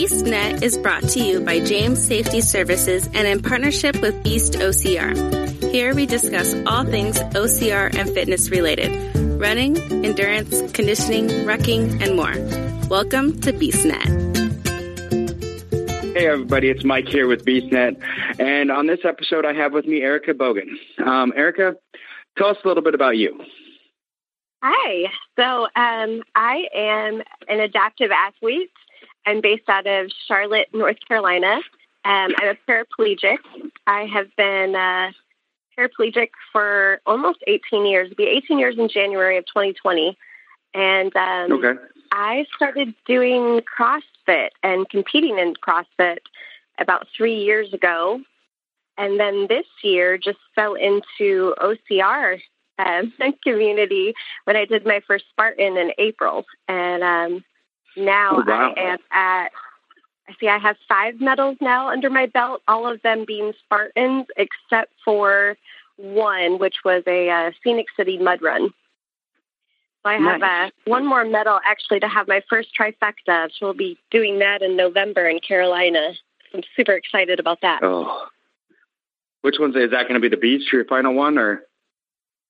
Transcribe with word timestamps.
BeastNet 0.00 0.62
is 0.62 0.78
brought 0.78 1.02
to 1.10 1.20
you 1.20 1.42
by 1.42 1.60
James 1.60 2.02
Safety 2.02 2.40
Services 2.40 3.06
and 3.12 3.28
in 3.28 3.42
partnership 3.42 4.00
with 4.00 4.24
Beast 4.24 4.54
OCR. 4.54 5.70
Here 5.70 5.94
we 5.94 6.06
discuss 6.06 6.54
all 6.66 6.86
things 6.86 7.18
OCR 7.18 7.94
and 7.94 8.08
fitness 8.08 8.48
related 8.48 8.88
running, 9.38 9.76
endurance, 10.02 10.72
conditioning, 10.72 11.28
rucking, 11.44 12.00
and 12.00 12.16
more. 12.16 12.32
Welcome 12.88 13.42
to 13.42 13.52
BeastNet. 13.52 14.06
Hey 16.16 16.28
everybody, 16.28 16.70
it's 16.70 16.82
Mike 16.82 17.08
here 17.08 17.26
with 17.26 17.44
BeastNet, 17.44 18.02
and 18.40 18.70
on 18.70 18.86
this 18.86 19.00
episode 19.04 19.44
I 19.44 19.52
have 19.52 19.74
with 19.74 19.84
me 19.84 20.00
Erica 20.00 20.32
Bogan. 20.32 20.78
Um, 21.06 21.34
Erica, 21.36 21.76
tell 22.38 22.48
us 22.48 22.56
a 22.64 22.68
little 22.68 22.82
bit 22.82 22.94
about 22.94 23.18
you. 23.18 23.38
Hi, 24.62 25.10
so 25.38 25.64
um, 25.76 26.22
I 26.34 26.68
am 26.74 27.22
an 27.48 27.60
adaptive 27.60 28.10
athlete. 28.10 28.70
I'm 29.30 29.40
based 29.40 29.68
out 29.68 29.86
of 29.86 30.10
Charlotte, 30.26 30.68
North 30.72 30.96
Carolina. 31.06 31.60
Um, 32.04 32.34
I'm 32.36 32.56
a 32.56 32.56
paraplegic. 32.68 33.38
I 33.86 34.04
have 34.06 34.34
been 34.36 34.74
uh, 34.74 35.12
paraplegic 35.78 36.30
for 36.52 37.00
almost 37.06 37.38
18 37.46 37.86
years. 37.86 38.06
It'll 38.06 38.16
be 38.16 38.24
18 38.24 38.58
years 38.58 38.76
in 38.76 38.88
January 38.88 39.38
of 39.38 39.46
2020. 39.46 40.18
And 40.74 41.14
um, 41.14 41.52
okay. 41.52 41.80
I 42.10 42.44
started 42.56 42.92
doing 43.06 43.60
CrossFit 43.78 44.48
and 44.64 44.88
competing 44.88 45.38
in 45.38 45.54
CrossFit 45.54 46.18
about 46.80 47.06
three 47.16 47.44
years 47.44 47.72
ago. 47.72 48.20
And 48.98 49.20
then 49.20 49.46
this 49.48 49.66
year 49.84 50.18
just 50.18 50.38
fell 50.56 50.74
into 50.74 51.54
OCR 51.60 52.40
um, 52.80 53.12
community 53.44 54.14
when 54.44 54.56
I 54.56 54.64
did 54.64 54.84
my 54.84 55.00
first 55.06 55.26
Spartan 55.30 55.76
in 55.76 55.92
April. 55.98 56.46
And 56.66 57.04
um, 57.04 57.44
now 58.00 58.36
oh, 58.36 58.44
wow. 58.46 58.74
I 58.76 58.80
am 58.80 58.98
at, 59.10 59.52
I 60.28 60.34
see 60.38 60.48
I 60.48 60.58
have 60.58 60.76
five 60.88 61.20
medals 61.20 61.56
now 61.60 61.88
under 61.88 62.10
my 62.10 62.26
belt, 62.26 62.62
all 62.68 62.90
of 62.90 63.00
them 63.02 63.24
being 63.26 63.52
Spartans, 63.64 64.26
except 64.36 64.92
for 65.04 65.56
one, 65.96 66.58
which 66.58 66.76
was 66.84 67.02
a 67.06 67.28
uh, 67.28 67.50
Phoenix 67.62 67.92
City 67.96 68.18
mud 68.18 68.42
run. 68.42 68.70
So 70.02 70.08
I 70.08 70.14
have 70.14 70.40
nice. 70.40 70.70
uh, 70.86 70.90
one 70.90 71.06
more 71.06 71.24
medal 71.24 71.60
actually 71.66 72.00
to 72.00 72.08
have 72.08 72.26
my 72.26 72.42
first 72.48 72.70
trifecta. 72.78 73.50
So 73.50 73.66
we'll 73.66 73.74
be 73.74 73.98
doing 74.10 74.38
that 74.38 74.62
in 74.62 74.76
November 74.76 75.28
in 75.28 75.40
Carolina. 75.40 76.12
I'm 76.54 76.62
super 76.74 76.92
excited 76.92 77.38
about 77.38 77.60
that. 77.60 77.80
Oh, 77.82 78.26
which 79.42 79.56
one's 79.58 79.76
is 79.76 79.90
that 79.90 80.08
going 80.08 80.14
to 80.14 80.20
be 80.20 80.28
the 80.28 80.40
beast? 80.40 80.72
Your 80.72 80.84
final 80.84 81.14
one, 81.14 81.38
or? 81.38 81.62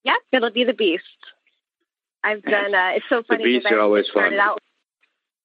Yep, 0.04 0.16
it'll 0.32 0.50
be 0.50 0.64
the 0.64 0.72
beast. 0.72 1.04
I've 2.22 2.42
done. 2.42 2.74
Uh, 2.74 2.92
it's 2.94 3.04
so 3.08 3.22
funny. 3.26 3.44
The 3.44 3.58
beast 3.58 3.66
are 3.72 3.80
always 3.80 4.06
fun. 4.12 4.34
Out, 4.34 4.60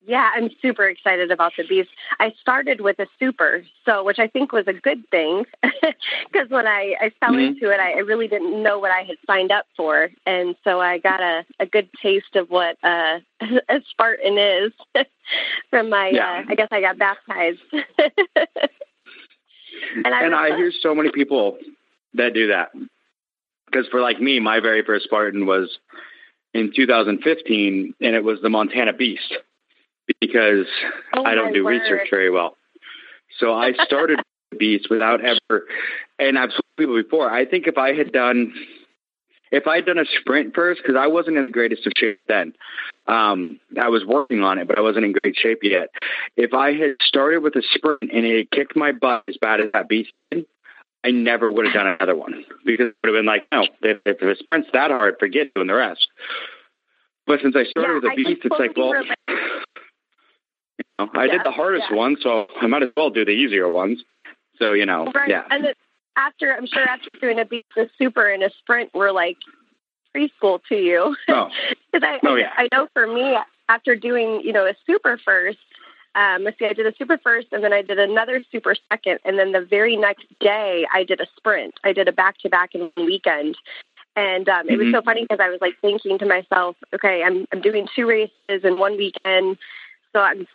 yeah, 0.08 0.32
I'm 0.36 0.50
super 0.62 0.88
excited 0.88 1.32
about 1.32 1.54
the 1.58 1.64
beast. 1.64 1.90
I 2.20 2.34
started 2.40 2.82
with 2.82 3.00
a 3.00 3.08
super, 3.20 3.64
so 3.86 4.04
which 4.04 4.20
I 4.20 4.28
think 4.28 4.52
was 4.52 4.68
a 4.68 4.74
good 4.74 5.08
thing 5.10 5.46
because 5.64 6.50
when 6.50 6.68
I, 6.68 6.96
I 7.02 7.12
fell 7.20 7.32
mm-hmm. 7.32 7.56
into 7.56 7.72
it, 7.72 7.80
I, 7.80 7.94
I 7.94 8.00
really 8.00 8.28
didn't 8.28 8.62
know 8.62 8.80
what 8.80 8.92
I 8.92 9.02
had 9.04 9.18
signed 9.26 9.52
up 9.52 9.66
for, 9.76 10.10
and 10.26 10.56
so 10.64 10.80
I 10.80 11.00
got 11.00 11.22
a, 11.22 11.46
a 11.60 11.66
good 11.66 11.90
taste 12.02 12.36
of 12.36 12.50
what 12.50 12.78
uh, 12.84 13.20
a 13.42 13.82
Spartan 13.90 14.38
is 14.38 14.72
from 15.70 15.90
my. 15.90 16.12
Yeah. 16.14 16.44
Uh, 16.46 16.52
I 16.52 16.56
guess 16.56 16.70
I 16.72 16.82
got 16.82 16.98
baptized. 16.98 17.60
and 17.74 17.84
I, 20.06 20.24
and 20.24 20.36
I 20.36 20.56
hear 20.56 20.72
so 20.82 20.94
many 20.94 21.12
people 21.12 21.58
that 22.14 22.34
do 22.34 22.48
that 22.48 22.70
because 23.66 23.88
for 23.88 24.02
like 24.02 24.22
me, 24.22 24.40
my 24.40 24.60
very 24.60 24.84
first 24.84 25.06
Spartan 25.06 25.46
was 25.46 25.78
in 26.54 26.72
2015, 26.74 27.94
and 28.00 28.16
it 28.16 28.24
was 28.24 28.40
the 28.42 28.50
Montana 28.50 28.94
Beast 28.94 29.36
because 30.20 30.68
oh 31.14 31.24
I 31.24 31.36
don't 31.36 31.54
do 31.54 31.66
word. 31.66 31.82
research 31.82 32.08
very 32.10 32.30
well. 32.30 32.56
So 33.40 33.54
I 33.54 33.74
started 33.86 34.20
Beast 34.58 34.88
without 34.90 35.20
ever, 35.22 35.66
and 36.18 36.38
I've 36.38 36.52
told 36.52 36.64
people 36.78 37.02
before. 37.02 37.30
I 37.30 37.46
think 37.46 37.68
if 37.68 37.78
I 37.78 37.94
had 37.94 38.12
done, 38.14 38.54
if 39.52 39.68
I 39.68 39.76
had 39.78 39.86
done 39.86 39.98
a 39.98 40.06
sprint 40.20 40.56
first, 40.56 40.82
because 40.82 40.96
I 40.98 41.08
wasn't 41.08 41.38
in 41.38 41.48
the 41.48 41.52
greatest 41.52 41.86
of 41.86 41.94
shape 41.98 42.20
then. 42.28 42.54
Um, 43.08 43.60
I 43.80 43.90
was 43.90 44.04
working 44.06 44.42
on 44.42 44.58
it, 44.58 44.68
but 44.68 44.78
I 44.78 44.82
wasn't 44.82 45.06
in 45.06 45.14
great 45.22 45.36
shape 45.36 45.60
yet. 45.62 45.90
If 46.38 46.54
I 46.54 46.74
had 46.74 46.96
started 47.02 47.44
with 47.44 47.56
a 47.56 47.64
sprint 47.74 48.12
and 48.12 48.26
it 48.26 48.50
kicked 48.50 48.76
my 48.76 48.94
butt 48.94 49.24
as 49.28 49.38
bad 49.40 49.60
as 49.60 49.72
that 49.74 49.90
Beast 49.90 50.12
did, 50.32 50.46
I 51.04 51.12
never 51.12 51.52
would 51.52 51.66
have 51.66 51.74
done 51.74 51.88
another 51.88 52.16
one 52.16 52.46
because 52.66 52.88
it 52.88 52.96
would 53.04 53.14
have 53.14 53.20
been 53.20 53.28
like, 53.28 53.46
no, 53.52 53.68
if, 53.84 54.00
if 54.06 54.20
the 54.20 54.36
sprint's 54.40 54.70
that 54.74 54.90
hard, 54.90 55.18
forget 55.20 55.54
doing 55.54 55.68
the 55.68 55.76
rest. 55.76 56.08
But 57.28 57.42
since 57.44 57.56
I 57.56 57.66
started 57.66 58.02
yeah, 58.04 58.10
with 58.10 58.12
a 58.12 58.16
beast, 58.16 58.42
it's 58.44 58.56
like, 58.60 58.76
well, 58.76 58.94
know, 61.00 61.10
I 61.14 61.26
yeah, 61.26 61.32
did 61.34 61.42
the 61.44 61.52
hardest 61.52 61.86
yeah. 61.90 61.98
one, 61.98 62.18
so 62.22 62.48
I 62.62 62.68
might 62.68 62.84
as 62.84 62.90
well 62.96 63.10
do 63.10 63.26
the 63.26 63.32
easier 63.32 63.72
ones. 63.72 64.04
So 64.58 64.74
you 64.74 64.86
know, 64.86 65.12
right. 65.14 65.30
yeah. 65.30 65.44
And 65.50 65.66
then 65.66 65.74
after, 66.16 66.54
I'm 66.54 66.66
sure 66.66 66.84
after 66.84 67.10
doing 67.20 67.40
a 67.40 67.46
beast, 67.46 67.66
a 67.78 67.88
super, 67.98 68.30
and 68.30 68.44
a 68.44 68.50
sprint, 68.60 68.94
were 68.94 69.12
like 69.12 69.38
preschool 70.16 70.62
to 70.70 70.76
you. 70.76 71.16
Oh, 71.28 71.50
I, 71.94 72.20
oh 72.26 72.36
yeah. 72.36 72.52
I 72.58 72.70
know 72.72 72.88
for 72.94 73.08
me, 73.08 73.38
after 73.70 73.96
doing 73.96 74.42
you 74.44 74.54
know 74.54 74.66
a 74.66 74.74
super 74.86 75.20
first, 75.24 75.58
um, 76.16 76.44
let's 76.44 76.58
see, 76.58 76.66
I 76.66 76.74
did 76.74 76.88
a 76.88 76.96
super 76.98 77.18
first, 77.18 77.48
and 77.52 77.64
then 77.64 77.74
I 77.74 77.82
did 77.82 78.00
another 78.00 78.44
super 78.52 78.76
second, 78.90 79.20
and 79.26 79.38
then 79.38 79.52
the 79.52 79.62
very 79.62 79.98
next 79.98 80.26
day 80.40 80.86
I 80.94 81.04
did 81.04 81.20
a 81.20 81.28
sprint. 81.36 81.76
I 81.84 81.92
did 81.92 82.08
a 82.08 82.14
back 82.14 82.38
to 82.40 82.50
back 82.50 82.74
in 82.74 82.92
one 82.96 83.06
weekend, 83.06 83.58
and 84.16 84.48
um, 84.48 84.70
it 84.70 84.78
was 84.78 84.88
Mhm. 84.88 84.94
so 84.94 85.02
funny 85.02 85.24
because 85.24 85.42
I 85.42 85.50
was 85.50 85.60
like 85.60 85.78
thinking 85.82 86.18
to 86.20 86.26
myself, 86.26 86.78
okay, 86.94 87.24
I'm 87.24 87.46
I'm 87.52 87.62
doing 87.62 87.88
two 87.96 88.08
races 88.08 88.64
in 88.64 88.78
one 88.78 88.96
weekend. 88.98 89.58
So 90.16 90.22
I'm 90.22 90.48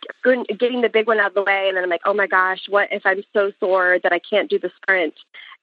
getting 0.57 0.81
the 0.81 0.89
big 0.89 1.05
one 1.05 1.19
out 1.19 1.27
of 1.27 1.33
the 1.35 1.43
way, 1.43 1.67
and 1.67 1.77
then 1.77 1.83
I'm 1.83 1.89
like, 1.91 2.01
oh 2.05 2.15
my 2.15 2.25
gosh, 2.25 2.61
what 2.67 2.89
if 2.91 3.03
I'm 3.05 3.21
so 3.31 3.51
sore 3.59 3.99
that 4.01 4.11
I 4.11 4.17
can't 4.17 4.49
do 4.49 4.57
the 4.57 4.71
sprint? 4.81 5.13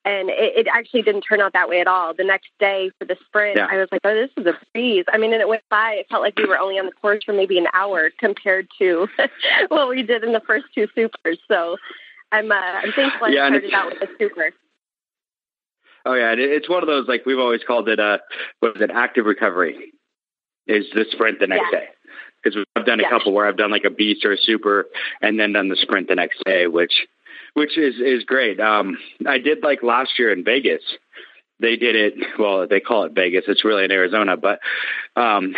And 0.05 0.31
it, 0.31 0.57
it 0.57 0.67
actually 0.73 1.03
didn't 1.03 1.23
turn 1.23 1.41
out 1.41 1.53
that 1.55 1.69
way 1.69 1.81
at 1.81 1.89
all. 1.89 2.15
The 2.15 2.23
next 2.23 2.47
day 2.61 2.93
for 3.01 3.05
the 3.07 3.17
sprint, 3.27 3.57
Yeah. 3.57 3.67
I 3.69 3.77
was 3.77 3.89
like, 3.91 4.03
oh, 4.05 4.15
this 4.15 4.31
is 4.37 4.47
a 4.47 4.57
breeze. 4.73 5.05
I 5.13 5.19
mean, 5.19 5.33
and 5.33 5.43
it 5.43 5.49
went 5.49 5.65
by. 5.69 5.95
It 5.95 6.07
felt 6.09 6.23
like 6.23 6.39
we 6.39 6.47
were 6.47 6.57
only 6.61 6.79
on 6.79 6.87
the 6.87 6.93
course 6.93 7.25
for 7.25 7.33
maybe 7.33 7.59
an 7.59 7.67
hour 7.75 8.11
compared 8.21 8.69
to 8.79 9.09
what 9.69 9.89
we 9.89 10.05
did 10.05 10.23
in 10.23 10.33
the 10.33 10.41
first 10.47 10.67
two 10.77 10.87
supers. 10.95 11.41
So 11.49 11.77
I'm 12.31 12.53
uh, 12.53 12.55
I'm 12.55 12.93
thankful 12.93 13.27
I 13.27 13.31
Yeah, 13.31 13.49
started 13.49 13.75
out 13.75 13.87
with 13.91 13.99
the 13.99 14.09
super. 14.21 14.53
Oh 16.07 16.15
yeah, 16.15 16.33
it- 16.35 16.39
it's 16.39 16.69
one 16.69 16.85
of 16.85 16.87
those 16.87 17.09
like 17.09 17.27
we've 17.27 17.41
always 17.41 17.65
called 17.67 17.89
it. 17.89 17.99
Uh, 17.99 18.19
what 18.61 18.77
is 18.77 18.83
it? 18.83 18.93
Active 18.93 19.27
recovery 19.27 19.93
is 20.69 20.87
the 20.95 21.05
sprint 21.11 21.41
the 21.41 21.49
next 21.49 21.65
Yeah. 21.73 21.81
day. 21.81 21.89
Because 22.43 22.65
I've 22.77 22.87
done 22.87 23.01
a 23.01 23.03
Yeah. 23.03 23.11
couple 23.11 23.33
where 23.33 23.47
I've 23.47 23.57
done 23.57 23.71
like 23.71 23.85
a 23.85 23.91
beast 23.91 24.25
or 24.25 24.33
a 24.33 24.39
super, 24.39 24.87
and 25.21 25.39
then 25.39 25.53
done 25.53 25.69
the 25.69 25.77
sprint 25.77 26.09
the 26.09 26.15
next 26.15 26.43
day, 26.45 26.67
which 26.67 27.07
which 27.55 27.77
is 27.77 27.97
is 28.01 28.25
great. 28.25 28.61
Um, 28.61 28.99
I 29.27 29.39
did 29.39 29.63
like 29.63 29.83
last 29.83 30.19
year 30.19 30.33
in 30.33 30.45
Vegas. 30.45 30.83
They 31.61 31.77
did 31.77 31.97
it. 31.97 32.15
Well, 32.39 32.69
they 32.69 32.79
call 32.81 33.05
it 33.05 33.13
Vegas. 33.13 33.45
It's 33.49 33.65
really 33.65 33.85
in 33.85 33.91
Arizona, 33.91 34.37
but 34.37 34.61
um, 35.17 35.55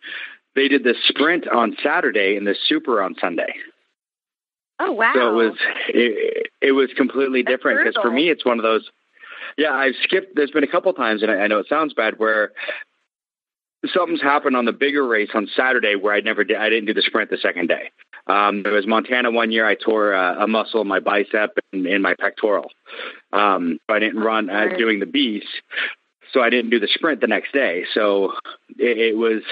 they 0.54 0.68
did 0.68 0.84
the 0.84 0.94
sprint 1.06 1.48
on 1.48 1.76
Saturday 1.82 2.36
and 2.36 2.46
the 2.46 2.54
super 2.66 3.02
on 3.02 3.14
Sunday. 3.20 3.54
Oh 4.80 4.92
wow! 4.92 5.12
So 5.14 5.30
it 5.30 5.32
was 5.32 5.58
it, 5.88 6.46
it 6.60 6.72
was 6.72 6.90
completely 6.96 7.42
That's 7.42 7.56
different 7.56 7.80
because 7.84 8.00
for 8.00 8.10
me 8.10 8.28
it's 8.28 8.44
one 8.44 8.58
of 8.58 8.62
those. 8.62 8.88
Yeah, 9.56 9.72
I've 9.72 9.94
skipped. 10.02 10.36
There's 10.36 10.50
been 10.50 10.62
a 10.64 10.68
couple 10.68 10.92
times, 10.92 11.22
and 11.22 11.30
I, 11.32 11.36
I 11.36 11.46
know 11.46 11.58
it 11.58 11.66
sounds 11.68 11.94
bad, 11.94 12.18
where 12.18 12.52
something's 13.86 14.22
happened 14.22 14.56
on 14.56 14.64
the 14.64 14.72
bigger 14.72 15.06
race 15.06 15.30
on 15.34 15.48
Saturday 15.56 15.94
where 15.94 16.12
I 16.14 16.20
never 16.20 16.44
did. 16.44 16.56
I 16.56 16.68
didn't 16.68 16.86
do 16.86 16.94
the 16.94 17.02
sprint 17.02 17.30
the 17.30 17.36
second 17.38 17.68
day. 17.68 17.90
Um, 18.26 18.62
there 18.62 18.72
was 18.72 18.86
Montana 18.86 19.30
one 19.30 19.50
year. 19.50 19.66
I 19.66 19.74
tore 19.74 20.12
a, 20.12 20.44
a 20.44 20.46
muscle 20.46 20.80
in 20.82 20.88
my 20.88 21.00
bicep 21.00 21.58
and 21.72 21.86
in 21.86 22.02
my 22.02 22.14
pectoral. 22.18 22.70
Um, 23.32 23.78
I 23.88 23.98
didn't 23.98 24.20
run 24.20 24.50
uh, 24.50 24.76
doing 24.76 25.00
the 25.00 25.06
beast, 25.06 25.46
so 26.32 26.42
I 26.42 26.50
didn't 26.50 26.70
do 26.70 26.78
the 26.80 26.88
sprint 26.92 27.20
the 27.20 27.26
next 27.26 27.52
day. 27.52 27.84
So 27.94 28.32
it, 28.78 28.98
it 28.98 29.16
was 29.16 29.42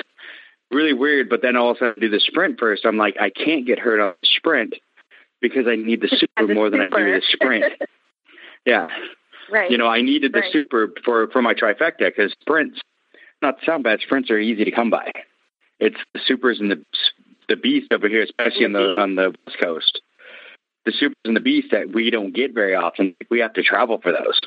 really 0.70 0.92
weird. 0.92 1.28
But 1.30 1.40
then 1.42 1.56
all 1.56 1.70
of 1.70 1.76
a 1.76 1.80
sudden, 1.80 2.00
do 2.00 2.10
the 2.10 2.20
sprint 2.20 2.58
first. 2.58 2.84
I'm 2.84 2.96
like, 2.98 3.16
I 3.20 3.30
can't 3.30 3.66
get 3.66 3.78
hurt 3.78 4.00
on 4.00 4.14
the 4.20 4.28
sprint 4.36 4.74
because 5.40 5.66
I 5.68 5.76
need 5.76 6.00
the 6.02 6.08
super 6.18 6.46
the 6.46 6.54
more 6.54 6.68
than 6.68 6.80
I 6.80 6.86
super. 6.86 7.04
do 7.06 7.12
the 7.20 7.22
sprint. 7.32 7.64
yeah, 8.66 8.88
right. 9.50 9.70
you 9.70 9.78
know, 9.78 9.86
I 9.86 10.02
needed 10.02 10.32
the 10.34 10.40
Right. 10.40 10.52
super 10.52 10.92
for 11.04 11.28
for 11.28 11.40
my 11.40 11.54
trifecta 11.54 12.00
because 12.14 12.32
sprints, 12.40 12.80
not 13.42 13.56
sound 13.64 13.84
bad, 13.84 14.00
sprints 14.00 14.30
are 14.30 14.38
easy 14.38 14.64
to 14.64 14.70
come 14.70 14.90
by. 14.90 15.10
It's 15.78 15.96
the 16.14 16.20
supers 16.26 16.60
and 16.60 16.70
the 16.70 16.82
the 17.48 17.56
beast 17.56 17.92
over 17.92 18.08
here, 18.08 18.22
especially 18.22 18.64
on 18.64 18.72
the 18.72 18.80
mm-hmm. 18.80 19.00
on 19.00 19.14
the 19.14 19.34
west 19.46 19.58
coast. 19.60 20.00
The 20.84 20.92
supers 20.92 21.16
and 21.24 21.36
the 21.36 21.40
beast 21.40 21.68
that 21.72 21.90
we 21.92 22.10
don't 22.10 22.34
get 22.34 22.54
very 22.54 22.74
often. 22.74 23.14
We 23.30 23.40
have 23.40 23.52
to 23.54 23.62
travel 23.62 23.98
for 24.00 24.12
those. 24.12 24.38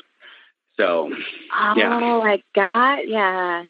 So 0.76 1.12
Oh 1.54 1.74
Yeah. 1.76 1.98
my 1.98 2.42
god, 2.54 3.00
yeah. 3.06 3.64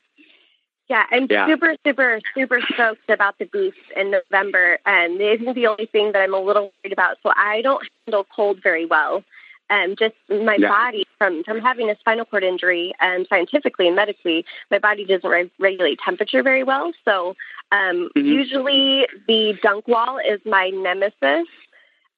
Yeah, 0.88 1.06
I'm 1.12 1.28
Yeah. 1.30 1.46
super, 1.46 1.76
super, 1.86 2.20
super 2.34 2.60
stoked 2.74 3.08
about 3.08 3.38
the 3.38 3.44
beast 3.44 3.76
in 3.94 4.10
November. 4.10 4.78
And 4.86 5.20
it 5.20 5.40
isn't 5.40 5.54
the 5.54 5.68
only 5.68 5.86
thing 5.86 6.12
that 6.12 6.22
I'm 6.22 6.34
a 6.34 6.40
little 6.40 6.72
worried 6.82 6.92
about. 6.92 7.18
So 7.22 7.32
I 7.36 7.62
don't 7.62 7.86
handle 8.06 8.26
cold 8.34 8.60
very 8.62 8.86
well. 8.86 9.22
Um, 9.70 9.94
just 9.96 10.14
my 10.28 10.56
Yeah. 10.56 10.68
body 10.68 11.04
from 11.18 11.44
from 11.44 11.60
having 11.60 11.90
a 11.90 11.96
spinal 11.98 12.24
cord 12.24 12.42
injury, 12.44 12.92
and 13.00 13.26
scientifically 13.28 13.86
and 13.86 13.96
medically, 13.96 14.44
my 14.70 14.78
body 14.78 15.04
doesn't 15.04 15.28
re- 15.30 15.50
regulate 15.58 16.00
temperature 16.00 16.42
very 16.42 16.64
well. 16.64 16.92
So 17.04 17.36
um, 17.72 18.10
Mhm. 18.16 18.24
usually 18.24 19.06
the 19.28 19.56
dunk 19.62 19.86
wall 19.86 20.18
is 20.18 20.40
my 20.44 20.70
nemesis. 20.70 21.46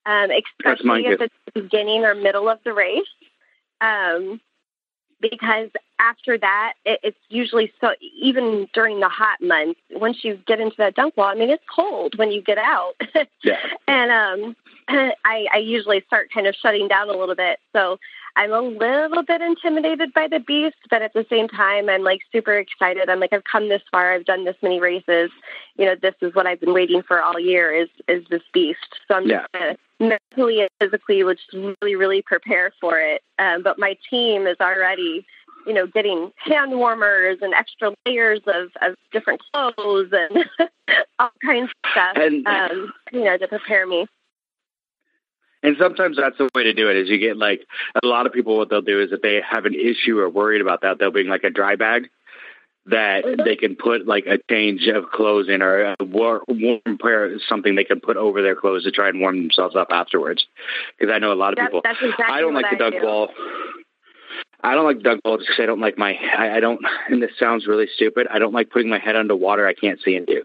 um, 0.05 0.31
especially 0.33 1.07
if 1.07 1.21
it's 1.21 1.35
the 1.55 1.61
beginning 1.63 2.05
or 2.05 2.13
middle 2.15 2.49
of 2.49 2.59
the 2.65 2.73
race. 2.73 3.07
Um, 3.81 4.41
because 5.21 5.71
after 6.01 6.37
that, 6.39 6.73
it, 6.85 6.99
it's 7.05 7.19
usually 7.29 7.73
so, 7.81 7.95
even 8.21 8.69
during 8.75 8.99
the 8.99 9.09
hot 9.09 9.41
months, 9.41 9.79
once 9.93 10.25
you 10.25 10.41
get 10.47 10.59
into 10.59 10.77
that 10.79 10.97
dunk 10.97 11.17
wall, 11.17 11.29
I 11.29 11.35
mean, 11.37 11.51
it's 11.51 11.63
cold 11.73 12.19
when 12.19 12.33
you 12.33 12.43
get 12.43 12.59
out. 12.59 12.95
yeah. 13.45 13.59
And 13.87 14.11
um, 14.11 14.57
I, 14.89 15.47
I 15.53 15.59
usually 15.59 16.03
start 16.07 16.31
kind 16.33 16.47
of 16.47 16.55
shutting 16.55 16.89
down 16.89 17.09
a 17.09 17.17
little 17.17 17.35
bit. 17.35 17.59
So 17.73 17.99
I'm 18.35 18.53
a 18.53 18.61
little 18.61 19.23
bit 19.23 19.43
intimidated 19.43 20.15
by 20.15 20.29
the 20.29 20.41
beast, 20.41 20.77
but 20.91 21.03
at 21.03 21.13
the 21.13 21.27
same 21.29 21.49
time, 21.49 21.89
I'm 21.89 22.03
like 22.03 22.23
super 22.33 22.55
excited. 22.55 23.11
I'm 23.11 23.21
like, 23.21 23.33
I've 23.33 23.45
come 23.45 23.69
this 23.69 23.83
far. 23.91 24.13
I've 24.13 24.25
done 24.25 24.45
this 24.45 24.57
many 24.63 24.81
races. 24.81 25.31
You 25.77 25.87
know, 25.87 25.95
this 26.01 26.15
is 26.23 26.35
what 26.35 26.47
I've 26.47 26.61
been 26.61 26.73
waiting 26.73 27.03
for 27.03 27.23
all 27.23 27.39
year 27.39 27.75
is, 27.75 27.89
is 28.09 28.25
this 28.31 28.43
beast. 28.53 28.79
So 29.07 29.15
I'm 29.15 29.29
yeah. 29.29 29.45
just 29.55 29.79
mentally 30.01 30.61
and 30.61 30.71
physically, 30.81 31.25
which 31.25 31.41
really, 31.53 31.95
really 31.95 32.23
prepare 32.23 32.73
for 32.81 32.99
it. 32.99 33.23
Um, 33.39 33.63
but 33.63 33.79
my 33.79 33.97
team 34.09 34.47
is 34.47 34.57
already, 34.61 35.27
you 35.67 35.75
know, 35.75 35.87
getting 35.87 36.33
hand 36.37 36.73
warmers 36.73 37.39
and 37.43 37.53
extra 37.53 37.95
layers 38.07 38.41
of, 38.47 38.71
of 38.81 38.97
different 39.13 39.43
clothes 39.53 40.11
and 40.13 40.47
all 41.19 41.31
kinds 41.45 41.71
of 41.71 41.91
stuff, 41.91 42.17
and, 42.17 42.47
um, 42.47 42.93
you 43.13 43.25
know, 43.25 43.37
to 43.37 43.47
prepare 43.47 43.87
me. 43.87 44.07
And 45.63 45.77
sometimes 45.79 46.17
that's 46.17 46.39
the 46.39 46.49
way 46.55 46.65
to 46.65 46.73
do 46.73 46.91
it 46.91 46.97
is 46.97 47.09
you 47.09 47.19
get 47.19 47.37
like 47.37 47.67
a 48.03 48.07
lot 48.07 48.27
of 48.27 48.33
people 48.33 48.57
what 48.57 48.69
they'll 48.69 48.83
do 48.83 49.01
is 49.01 49.13
if 49.13 49.23
they 49.23 49.41
have 49.49 49.65
an 49.65 49.75
issue 49.75 50.19
or 50.19 50.29
worried 50.29 50.61
about 50.61 50.83
that, 50.83 50.99
they'll 50.99 51.13
bring 51.13 51.29
like 51.29 51.45
a 51.45 51.51
dry 51.51 51.77
bag 51.77 52.09
that 52.87 53.25
mm-hmm. 53.25 53.45
they 53.45 53.55
can 53.55 53.77
put 53.77 54.07
like 54.07 54.27
a 54.27 54.39
change 54.51 54.89
of 54.89 55.11
clothes 55.11 55.49
in 55.49 55.63
or 55.63 55.95
a 56.01 56.05
warm 56.05 56.99
pair 57.01 57.39
something 57.49 57.77
they 57.77 57.85
can 57.85 58.01
put 58.01 58.17
over 58.17 58.43
their 58.43 58.57
clothes 58.57 58.85
to 58.85 58.91
try 58.91 59.09
and 59.09 59.21
warm 59.21 59.37
themselves 59.37 59.77
up 59.77 59.89
afterwards. 59.91 60.45
Because 60.99 61.13
I 61.13 61.19
know 61.19 61.33
a 61.33 61.35
lot 61.35 61.53
of 61.53 61.65
people. 61.65 61.81
That's 61.85 61.99
exactly 62.03 62.27
I 62.29 62.41
don't 62.41 62.55
like 62.55 62.67
the 62.71 62.77
dunk 62.77 62.97
wall. 63.03 63.29
I 64.65 64.75
don't 64.75 64.85
like 64.85 65.03
dunk 65.03 65.21
wall 65.25 65.39
just 65.39 65.49
because 65.49 65.63
I 65.63 65.67
don't 65.67 65.81
like 65.81 65.97
my. 65.97 66.15
I, 66.15 66.57
I 66.57 66.61
don't. 66.61 66.81
And 67.09 67.23
this 67.23 67.31
sounds 67.39 67.67
really 67.67 67.87
stupid. 67.95 68.27
I 68.31 68.39
don't 68.39 68.53
like 68.53 68.71
putting 68.71 68.89
my 68.89 68.99
head 68.99 69.17
underwater. 69.17 69.67
I 69.67 69.75
can't 69.75 70.01
see 70.05 70.17
into. 70.17 70.45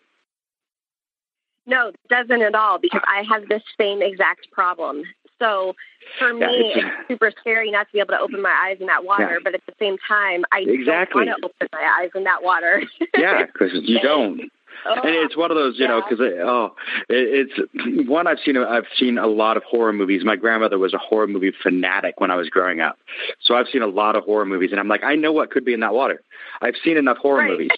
No, 1.68 1.90
it 1.90 1.96
doesn't 2.10 2.42
at 2.42 2.56
all 2.56 2.80
because 2.80 3.02
I 3.06 3.24
have 3.30 3.48
this 3.50 3.62
same 3.78 4.02
exact 4.02 4.50
problem. 4.52 5.04
So 5.40 5.76
for 6.18 6.34
me, 6.34 6.40
yeah, 6.40 6.48
it's, 6.48 6.78
it's, 6.78 7.08
super 7.10 7.32
scary 7.40 7.70
not 7.70 7.88
to 7.88 7.94
be 7.94 8.00
able 8.00 8.14
to 8.14 8.20
open 8.20 8.42
my 8.42 8.68
eyes 8.68 8.78
in 8.80 8.88
that 8.88 9.04
water, 9.04 9.34
yeah. 9.34 9.40
but 9.44 9.54
at 9.54 9.62
the 9.68 9.74
same 9.80 9.98
time, 10.08 10.46
I 10.52 10.62
exactly. 10.62 11.26
don't 11.26 11.42
want 11.42 11.42
to 11.42 11.46
open 11.46 11.68
my 11.74 12.02
eyes 12.02 12.10
in 12.16 12.24
that 12.24 12.42
water. 12.42 12.82
yeah, 13.18 13.46
because 13.46 13.72
you 13.74 14.00
don't. 14.02 14.42
Oh, 14.86 14.94
and 14.94 15.16
it's 15.16 15.36
one 15.36 15.52
of 15.52 15.58
those, 15.58 15.76
you 15.78 15.86
yeah. 15.86 15.92
know, 15.92 16.02
because 16.02 16.26
it, 16.26 16.40
oh, 16.40 16.76
it, 17.10 17.50
it's 17.58 18.10
one 18.10 18.28
I've 18.28 18.40
seen. 18.44 18.58
I've 18.58 18.86
seen 18.98 19.18
a 19.18 19.28
lot 19.28 19.58
of 19.58 19.64
horror 19.64 19.94
movies. 19.94 20.24
My 20.24 20.36
grandmother 20.36 20.78
was 20.78 20.94
a 20.94 20.98
horror 20.98 21.28
movie 21.28 21.52
fanatic 21.64 22.20
when 22.20 22.32
I 22.32 22.36
was 22.36 22.50
growing 22.50 22.80
up, 22.80 22.98
so 23.42 23.56
I've 23.56 23.68
seen 23.72 23.82
a 23.82 23.88
lot 23.88 24.16
of 24.16 24.24
horror 24.24 24.46
movies, 24.46 24.72
and 24.72 24.80
I'm 24.80 24.88
like, 24.88 25.04
I 25.04 25.16
know 25.16 25.32
what 25.32 25.52
could 25.52 25.66
be 25.66 25.74
in 25.74 25.80
that 25.82 25.94
water. 25.94 26.22
I've 26.62 26.76
seen 26.84 26.98
enough 26.98 27.18
horror 27.18 27.40
right. 27.40 27.52
movies, 27.52 27.72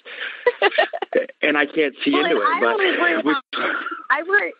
and 1.41 1.57
I 1.57 1.65
can't 1.65 1.95
see 2.03 2.11
well, 2.11 2.25
into 2.25 2.37
it. 2.37 2.45
I 2.45 2.59
but 2.59 2.77
worry 2.77 3.19
about, 3.19 3.43
I 4.09 4.23
worry. 4.23 4.53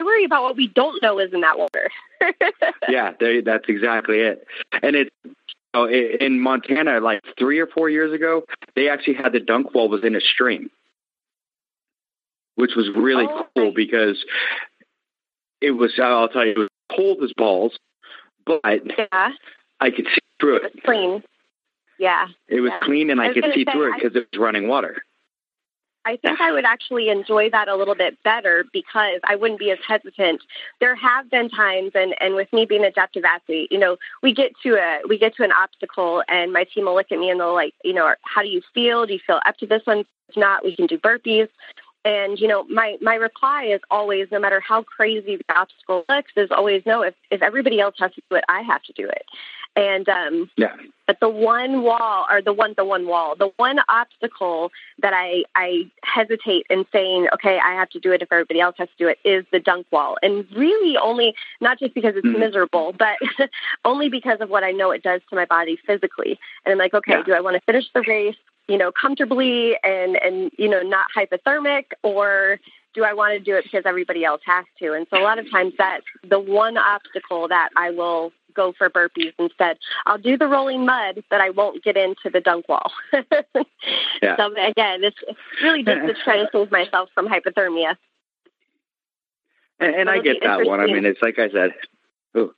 I 0.00 0.04
worry 0.04 0.24
about 0.24 0.42
what 0.42 0.56
we 0.56 0.68
don't 0.68 1.00
know 1.02 1.18
is 1.18 1.32
in 1.34 1.42
that 1.42 1.58
water. 1.58 1.90
yeah, 2.88 3.12
they, 3.20 3.42
that's 3.42 3.66
exactly 3.68 4.20
it. 4.20 4.46
And 4.82 4.96
it 4.96 5.12
oh, 5.74 5.86
in 5.86 6.40
Montana, 6.40 7.00
like 7.00 7.20
three 7.38 7.58
or 7.58 7.66
four 7.66 7.90
years 7.90 8.12
ago, 8.12 8.42
they 8.74 8.88
actually 8.88 9.14
had 9.14 9.32
the 9.32 9.40
dunk 9.40 9.74
wall 9.74 9.88
was 9.88 10.02
in 10.02 10.16
a 10.16 10.20
stream 10.20 10.70
which 12.56 12.72
was 12.76 12.88
really 12.94 13.26
oh, 13.28 13.46
cool 13.54 13.66
nice. 13.66 13.74
because 13.74 14.24
it 15.60 15.72
was, 15.72 15.92
I'll 16.02 16.28
tell 16.28 16.44
you, 16.44 16.52
it 16.52 16.58
was 16.58 16.68
cold 16.94 17.22
as 17.22 17.32
balls, 17.36 17.78
but 18.44 18.60
yeah. 18.64 19.30
I 19.80 19.90
could 19.90 20.06
see 20.06 20.20
through 20.40 20.56
it. 20.56 20.64
It 20.64 20.74
was 20.74 20.82
clean. 20.84 21.22
Yeah. 21.98 22.26
It 22.48 22.60
was 22.60 22.72
yeah. 22.72 22.80
clean 22.86 23.10
and 23.10 23.20
I, 23.20 23.30
I 23.30 23.32
could 23.32 23.44
see 23.54 23.64
say, 23.64 23.72
through 23.72 23.92
it 23.92 23.94
because 24.00 24.16
it 24.16 24.26
was 24.32 24.40
running 24.40 24.68
water. 24.68 25.02
I 26.04 26.16
think 26.16 26.40
I 26.40 26.50
would 26.50 26.64
actually 26.64 27.10
enjoy 27.10 27.50
that 27.50 27.68
a 27.68 27.76
little 27.76 27.94
bit 27.94 28.20
better 28.24 28.64
because 28.72 29.20
I 29.24 29.36
wouldn't 29.36 29.60
be 29.60 29.70
as 29.70 29.78
hesitant. 29.86 30.42
There 30.80 30.96
have 30.96 31.30
been 31.30 31.48
times, 31.48 31.92
and 31.94 32.14
and 32.20 32.34
with 32.34 32.52
me 32.52 32.64
being 32.64 32.82
an 32.82 32.88
adaptive 32.88 33.24
athlete, 33.24 33.70
you 33.70 33.78
know, 33.78 33.96
we 34.22 34.34
get 34.34 34.52
to 34.64 34.74
a 34.74 35.00
we 35.08 35.16
get 35.16 35.36
to 35.36 35.44
an 35.44 35.52
obstacle, 35.52 36.24
and 36.28 36.52
my 36.52 36.64
team 36.64 36.86
will 36.86 36.94
look 36.94 37.12
at 37.12 37.18
me 37.18 37.30
and 37.30 37.38
they'll 37.38 37.54
like, 37.54 37.74
you 37.84 37.92
know, 37.92 38.14
how 38.22 38.42
do 38.42 38.48
you 38.48 38.62
feel? 38.74 39.06
Do 39.06 39.12
you 39.12 39.20
feel 39.24 39.40
up 39.46 39.56
to 39.58 39.66
this 39.66 39.82
one? 39.84 40.04
If 40.28 40.36
not, 40.36 40.64
we 40.64 40.74
can 40.74 40.86
do 40.86 40.98
burpees. 40.98 41.48
And 42.04 42.38
you 42.38 42.48
know, 42.48 42.64
my 42.64 42.96
my 43.00 43.14
reply 43.14 43.64
is 43.64 43.80
always, 43.90 44.28
no 44.32 44.40
matter 44.40 44.60
how 44.60 44.82
crazy 44.82 45.36
the 45.36 45.54
obstacle 45.54 46.04
looks, 46.08 46.32
is 46.36 46.50
always 46.50 46.82
no. 46.84 47.02
If 47.02 47.14
if 47.30 47.42
everybody 47.42 47.80
else 47.80 47.94
has 47.98 48.12
to 48.14 48.22
do 48.28 48.36
it, 48.36 48.44
I 48.48 48.62
have 48.62 48.82
to 48.84 48.92
do 48.92 49.08
it. 49.08 49.24
And 49.74 50.08
um, 50.08 50.50
yeah. 50.56 50.76
But 51.06 51.18
the 51.20 51.28
one 51.28 51.82
wall, 51.82 52.26
or 52.30 52.42
the 52.42 52.52
one 52.52 52.74
the 52.76 52.84
one 52.84 53.06
wall, 53.06 53.36
the 53.36 53.50
one 53.56 53.78
obstacle 53.88 54.70
that 55.00 55.12
I 55.14 55.44
I 55.54 55.90
hesitate 56.02 56.66
in 56.68 56.84
saying, 56.92 57.28
okay, 57.34 57.58
I 57.64 57.74
have 57.74 57.88
to 57.90 58.00
do 58.00 58.12
it 58.12 58.20
if 58.20 58.32
everybody 58.32 58.60
else 58.60 58.76
has 58.78 58.88
to 58.88 58.94
do 58.98 59.08
it, 59.08 59.18
is 59.24 59.44
the 59.52 59.60
dunk 59.60 59.86
wall. 59.90 60.16
And 60.22 60.46
really, 60.56 60.96
only 60.96 61.34
not 61.60 61.78
just 61.78 61.94
because 61.94 62.16
it's 62.16 62.26
mm-hmm. 62.26 62.40
miserable, 62.40 62.94
but 62.98 63.16
only 63.84 64.08
because 64.08 64.40
of 64.40 64.50
what 64.50 64.64
I 64.64 64.72
know 64.72 64.90
it 64.90 65.02
does 65.02 65.20
to 65.30 65.36
my 65.36 65.44
body 65.44 65.78
physically. 65.86 66.38
And 66.64 66.72
I'm 66.72 66.78
like, 66.78 66.94
okay, 66.94 67.12
yeah. 67.12 67.22
do 67.22 67.32
I 67.32 67.40
want 67.40 67.54
to 67.54 67.60
finish 67.60 67.86
the 67.94 68.02
race? 68.02 68.36
You 68.68 68.78
know, 68.78 68.92
comfortably 68.92 69.76
and, 69.82 70.16
and, 70.16 70.50
you 70.58 70.68
know, 70.68 70.80
not 70.82 71.06
hypothermic 71.16 71.86
or 72.02 72.58
do 72.94 73.04
I 73.04 73.14
want 73.14 73.32
to 73.32 73.38
do 73.40 73.56
it 73.56 73.64
because 73.64 73.82
everybody 73.86 74.24
else 74.24 74.42
has 74.46 74.64
to? 74.80 74.92
And 74.92 75.06
so 75.10 75.18
a 75.20 75.24
lot 75.24 75.38
of 75.38 75.50
times 75.50 75.74
that's 75.78 76.04
the 76.28 76.38
one 76.38 76.76
obstacle 76.76 77.48
that 77.48 77.70
I 77.76 77.90
will 77.90 78.32
go 78.54 78.72
for 78.76 78.90
burpees 78.90 79.32
instead. 79.38 79.78
I'll 80.06 80.18
do 80.18 80.36
the 80.36 80.46
rolling 80.46 80.84
mud, 80.84 81.22
but 81.30 81.40
I 81.40 81.50
won't 81.50 81.82
get 81.82 81.96
into 81.96 82.30
the 82.32 82.40
dunk 82.40 82.68
wall. 82.68 82.92
yeah. 84.22 84.36
So 84.36 84.52
again, 84.52 85.04
it's 85.04 85.16
really 85.62 85.82
just 85.82 86.06
to 86.06 86.14
try 86.22 86.38
to 86.38 86.48
save 86.52 86.70
myself 86.70 87.08
from 87.14 87.28
hypothermia. 87.28 87.96
And, 89.80 89.94
and 89.94 90.10
I 90.10 90.20
get 90.20 90.36
that 90.42 90.66
one. 90.66 90.80
I 90.80 90.86
mean, 90.86 91.04
it's 91.06 91.20
like 91.22 91.38
I 91.38 91.50
said, 91.50 91.70
ooh, 92.36 92.54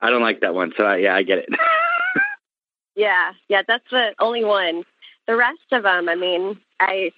I 0.00 0.10
don't 0.10 0.22
like 0.22 0.40
that 0.40 0.54
one. 0.54 0.72
So 0.76 0.84
I, 0.84 0.96
yeah, 0.96 1.14
I 1.14 1.22
get 1.22 1.38
it. 1.38 1.48
yeah, 2.96 3.32
yeah, 3.48 3.62
that's 3.66 3.88
the 3.90 4.14
only 4.18 4.44
one 4.44 4.84
the 5.26 5.36
rest 5.36 5.72
of 5.72 5.82
them, 5.82 6.08
I 6.08 6.14
mean, 6.14 6.60
I 6.80 7.12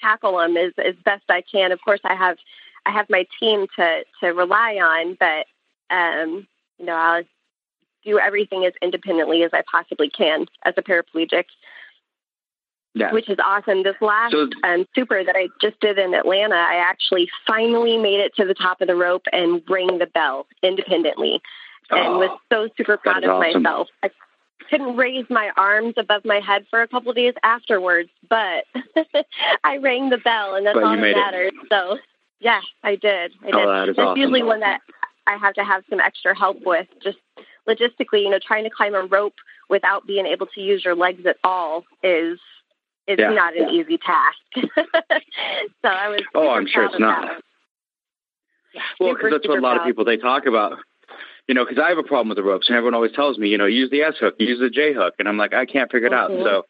tackle 0.00 0.38
them 0.38 0.56
as, 0.56 0.72
as 0.78 0.94
best 1.04 1.24
I 1.28 1.42
can. 1.42 1.72
Of 1.72 1.80
course, 1.84 2.00
I 2.04 2.14
have 2.14 2.36
I 2.86 2.90
have 2.90 3.06
my 3.08 3.26
team 3.40 3.66
to 3.76 4.04
to 4.20 4.28
rely 4.28 4.74
on, 4.74 5.16
but 5.18 5.46
um, 5.94 6.46
you 6.78 6.86
know, 6.86 6.94
I'll 6.94 7.22
do 8.04 8.18
everything 8.18 8.64
as 8.64 8.72
independently 8.82 9.42
as 9.42 9.50
I 9.52 9.62
possibly 9.70 10.10
can 10.10 10.46
as 10.64 10.74
a 10.76 10.82
paraplegic. 10.82 11.44
Yeah. 12.96 13.12
Which 13.12 13.28
is 13.28 13.38
awesome. 13.44 13.82
This 13.82 13.96
last 14.00 14.30
so, 14.30 14.48
um, 14.62 14.86
super 14.94 15.24
that 15.24 15.34
I 15.34 15.48
just 15.60 15.80
did 15.80 15.98
in 15.98 16.14
Atlanta, 16.14 16.54
I 16.54 16.76
actually 16.76 17.28
finally 17.44 17.98
made 17.98 18.20
it 18.20 18.36
to 18.36 18.44
the 18.44 18.54
top 18.54 18.80
of 18.80 18.86
the 18.86 18.94
rope 18.94 19.24
and 19.32 19.62
rang 19.68 19.98
the 19.98 20.06
bell 20.06 20.46
independently, 20.62 21.42
and 21.90 22.06
oh, 22.06 22.18
was 22.18 22.38
so 22.52 22.68
super 22.76 22.96
proud 22.96 23.24
of 23.24 23.30
awesome. 23.30 23.64
myself. 23.64 23.88
I 24.04 24.10
couldn't 24.70 24.96
raise 24.96 25.26
my 25.28 25.50
arms 25.56 25.94
above 25.96 26.24
my 26.24 26.40
head 26.40 26.66
for 26.70 26.82
a 26.82 26.88
couple 26.88 27.10
of 27.10 27.16
days 27.16 27.34
afterwards, 27.42 28.10
but 28.28 28.64
I 29.64 29.78
rang 29.78 30.10
the 30.10 30.18
bell, 30.18 30.54
and 30.54 30.66
that's 30.66 30.74
but 30.74 30.84
all 30.84 30.96
that 30.96 31.00
matters. 31.00 31.52
It. 31.54 31.68
So, 31.70 31.98
yeah, 32.40 32.60
I 32.82 32.96
did. 32.96 33.32
I 33.42 33.46
oh, 33.46 33.50
did. 33.52 33.54
Oh, 33.54 33.72
that 33.72 33.88
is 33.88 33.96
that's 33.96 34.06
awesome. 34.06 34.20
usually 34.20 34.42
one 34.42 34.60
that 34.60 34.80
I 35.26 35.36
have 35.36 35.54
to 35.54 35.64
have 35.64 35.84
some 35.88 36.00
extra 36.00 36.36
help 36.36 36.58
with, 36.64 36.86
just 37.02 37.18
logistically. 37.68 38.22
You 38.22 38.30
know, 38.30 38.38
trying 38.38 38.64
to 38.64 38.70
climb 38.70 38.94
a 38.94 39.02
rope 39.02 39.34
without 39.68 40.06
being 40.06 40.26
able 40.26 40.46
to 40.46 40.60
use 40.60 40.84
your 40.84 40.94
legs 40.94 41.24
at 41.26 41.36
all 41.44 41.84
is 42.02 42.38
is 43.06 43.18
yeah, 43.18 43.30
not 43.30 43.56
an 43.56 43.68
yeah. 43.68 43.80
easy 43.80 43.98
task. 43.98 44.38
so 45.82 45.88
I 45.88 46.08
was. 46.08 46.20
Oh, 46.34 46.50
I'm 46.50 46.66
sure 46.66 46.84
it's 46.84 46.98
not. 46.98 47.42
Yeah, 48.74 48.82
well, 48.98 49.14
because 49.14 49.30
that's 49.30 49.48
what 49.48 49.58
a 49.58 49.60
lot 49.60 49.76
proud. 49.76 49.82
of 49.82 49.86
people 49.86 50.04
they 50.04 50.16
talk 50.16 50.46
about 50.46 50.78
you 51.46 51.54
know, 51.54 51.64
because 51.64 51.82
I 51.82 51.88
have 51.88 51.98
a 51.98 52.02
problem 52.02 52.28
with 52.28 52.36
the 52.36 52.42
ropes, 52.42 52.68
and 52.68 52.76
everyone 52.76 52.94
always 52.94 53.12
tells 53.12 53.38
me, 53.38 53.48
you 53.48 53.58
know, 53.58 53.66
use 53.66 53.90
the 53.90 54.02
S 54.02 54.14
hook, 54.18 54.34
use 54.38 54.58
the 54.58 54.70
J 54.70 54.94
hook, 54.94 55.14
and 55.18 55.28
I'm 55.28 55.36
like, 55.36 55.52
I 55.52 55.66
can't 55.66 55.90
figure 55.90 56.08
it 56.08 56.12
mm-hmm. 56.12 56.40
out. 56.40 56.44
So 56.44 56.66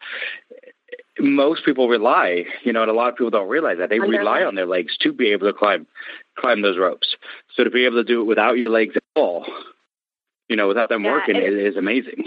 most 1.18 1.64
people 1.64 1.88
rely, 1.88 2.44
you 2.62 2.72
know, 2.72 2.82
and 2.82 2.90
a 2.90 2.94
lot 2.94 3.08
of 3.08 3.16
people 3.16 3.30
don't 3.30 3.48
realize 3.48 3.78
that 3.78 3.88
they 3.88 4.00
rely 4.00 4.42
on 4.42 4.54
their 4.54 4.66
legs 4.66 4.96
to 5.00 5.12
be 5.12 5.30
able 5.30 5.46
to 5.46 5.52
climb 5.52 5.86
climb 6.36 6.62
those 6.62 6.78
ropes. 6.78 7.14
So 7.54 7.64
to 7.64 7.70
be 7.70 7.84
able 7.84 7.96
to 7.96 8.04
do 8.04 8.20
it 8.20 8.24
without 8.24 8.58
your 8.58 8.70
legs 8.70 8.96
at 8.96 9.02
all, 9.14 9.46
you 10.48 10.56
know, 10.56 10.66
without 10.66 10.88
them 10.88 11.04
yeah, 11.04 11.12
working, 11.12 11.36
it, 11.36 11.52
is 11.52 11.76
amazing. 11.76 12.24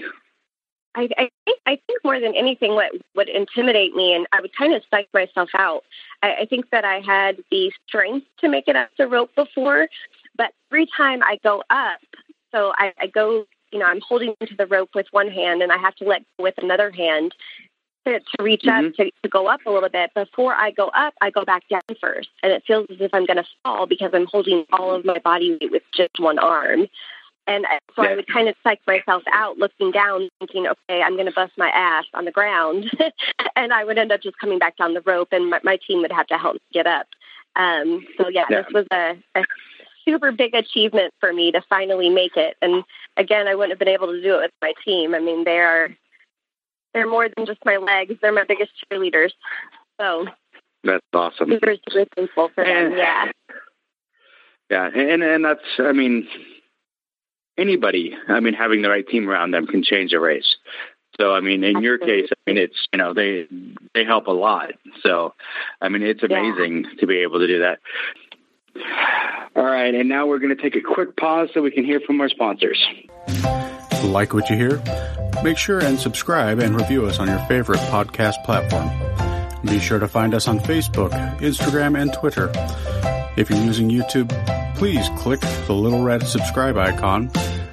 I, 0.95 1.09
I 1.17 1.29
think 1.45 1.59
I 1.65 1.79
think 1.85 2.03
more 2.03 2.19
than 2.19 2.33
anything, 2.33 2.75
what 2.75 2.91
would 3.15 3.29
intimidate 3.29 3.93
me, 3.93 4.13
and 4.13 4.25
I 4.31 4.41
would 4.41 4.55
kind 4.55 4.73
of 4.73 4.81
psych 4.89 5.09
myself 5.13 5.49
out. 5.57 5.83
I, 6.23 6.35
I 6.41 6.45
think 6.45 6.69
that 6.71 6.85
I 6.85 7.01
had 7.01 7.37
the 7.51 7.71
strength 7.87 8.25
to 8.39 8.47
make 8.47 8.67
it 8.67 8.75
up 8.77 8.89
the 8.97 9.07
rope 9.07 9.35
before, 9.35 9.89
but 10.37 10.53
every 10.71 10.87
time 10.95 11.21
I 11.23 11.39
go 11.43 11.61
up, 11.69 11.99
so 12.53 12.73
I, 12.75 12.93
I 12.99 13.07
go, 13.07 13.45
you 13.71 13.79
know, 13.79 13.85
I'm 13.85 14.01
holding 14.01 14.35
to 14.45 14.55
the 14.55 14.65
rope 14.65 14.89
with 14.95 15.07
one 15.11 15.29
hand 15.29 15.61
and 15.61 15.71
I 15.71 15.77
have 15.77 15.95
to 15.95 16.05
let 16.05 16.23
go 16.37 16.43
with 16.43 16.55
another 16.57 16.91
hand. 16.91 17.33
to, 18.05 18.19
to 18.19 18.43
reach 18.43 18.63
mm-hmm. 18.63 18.87
up 18.87 18.93
to, 18.95 19.11
to 19.23 19.29
go 19.29 19.47
up 19.47 19.61
a 19.65 19.69
little 19.69 19.89
bit. 19.89 20.13
Before 20.13 20.53
I 20.53 20.71
go 20.71 20.87
up, 20.89 21.13
I 21.21 21.29
go 21.29 21.43
back 21.43 21.67
down 21.69 21.81
first, 21.99 22.29
and 22.41 22.51
it 22.51 22.63
feels 22.65 22.87
as 22.89 22.97
if 23.01 23.13
I'm 23.13 23.25
going 23.25 23.37
to 23.37 23.45
fall 23.63 23.85
because 23.85 24.11
I'm 24.13 24.27
holding 24.27 24.65
all 24.71 24.95
of 24.95 25.05
my 25.05 25.19
body 25.19 25.57
weight 25.59 25.71
with 25.71 25.83
just 25.93 26.19
one 26.19 26.39
arm. 26.39 26.87
And 27.47 27.65
so 27.95 28.03
yeah. 28.03 28.09
I 28.09 28.15
would 28.15 28.27
kind 28.27 28.49
of 28.49 28.55
psych 28.61 28.81
myself 28.85 29.23
out 29.31 29.57
looking 29.57 29.91
down, 29.91 30.29
thinking, 30.39 30.67
okay, 30.67 31.01
I'm 31.01 31.13
going 31.13 31.27
to 31.27 31.31
bust 31.31 31.53
my 31.57 31.69
ass 31.69 32.03
on 32.13 32.25
the 32.25 32.31
ground. 32.31 32.91
and 33.55 33.71
I 33.71 33.85
would 33.85 33.97
end 33.97 34.11
up 34.11 34.21
just 34.21 34.37
coming 34.37 34.59
back 34.59 34.75
down 34.75 34.93
the 34.93 35.01
rope, 35.01 35.29
and 35.31 35.49
my, 35.49 35.59
my 35.63 35.77
team 35.87 36.01
would 36.01 36.11
have 36.11 36.27
to 36.27 36.37
help 36.37 36.55
me 36.55 36.59
get 36.73 36.87
up. 36.87 37.07
Um, 37.55 38.05
so, 38.17 38.27
yeah, 38.27 38.45
yeah, 38.49 38.61
this 38.63 38.73
was 38.73 38.85
a, 38.91 39.17
a 39.35 39.43
super 40.07 40.31
big 40.31 40.53
achievement 40.53 41.13
for 41.19 41.33
me 41.33 41.51
to 41.51 41.61
finally 41.69 42.09
make 42.09 42.37
it. 42.37 42.55
And 42.61 42.83
again, 43.17 43.47
I 43.47 43.55
wouldn't 43.55 43.71
have 43.71 43.79
been 43.79 43.87
able 43.87 44.07
to 44.07 44.21
do 44.21 44.35
it 44.35 44.41
with 44.43 44.51
my 44.61 44.73
team. 44.85 45.13
I 45.13 45.19
mean, 45.19 45.43
they 45.43 45.59
are 45.59 45.89
they're 46.93 47.09
more 47.09 47.27
than 47.35 47.45
just 47.45 47.59
my 47.65 47.77
legs; 47.77 48.15
they're 48.21 48.31
my 48.31 48.45
biggest 48.47 48.71
cheerleaders. 48.91 49.31
So 49.99 50.27
that's 50.83 51.05
awesome. 51.13 51.49
Super, 51.51 51.75
super 51.89 52.09
thankful 52.15 52.49
for 52.55 52.63
them. 52.63 52.93
Yeah. 52.97 53.31
Yeah, 54.69 54.89
and 54.93 55.23
and 55.23 55.45
that's 55.45 55.61
I 55.79 55.91
mean 55.93 56.27
anybody, 57.57 58.15
I 58.27 58.39
mean, 58.39 58.53
having 58.53 58.81
the 58.81 58.89
right 58.89 59.07
team 59.07 59.29
around 59.29 59.51
them 59.51 59.67
can 59.67 59.83
change 59.83 60.13
a 60.13 60.19
race. 60.19 60.55
So, 61.19 61.33
I 61.33 61.41
mean, 61.41 61.63
in 61.63 61.81
your 61.81 61.97
case, 61.97 62.29
I 62.31 62.35
mean, 62.45 62.57
it's, 62.57 62.87
you 62.93 62.97
know, 62.97 63.13
they, 63.13 63.47
they 63.95 64.03
help 64.03 64.27
a 64.27 64.31
lot. 64.31 64.73
So, 65.01 65.33
I 65.81 65.89
mean, 65.89 66.03
it's 66.03 66.21
amazing 66.21 66.83
yeah. 66.83 66.99
to 66.99 67.07
be 67.07 67.17
able 67.17 67.39
to 67.39 67.47
do 67.47 67.59
that. 67.59 67.79
All 69.55 69.65
right. 69.65 69.93
And 69.93 70.07
now 70.07 70.27
we're 70.27 70.39
going 70.39 70.55
to 70.55 70.61
take 70.61 70.75
a 70.75 70.81
quick 70.81 71.15
pause 71.17 71.49
so 71.53 71.61
we 71.61 71.71
can 71.71 71.85
hear 71.85 71.99
from 71.99 72.21
our 72.21 72.29
sponsors. 72.29 72.83
Like 74.03 74.33
what 74.33 74.49
you 74.49 74.55
hear? 74.55 74.81
Make 75.43 75.57
sure 75.57 75.79
and 75.79 75.99
subscribe 75.99 76.59
and 76.59 76.75
review 76.75 77.05
us 77.05 77.19
on 77.19 77.27
your 77.27 77.39
favorite 77.47 77.79
podcast 77.91 78.43
platform. 78.43 78.89
Be 79.65 79.79
sure 79.79 79.99
to 79.99 80.07
find 80.07 80.33
us 80.33 80.47
on 80.47 80.59
Facebook, 80.59 81.11
Instagram, 81.39 81.99
and 81.99 82.13
Twitter. 82.13 82.51
If 83.37 83.49
you're 83.49 83.59
using 83.59 83.89
YouTube, 83.89 84.29
please 84.75 85.09
click 85.17 85.41
the 85.65 85.73
little 85.73 86.03
red 86.03 86.27
subscribe 86.27 86.77
icon, 86.77 87.31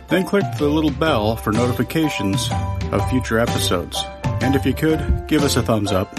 then 0.08 0.24
click 0.26 0.44
the 0.58 0.68
little 0.68 0.90
bell 0.90 1.36
for 1.36 1.52
notifications 1.52 2.48
of 2.92 3.08
future 3.10 3.38
episodes. 3.38 4.02
And 4.40 4.54
if 4.54 4.66
you 4.66 4.74
could, 4.74 5.26
give 5.26 5.42
us 5.42 5.56
a 5.56 5.62
thumbs 5.62 5.92
up. 5.92 6.12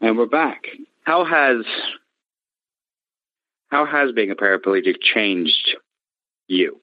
And 0.00 0.16
we're 0.16 0.26
back. 0.26 0.66
How 1.02 1.24
has 1.24 1.64
how 3.68 3.84
has 3.84 4.12
being 4.12 4.30
a 4.30 4.36
paraplegic 4.36 4.96
changed 5.00 5.76
you? 6.48 6.80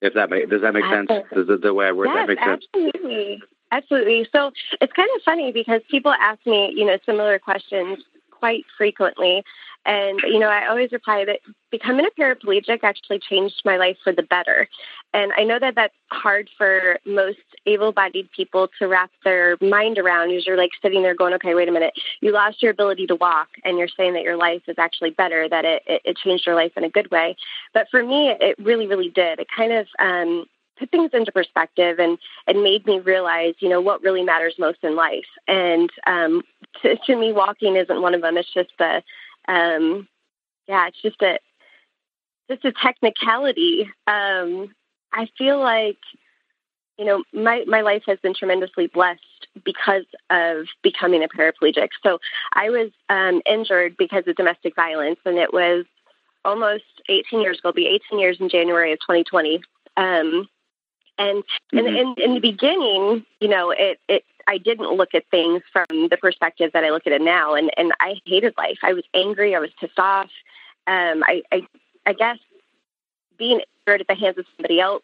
If 0.00 0.14
that 0.14 0.30
make, 0.30 0.48
does 0.48 0.62
that 0.62 0.72
make 0.72 0.84
sense? 0.84 1.08
Does 1.34 1.46
the, 1.46 1.58
the 1.58 1.74
way 1.74 1.88
I 1.88 1.92
word 1.92 2.06
yes, 2.06 2.16
that 2.16 2.28
make 2.28 2.38
sense? 2.38 2.64
Absolutely. 2.74 3.42
Absolutely. 3.72 4.26
So 4.34 4.50
it's 4.80 4.92
kind 4.92 5.08
of 5.14 5.22
funny 5.22 5.52
because 5.52 5.80
people 5.90 6.12
ask 6.12 6.44
me, 6.46 6.72
you 6.74 6.86
know, 6.86 6.98
similar 7.06 7.38
questions 7.38 7.98
quite 8.30 8.64
frequently. 8.76 9.44
And, 9.86 10.20
you 10.24 10.38
know, 10.38 10.48
I 10.48 10.68
always 10.68 10.92
reply 10.92 11.24
that 11.26 11.40
becoming 11.70 12.06
a 12.06 12.20
paraplegic 12.20 12.80
actually 12.82 13.18
changed 13.18 13.62
my 13.64 13.76
life 13.76 13.96
for 14.02 14.12
the 14.12 14.22
better. 14.22 14.68
And 15.12 15.32
I 15.36 15.44
know 15.44 15.58
that 15.58 15.74
that's 15.74 15.94
hard 16.10 16.48
for 16.56 16.98
most 17.04 17.38
able 17.66 17.92
bodied 17.92 18.30
people 18.34 18.68
to 18.78 18.86
wrap 18.86 19.10
their 19.24 19.56
mind 19.60 19.98
around 19.98 20.28
because 20.28 20.46
you're 20.46 20.56
like 20.56 20.70
sitting 20.82 21.02
there 21.02 21.14
going, 21.14 21.34
okay, 21.34 21.54
wait 21.54 21.68
a 21.68 21.72
minute, 21.72 21.94
you 22.20 22.32
lost 22.32 22.62
your 22.62 22.70
ability 22.70 23.06
to 23.08 23.16
walk 23.16 23.48
and 23.64 23.78
you're 23.78 23.88
saying 23.88 24.14
that 24.14 24.22
your 24.22 24.36
life 24.36 24.62
is 24.68 24.76
actually 24.78 25.10
better, 25.10 25.48
that 25.48 25.64
it, 25.64 25.82
it, 25.86 26.02
it 26.04 26.16
changed 26.16 26.46
your 26.46 26.54
life 26.54 26.72
in 26.76 26.84
a 26.84 26.88
good 26.88 27.10
way. 27.10 27.36
But 27.74 27.88
for 27.90 28.02
me, 28.02 28.30
it 28.30 28.56
really, 28.58 28.86
really 28.86 29.10
did. 29.10 29.40
It 29.40 29.48
kind 29.54 29.72
of, 29.72 29.86
um, 29.98 30.46
put 30.78 30.90
things 30.90 31.10
into 31.12 31.30
perspective 31.30 31.98
and 31.98 32.16
and 32.46 32.62
made 32.62 32.86
me 32.86 33.00
realize 33.00 33.52
you 33.58 33.68
know 33.68 33.82
what 33.82 34.02
really 34.02 34.22
matters 34.22 34.54
most 34.58 34.78
in 34.82 34.96
life 34.96 35.26
and 35.46 35.90
um 36.06 36.40
to, 36.80 36.96
to 37.04 37.16
me 37.16 37.34
walking 37.34 37.76
isn't 37.76 38.00
one 38.00 38.14
of 38.14 38.22
them 38.22 38.38
it's 38.38 38.50
just 38.54 38.70
the 38.78 39.02
um, 39.48 40.08
yeah, 40.68 40.88
it's 40.88 41.02
just 41.02 41.20
a 41.22 41.38
just 42.48 42.64
a 42.64 42.72
technicality. 42.72 43.90
Um, 44.06 44.74
I 45.12 45.28
feel 45.36 45.58
like 45.58 45.98
you 46.98 47.04
know 47.04 47.24
my 47.32 47.64
my 47.66 47.80
life 47.80 48.02
has 48.06 48.18
been 48.20 48.34
tremendously 48.34 48.86
blessed 48.86 49.20
because 49.64 50.04
of 50.28 50.66
becoming 50.82 51.22
a 51.24 51.28
paraplegic. 51.28 51.90
So 52.02 52.20
I 52.52 52.70
was 52.70 52.90
um, 53.08 53.42
injured 53.46 53.96
because 53.96 54.26
of 54.26 54.36
domestic 54.36 54.76
violence, 54.76 55.18
and 55.24 55.38
it 55.38 55.52
was 55.52 55.84
almost 56.44 56.84
18 57.08 57.40
years 57.40 57.58
ago. 57.58 57.70
It'll 57.70 57.76
be 57.76 57.86
18 57.86 58.18
years 58.18 58.38
in 58.40 58.48
January 58.48 58.92
of 58.92 59.00
2020. 59.00 59.62
Um, 59.96 60.48
and 61.18 61.42
mm-hmm. 61.72 61.78
in, 61.78 61.86
in, 61.86 62.14
in 62.16 62.34
the 62.34 62.40
beginning, 62.40 63.26
you 63.40 63.48
know, 63.48 63.70
it, 63.70 64.00
it 64.08 64.24
I 64.46 64.58
didn't 64.58 64.90
look 64.92 65.14
at 65.14 65.24
things 65.30 65.62
from 65.72 66.08
the 66.08 66.16
perspective 66.16 66.70
that 66.72 66.84
I 66.84 66.90
look 66.90 67.06
at 67.06 67.12
it 67.12 67.22
now, 67.22 67.54
and 67.54 67.70
and 67.76 67.92
I 68.00 68.20
hated 68.24 68.54
life. 68.56 68.78
I 68.82 68.94
was 68.94 69.04
angry. 69.14 69.54
I 69.54 69.58
was 69.58 69.70
pissed 69.78 69.98
off. 69.98 70.30
Um, 70.86 71.22
I, 71.24 71.42
I 71.52 71.66
I 72.06 72.12
guess 72.14 72.38
being 73.38 73.60
at 73.94 74.06
the 74.06 74.14
hands 74.14 74.38
of 74.38 74.46
somebody 74.56 74.80
else 74.80 75.02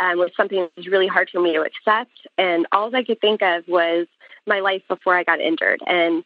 um, 0.00 0.18
was 0.18 0.30
something 0.36 0.60
that 0.60 0.70
was 0.76 0.86
really 0.86 1.06
hard 1.06 1.30
for 1.30 1.40
me 1.40 1.52
to 1.52 1.62
accept. 1.62 2.26
And 2.38 2.66
all 2.72 2.94
I 2.94 3.04
could 3.04 3.20
think 3.20 3.42
of 3.42 3.66
was 3.68 4.06
my 4.46 4.60
life 4.60 4.82
before 4.88 5.16
I 5.16 5.24
got 5.24 5.40
injured. 5.40 5.80
And 5.86 6.24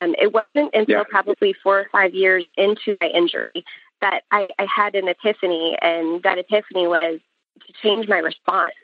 um, 0.00 0.14
it 0.20 0.32
wasn't 0.32 0.74
until 0.74 0.98
yeah. 0.98 1.04
probably 1.08 1.54
four 1.62 1.80
or 1.80 1.88
five 1.90 2.14
years 2.14 2.44
into 2.56 2.96
my 3.00 3.08
injury 3.08 3.64
that 4.00 4.22
I, 4.30 4.48
I 4.58 4.66
had 4.74 4.94
an 4.94 5.08
epiphany, 5.08 5.76
and 5.82 6.22
that 6.22 6.38
epiphany 6.38 6.86
was 6.86 7.20
to 7.66 7.72
change 7.82 8.06
my 8.08 8.18
response 8.18 8.74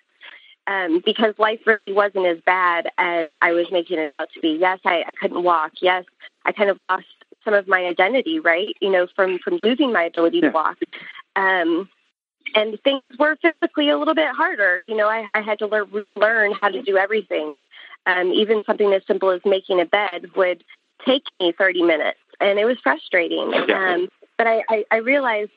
um, 0.66 1.02
because 1.04 1.34
life 1.38 1.60
really 1.66 1.80
wasn't 1.88 2.26
as 2.26 2.38
bad 2.44 2.90
as 2.98 3.28
I 3.40 3.52
was 3.52 3.66
making 3.70 3.98
it 3.98 4.14
out 4.18 4.28
to 4.34 4.40
be. 4.40 4.56
Yes, 4.60 4.80
I, 4.84 5.04
I 5.06 5.10
couldn't 5.20 5.42
walk. 5.42 5.72
Yes, 5.80 6.04
I 6.44 6.52
kind 6.52 6.70
of 6.70 6.78
lost 6.90 7.06
some 7.44 7.54
of 7.54 7.68
my 7.68 7.84
identity, 7.84 8.40
right? 8.40 8.74
You 8.80 8.90
know, 8.90 9.06
from 9.14 9.38
from 9.38 9.60
losing 9.62 9.92
my 9.92 10.04
ability 10.04 10.38
yeah. 10.38 10.48
to 10.48 10.54
walk. 10.54 10.78
Um, 11.36 11.88
and 12.54 12.80
things 12.82 13.02
were 13.18 13.36
physically 13.36 13.90
a 13.90 13.98
little 13.98 14.14
bit 14.14 14.28
harder. 14.28 14.82
You 14.86 14.96
know, 14.96 15.08
I, 15.08 15.26
I 15.34 15.40
had 15.40 15.58
to 15.60 15.66
learn 15.66 15.88
learn 16.16 16.52
how 16.60 16.68
to 16.68 16.82
do 16.82 16.96
everything. 16.96 17.54
Um, 18.06 18.32
even 18.32 18.64
something 18.66 18.92
as 18.92 19.02
simple 19.06 19.30
as 19.30 19.40
making 19.44 19.80
a 19.80 19.86
bed 19.86 20.26
would 20.36 20.62
take 21.06 21.24
me 21.40 21.52
30 21.56 21.82
minutes, 21.82 22.18
and 22.40 22.58
it 22.58 22.64
was 22.64 22.76
frustrating. 22.82 23.52
Um, 23.70 24.08
but 24.36 24.46
I, 24.46 24.62
I, 24.68 24.84
I 24.90 24.96
realized 24.96 25.52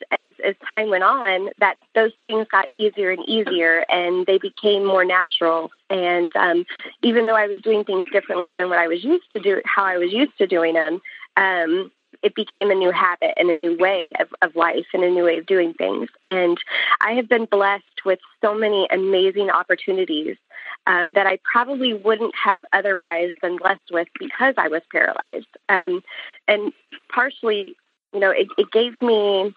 as 0.45 0.55
time 0.77 0.89
went 0.89 1.03
on 1.03 1.49
that 1.59 1.77
those 1.95 2.11
things 2.27 2.47
got 2.51 2.67
easier 2.77 3.11
and 3.11 3.27
easier 3.27 3.85
and 3.89 4.25
they 4.25 4.37
became 4.37 4.85
more 4.85 5.03
natural 5.03 5.71
and 5.89 6.35
um, 6.35 6.65
even 7.01 7.25
though 7.25 7.35
i 7.35 7.47
was 7.47 7.59
doing 7.61 7.83
things 7.83 8.07
differently 8.11 8.45
than 8.59 8.69
what 8.69 8.77
i 8.77 8.87
was 8.87 9.03
used 9.03 9.25
to 9.33 9.41
do 9.41 9.61
how 9.65 9.83
i 9.83 9.97
was 9.97 10.11
used 10.11 10.37
to 10.37 10.45
doing 10.45 10.73
them 10.75 11.01
um, 11.37 11.91
it 12.27 12.35
became 12.35 12.71
a 12.71 12.75
new 12.75 12.91
habit 12.91 13.33
and 13.37 13.49
a 13.49 13.59
new 13.63 13.77
way 13.77 14.07
of, 14.19 14.27
of 14.41 14.55
life 14.55 14.85
and 14.93 15.03
a 15.03 15.09
new 15.09 15.23
way 15.23 15.37
of 15.37 15.45
doing 15.45 15.73
things 15.73 16.09
and 16.31 16.57
i 17.01 17.11
have 17.13 17.27
been 17.27 17.45
blessed 17.45 18.05
with 18.05 18.19
so 18.41 18.53
many 18.53 18.87
amazing 18.91 19.49
opportunities 19.49 20.37
uh, 20.85 21.07
that 21.13 21.27
I 21.27 21.37
probably 21.43 21.93
wouldn't 21.93 22.33
have 22.41 22.59
otherwise 22.71 23.35
been 23.41 23.57
blessed 23.57 23.91
with 23.91 24.07
because 24.17 24.53
I 24.57 24.69
was 24.69 24.81
paralyzed. 24.89 25.47
Um, 25.67 26.01
and 26.47 26.71
partially, 27.09 27.75
you 28.13 28.19
know, 28.21 28.31
it, 28.31 28.47
it 28.57 28.71
gave 28.71 28.93
me 29.01 29.53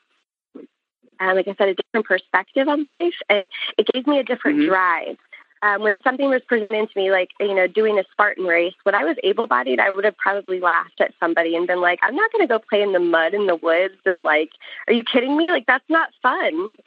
um, 1.20 1.36
like 1.36 1.46
I 1.46 1.54
said, 1.56 1.68
a 1.68 1.74
different 1.74 2.06
perspective 2.06 2.66
on 2.66 2.88
life. 2.98 3.14
And 3.28 3.44
it 3.78 3.86
gave 3.92 4.06
me 4.06 4.18
a 4.18 4.24
different 4.24 4.58
mm-hmm. 4.58 4.70
drive. 4.70 5.16
Um, 5.62 5.82
when 5.82 5.94
something 6.02 6.30
was 6.30 6.40
presented 6.46 6.90
to 6.90 6.98
me, 6.98 7.10
like, 7.10 7.30
you 7.38 7.54
know, 7.54 7.66
doing 7.66 7.98
a 7.98 8.04
Spartan 8.12 8.44
race, 8.44 8.74
when 8.84 8.94
I 8.94 9.04
was 9.04 9.16
able 9.22 9.46
bodied, 9.46 9.78
I 9.78 9.90
would 9.90 10.04
have 10.04 10.16
probably 10.16 10.58
laughed 10.58 11.00
at 11.00 11.12
somebody 11.20 11.54
and 11.54 11.66
been 11.66 11.80
like, 11.80 11.98
I'm 12.02 12.16
not 12.16 12.32
going 12.32 12.46
to 12.46 12.52
go 12.52 12.58
play 12.58 12.80
in 12.82 12.92
the 12.92 12.98
mud 12.98 13.34
in 13.34 13.46
the 13.46 13.56
woods. 13.56 13.94
It's 14.06 14.24
like, 14.24 14.50
are 14.88 14.94
you 14.94 15.04
kidding 15.04 15.36
me? 15.36 15.46
Like, 15.48 15.66
that's 15.66 15.88
not 15.88 16.10
fun. 16.22 16.68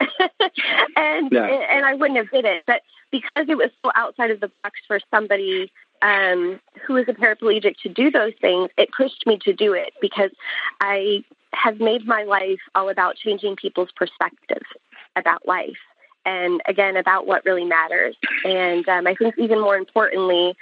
and, 0.96 1.30
yeah. 1.30 1.46
and 1.46 1.86
I 1.86 1.94
wouldn't 1.94 2.18
have 2.18 2.30
did 2.30 2.44
it. 2.44 2.64
But 2.66 2.82
because 3.12 3.48
it 3.48 3.56
was 3.56 3.70
so 3.84 3.92
outside 3.94 4.32
of 4.32 4.40
the 4.40 4.50
box 4.64 4.80
for 4.88 4.98
somebody 5.10 5.70
um, 6.02 6.60
who 6.84 6.96
is 6.96 7.06
a 7.08 7.12
paraplegic 7.12 7.76
to 7.82 7.88
do 7.88 8.10
those 8.10 8.32
things, 8.40 8.70
it 8.76 8.90
pushed 8.96 9.24
me 9.26 9.38
to 9.44 9.52
do 9.52 9.72
it 9.72 9.92
because 10.00 10.30
I 10.80 11.24
have 11.52 11.80
made 11.80 12.06
my 12.06 12.24
life 12.24 12.60
all 12.74 12.88
about 12.88 13.16
changing 13.16 13.56
people's 13.56 13.90
perspectives 13.96 14.66
about 15.16 15.46
life 15.46 15.78
and 16.24 16.60
again 16.66 16.96
about 16.96 17.26
what 17.26 17.44
really 17.44 17.64
matters 17.64 18.16
and 18.44 18.88
um, 18.88 19.06
i 19.06 19.14
think 19.14 19.34
even 19.38 19.60
more 19.60 19.76
importantly 19.76 20.54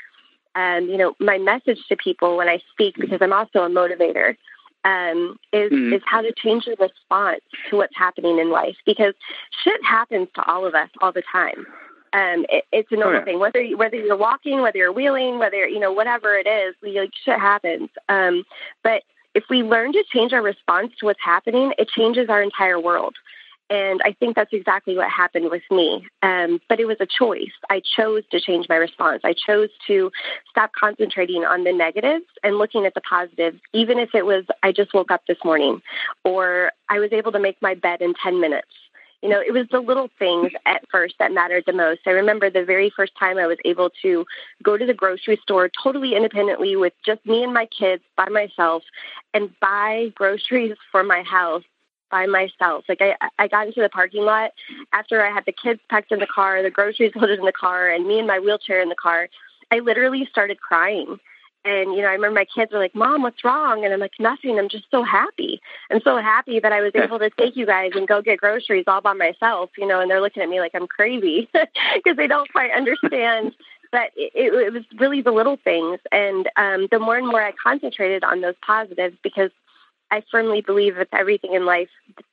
um, 0.55 0.87
you 0.89 0.97
know 0.97 1.15
my 1.19 1.39
message 1.39 1.79
to 1.89 1.97
people 1.97 2.37
when 2.37 2.49
i 2.49 2.61
speak 2.73 2.95
because 2.99 3.19
i'm 3.21 3.33
also 3.33 3.61
a 3.61 3.69
motivator 3.69 4.37
um, 4.85 5.39
is 5.53 5.71
mm-hmm. 5.71 5.93
is 5.93 6.03
how 6.05 6.21
to 6.21 6.33
change 6.37 6.67
your 6.67 6.77
response 6.81 7.41
to 7.71 7.77
what's 7.77 7.97
happening 7.97 8.39
in 8.39 8.51
life 8.51 8.77
because 8.85 9.15
shit 9.63 9.83
happens 9.85 10.29
to 10.35 10.45
all 10.45 10.67
of 10.67 10.75
us 10.75 10.89
all 11.01 11.13
the 11.13 11.23
time 11.31 11.67
um, 12.15 12.45
it, 12.51 12.65
it's 12.73 12.93
a 12.93 12.97
normal 12.97 13.15
oh, 13.15 13.19
yeah. 13.21 13.25
thing. 13.25 13.39
Whether 13.39 13.63
you, 13.63 13.79
whether 13.79 13.97
you're 13.97 14.17
walking, 14.17 14.61
whether 14.61 14.77
you're 14.77 14.93
wheeling, 14.93 15.39
whether 15.39 15.67
you 15.67 15.79
know 15.79 15.93
whatever 15.93 16.35
it 16.35 16.47
is, 16.47 16.75
we, 16.83 17.01
like 17.01 17.11
shit 17.25 17.39
happens. 17.39 17.89
Um, 18.09 18.45
but 18.83 19.03
if 19.35 19.45
we 19.49 19.63
learn 19.63 19.93
to 19.93 20.05
change 20.13 20.33
our 20.33 20.43
response 20.43 20.93
to 21.01 21.07
what's 21.07 21.23
happening, 21.23 21.73
it 21.79 21.89
changes 21.89 22.29
our 22.29 22.43
entire 22.43 22.79
world. 22.79 23.15
And 23.73 24.03
I 24.05 24.13
think 24.13 24.37
that's 24.37 24.53
exactly 24.53 24.99
what 24.99 25.09
happened 25.09 25.49
with 25.51 25.63
me. 25.71 26.07
Um, 26.23 26.61
but 26.69 26.79
it 26.79 26.85
was 26.85 26.99
a 27.01 27.07
choice. 27.07 27.55
I 27.71 27.81
chose 27.97 28.23
to 28.31 28.39
change 28.39 28.67
my 28.69 28.77
response. 28.77 29.23
I 29.25 29.33
chose 29.33 29.71
to 29.87 30.13
stop 30.51 30.73
concentrating 30.79 31.47
on 31.47 31.65
the 31.65 31.73
negatives 31.73 32.27
and 32.45 32.59
looking 32.59 32.85
at 32.85 32.93
the 32.93 33.01
positives, 33.01 33.59
even 33.73 33.99
if 33.99 34.11
it 34.15 34.27
was, 34.27 34.45
I 34.63 34.73
just 34.73 34.93
woke 34.93 35.11
up 35.11 35.23
this 35.27 35.39
morning 35.43 35.81
or 36.23 36.73
I 36.91 36.99
was 36.99 37.15
able 37.15 37.33
to 37.33 37.41
make 37.41 37.57
my 37.63 37.75
bed 37.75 38.03
in 38.03 38.13
10 38.23 38.43
minutes. 38.43 38.69
You 39.23 39.31
know, 39.31 39.41
it 39.41 39.55
was 39.55 39.67
the 39.71 39.81
little 39.81 40.11
things 40.19 40.53
at 40.67 40.85
first 40.91 41.15
that 41.19 41.33
mattered 41.33 41.65
the 41.67 41.73
most. 41.73 42.01
I 42.07 42.11
remember 42.11 42.51
the 42.51 42.65
very 42.65 42.93
first 42.95 43.13
time 43.19 43.39
I 43.39 43.47
was 43.47 43.59
able 43.65 43.89
to 44.03 44.27
go 44.63 44.77
to 44.77 44.85
the 44.85 44.93
grocery 44.93 45.39
store 45.41 45.71
totally 45.83 46.15
independently 46.15 46.77
with 46.77 46.93
just 47.07 47.25
me 47.25 47.43
and 47.43 47.55
my 47.55 47.67
kids 47.67 48.03
by 48.19 48.29
myself 48.29 48.83
and 49.33 49.49
buy 49.61 50.13
groceries 50.15 50.77
for 50.91 51.03
my 51.03 51.23
house 51.23 51.63
by 52.13 52.27
myself. 52.27 52.85
Like 52.89 53.01
I, 53.01 53.17
I 53.41 53.49
got 53.49 53.67
into 53.67 53.81
the 53.81 53.89
parking 53.89 54.23
lot 54.23 54.53
after 54.93 55.25
I 55.25 55.33
had 55.33 55.45
the 55.47 55.53
kids 55.53 55.81
packed 55.89 56.13
in 56.13 56.21
the 56.21 56.27
car, 56.33 56.63
the 56.63 56.71
groceries 56.71 57.13
loaded 57.17 57.41
in 57.41 57.45
the 57.45 57.53
car, 57.53 57.89
and 57.89 58.07
me 58.07 58.19
and 58.21 58.29
my 58.29 58.39
wheelchair 58.39 58.81
in 58.81 58.89
the 58.89 58.95
car. 58.95 59.29
I 59.73 59.81
literally 59.81 60.29
started 60.31 60.61
crying. 60.61 61.19
And, 61.65 61.95
you 61.95 62.03
know, 62.03 62.09
I 62.09 62.13
remember 62.13 62.41
my 62.41 62.45
kids 62.45 62.73
were 62.73 62.81
like, 62.81 62.95
Mom, 62.95 63.23
what's 63.23 63.45
wrong? 63.45 63.85
And 63.85 63.95
I'm 63.95 64.01
like, 64.01 64.19
nothing. 64.19 64.59
I'm 64.59 64.69
just 64.69 64.85
so 64.91 65.05
happy. 65.05 65.61
I'm 65.91 66.01
so 66.03 66.21
happy 66.21 66.59
that 66.59 66.73
I 66.73 66.81
was 66.81 66.91
able 66.95 67.21
to 67.21 67.31
take 67.31 67.57
you 67.57 67.67
guys 67.67 67.93
and 67.95 68.07
go 68.07 68.21
get 68.21 68.41
groceries 68.41 68.85
all 68.89 69.01
by 69.01 69.13
myself, 69.13 69.71
you 69.79 69.87
know, 69.87 70.01
and 70.01 70.11
they're 70.11 70.21
looking 70.21 70.43
at 70.43 70.49
me 70.49 70.61
like 70.61 70.75
I'm 70.75 70.89
crazy 70.89 71.49
because 71.95 72.17
they 72.17 72.27
don't 72.27 72.51
quite 72.51 72.73
understand. 72.73 73.55
but 73.93 74.11
it, 74.17 74.53
it 74.53 74.73
was 74.73 74.83
really 74.99 75.23
the 75.23 75.31
little 75.31 75.57
things. 75.63 76.01
And 76.11 76.51
um, 76.57 76.89
the 76.91 76.99
more 76.99 77.17
and 77.17 77.29
more 77.29 77.43
I 77.43 77.53
concentrated 77.53 78.25
on 78.25 78.41
those 78.41 78.57
positives, 78.67 79.17
because 79.23 79.51
I 80.13 80.23
firmly 80.31 80.61
believe 80.61 80.99
with 80.99 81.09
everything 81.11 81.55
in 81.55 81.65
life, 81.65 81.89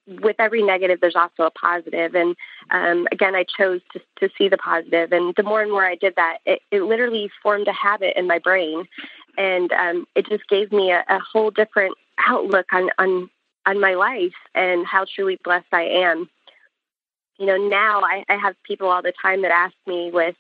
with 0.06 0.36
every 0.38 0.62
negative, 0.62 1.00
there's 1.00 1.16
also 1.16 1.44
a 1.44 1.52
positive. 1.52 2.14
And 2.14 2.36
um, 2.72 3.08
again, 3.10 3.36
I 3.36 3.46
chose 3.46 3.80
to, 3.94 4.02
to 4.20 4.30
see 4.38 4.50
the 4.50 4.58
positive. 4.58 5.14
And 5.14 5.34
the 5.36 5.44
more 5.44 5.62
and 5.62 5.72
more 5.72 5.86
I 5.86 5.96
did 5.96 6.16
that, 6.18 6.40
it, 6.46 6.62
it 6.72 6.84
literally 6.84 7.32
formed 7.42 7.70
a 7.70 7.74
habit 7.74 8.18
in 8.18 8.28
my 8.28 8.38
brain. 8.38 8.84
And 9.38 9.72
um, 9.72 10.06
it 10.14 10.28
just 10.28 10.46
gave 10.50 10.74
me 10.74 10.92
a, 10.92 11.06
a 11.08 11.20
whole 11.20 11.52
different 11.52 11.96
outlook 12.28 12.66
on, 12.74 12.90
on, 12.98 13.30
on 13.66 13.80
my 13.80 13.94
life 13.94 14.34
and 14.54 14.86
how 14.86 15.06
truly 15.06 15.40
blessed 15.42 15.72
I 15.72 15.84
am. 15.84 16.30
You 17.38 17.46
know, 17.46 17.56
now 17.56 18.02
I, 18.02 18.26
I 18.28 18.36
have 18.36 18.62
people 18.64 18.90
all 18.90 19.02
the 19.02 19.14
time 19.22 19.44
that 19.44 19.52
ask 19.52 19.74
me 19.88 20.12
with, 20.12 20.36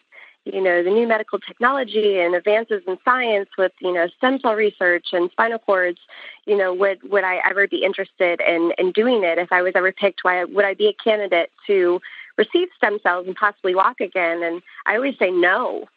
you 0.53 0.62
know, 0.62 0.84
the 0.84 0.89
new 0.89 1.08
medical 1.08 1.39
technology 1.39 2.20
and 2.20 2.36
advances 2.36 2.82
in 2.88 2.98
science 3.06 3.50
with, 3.58 3.72
you 3.79 3.94
know, 3.94 4.08
stem 4.18 4.39
cell 4.39 4.53
research 4.53 5.08
and 5.13 5.29
spinal 5.32 5.60
cords, 5.60 6.00
you 6.46 6.58
know, 6.58 6.74
would 6.74 7.00
would 7.10 7.24
I 7.24 7.41
ever 7.50 7.68
be 7.68 7.84
interested 7.84 8.41
in 8.41 8.72
in 8.77 8.91
doing 8.91 9.24
it 9.24 9.38
if 9.38 9.51
I 9.51 9.62
was 9.62 9.74
ever 9.75 9.91
picked? 9.91 10.24
Why 10.24 10.44
would 10.44 10.65
I 10.65 10.74
be 10.74 10.88
a 10.88 11.03
candidate 11.03 11.51
to 11.68 12.01
receive 12.38 12.70
stem 12.77 13.00
cells 13.03 13.27
and 13.27 13.36
possibly 13.36 13.75
walk 13.75 14.00
again? 14.00 14.44
And 14.44 14.62
I 14.86 14.96
always 14.96 15.18
say 15.18 15.32
no 15.32 15.88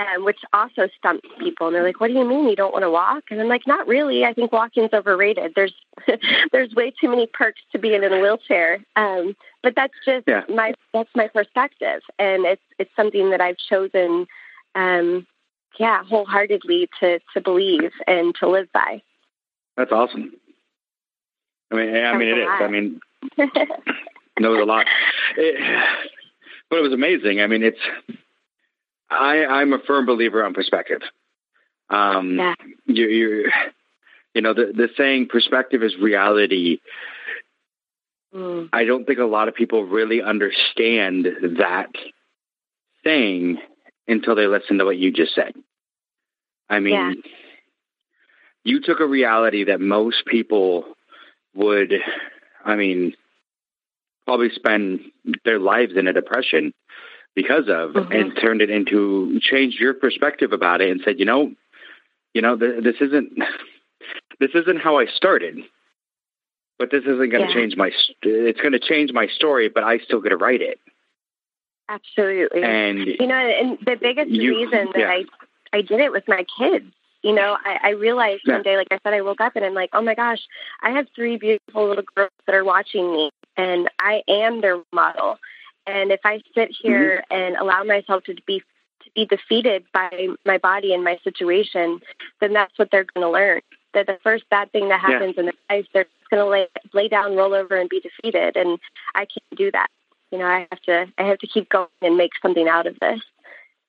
um, 0.00 0.24
which 0.24 0.38
also 0.52 0.88
stumps 0.98 1.28
people. 1.38 1.66
And 1.66 1.76
they're 1.76 1.82
like, 1.82 2.00
"What 2.00 2.08
do 2.08 2.14
you 2.14 2.24
mean 2.24 2.48
you 2.48 2.56
don't 2.56 2.72
want 2.72 2.84
to 2.84 2.90
walk?" 2.90 3.24
And 3.30 3.40
I'm 3.40 3.48
like, 3.48 3.66
"Not 3.66 3.86
really. 3.86 4.24
I 4.24 4.32
think 4.32 4.52
walking's 4.52 4.92
overrated. 4.92 5.52
There's 5.54 5.74
there's 6.52 6.74
way 6.74 6.92
too 7.00 7.08
many 7.08 7.26
perks 7.26 7.60
to 7.72 7.78
being 7.78 8.02
in 8.02 8.12
a 8.12 8.20
wheelchair." 8.20 8.84
Um, 8.96 9.36
but 9.62 9.74
that's 9.76 9.94
just 10.04 10.26
yeah. 10.26 10.42
my 10.48 10.74
that's 10.92 11.10
my 11.14 11.28
perspective, 11.28 12.02
and 12.18 12.44
it's 12.44 12.62
it's 12.78 12.94
something 12.96 13.30
that 13.30 13.40
I've 13.40 13.58
chosen, 13.58 14.26
um, 14.74 15.26
yeah, 15.78 16.02
wholeheartedly 16.04 16.88
to 17.00 17.20
to 17.34 17.40
believe 17.40 17.92
and 18.06 18.34
to 18.36 18.48
live 18.48 18.68
by. 18.72 19.02
That's 19.76 19.92
awesome. 19.92 20.32
I 21.70 21.76
mean, 21.76 21.96
I 21.96 22.16
mean, 22.16 22.28
it 22.28 22.38
is. 22.38 22.48
I 22.48 22.68
mean, 22.68 23.00
knows 24.40 24.60
a 24.60 24.64
lot. 24.64 24.86
It, 25.36 25.84
but 26.68 26.78
it 26.78 26.82
was 26.82 26.92
amazing. 26.92 27.40
I 27.40 27.46
mean, 27.46 27.62
it's 27.62 27.78
I, 29.10 29.44
I'm 29.44 29.72
a 29.72 29.78
firm 29.86 30.06
believer 30.06 30.44
on 30.44 30.54
perspective. 30.54 31.00
Um, 31.88 32.38
yeah. 32.38 32.54
You, 32.86 33.08
you, 33.08 33.50
you 34.34 34.42
know, 34.42 34.54
the, 34.54 34.72
the 34.74 34.88
saying 34.96 35.28
perspective 35.28 35.82
is 35.82 35.96
reality. 36.00 36.78
Mm. 38.34 38.68
I 38.72 38.84
don't 38.84 39.04
think 39.04 39.18
a 39.18 39.24
lot 39.24 39.48
of 39.48 39.54
people 39.54 39.84
really 39.84 40.22
understand 40.22 41.26
that 41.58 41.90
saying 43.04 43.58
until 44.06 44.34
they 44.36 44.46
listen 44.46 44.78
to 44.78 44.84
what 44.84 44.98
you 44.98 45.12
just 45.12 45.34
said. 45.34 45.52
I 46.68 46.78
mean, 46.78 46.94
yeah. 46.94 47.12
you 48.62 48.80
took 48.80 49.00
a 49.00 49.06
reality 49.06 49.64
that 49.64 49.80
most 49.80 50.24
people 50.26 50.84
would, 51.54 51.92
I 52.64 52.76
mean, 52.76 53.14
probably 54.24 54.50
spend 54.50 55.00
their 55.44 55.58
lives 55.58 55.94
in 55.96 56.06
a 56.06 56.12
depression 56.12 56.72
because 57.34 57.68
of 57.68 57.92
mm-hmm. 57.92 58.12
and 58.12 58.36
turned 58.40 58.62
it 58.62 58.70
into 58.70 59.38
changed 59.40 59.78
your 59.78 59.94
perspective 59.94 60.52
about 60.52 60.80
it 60.80 60.90
and 60.90 61.00
said, 61.04 61.18
you 61.18 61.24
know, 61.24 61.52
you 62.34 62.42
know, 62.42 62.56
th- 62.56 62.82
this 62.82 62.96
isn't 63.00 63.38
this 64.40 64.50
isn't 64.54 64.80
how 64.80 64.98
I 64.98 65.06
started, 65.06 65.58
but 66.78 66.90
this 66.90 67.02
isn't 67.02 67.30
going 67.30 67.46
to 67.46 67.48
yeah. 67.48 67.54
change 67.54 67.76
my. 67.76 67.90
It's 68.22 68.60
going 68.60 68.72
to 68.72 68.80
change 68.80 69.12
my 69.12 69.26
story, 69.28 69.68
but 69.68 69.84
I 69.84 69.98
still 69.98 70.20
get 70.20 70.30
to 70.30 70.36
write 70.36 70.62
it. 70.62 70.80
Absolutely, 71.88 72.62
and 72.62 72.98
you 72.98 73.26
know, 73.26 73.34
and 73.34 73.78
the 73.84 73.96
biggest 74.00 74.30
you, 74.30 74.56
reason 74.56 74.88
that 74.94 75.00
yeah. 75.00 75.08
I 75.08 75.24
I 75.72 75.82
did 75.82 76.00
it 76.00 76.12
with 76.12 76.24
my 76.28 76.44
kids. 76.58 76.86
You 77.22 77.34
know, 77.34 77.58
I, 77.66 77.78
I 77.82 77.90
realized 77.90 78.42
yeah. 78.46 78.54
one 78.54 78.62
day, 78.62 78.76
like 78.76 78.88
I 78.90 78.98
said, 79.02 79.12
I 79.12 79.20
woke 79.20 79.42
up 79.42 79.54
and 79.54 79.64
I'm 79.64 79.74
like, 79.74 79.90
oh 79.92 80.00
my 80.00 80.14
gosh, 80.14 80.40
I 80.82 80.90
have 80.90 81.06
three 81.14 81.36
beautiful 81.36 81.86
little 81.86 82.04
girls 82.14 82.30
that 82.46 82.54
are 82.54 82.64
watching 82.64 83.12
me, 83.12 83.30
and 83.56 83.90
I 83.98 84.22
am 84.26 84.62
their 84.62 84.80
model 84.92 85.36
and 85.86 86.12
if 86.12 86.20
I 86.24 86.42
sit 86.54 86.70
here 86.82 87.24
mm-hmm. 87.30 87.34
and 87.34 87.56
allow 87.56 87.82
myself 87.84 88.24
to 88.24 88.34
be 88.46 88.62
to 89.04 89.10
be 89.14 89.24
defeated 89.24 89.84
by 89.92 90.28
my 90.44 90.58
body 90.58 90.92
and 90.92 91.02
my 91.02 91.18
situation, 91.24 92.00
then 92.40 92.52
that's 92.52 92.78
what 92.78 92.90
they're 92.90 93.06
going 93.14 93.26
to 93.26 93.30
learn. 93.30 93.60
That 93.94 94.06
the 94.06 94.18
first 94.22 94.44
bad 94.50 94.70
thing 94.72 94.88
that 94.88 95.00
happens 95.00 95.34
yeah. 95.36 95.40
in 95.40 95.46
their 95.46 95.54
life, 95.70 95.86
they're 95.92 96.06
going 96.30 96.44
to 96.44 96.50
lay 96.50 96.68
lay 96.92 97.08
down, 97.08 97.36
roll 97.36 97.54
over, 97.54 97.76
and 97.76 97.88
be 97.88 98.00
defeated. 98.00 98.56
And 98.56 98.78
I 99.14 99.20
can't 99.20 99.56
do 99.56 99.70
that. 99.72 99.88
You 100.30 100.38
know, 100.38 100.46
I 100.46 100.66
have 100.70 100.82
to 100.82 101.06
I 101.18 101.22
have 101.24 101.38
to 101.38 101.46
keep 101.46 101.68
going 101.70 101.88
and 102.02 102.16
make 102.16 102.32
something 102.40 102.68
out 102.68 102.86
of 102.86 102.98
this. 103.00 103.20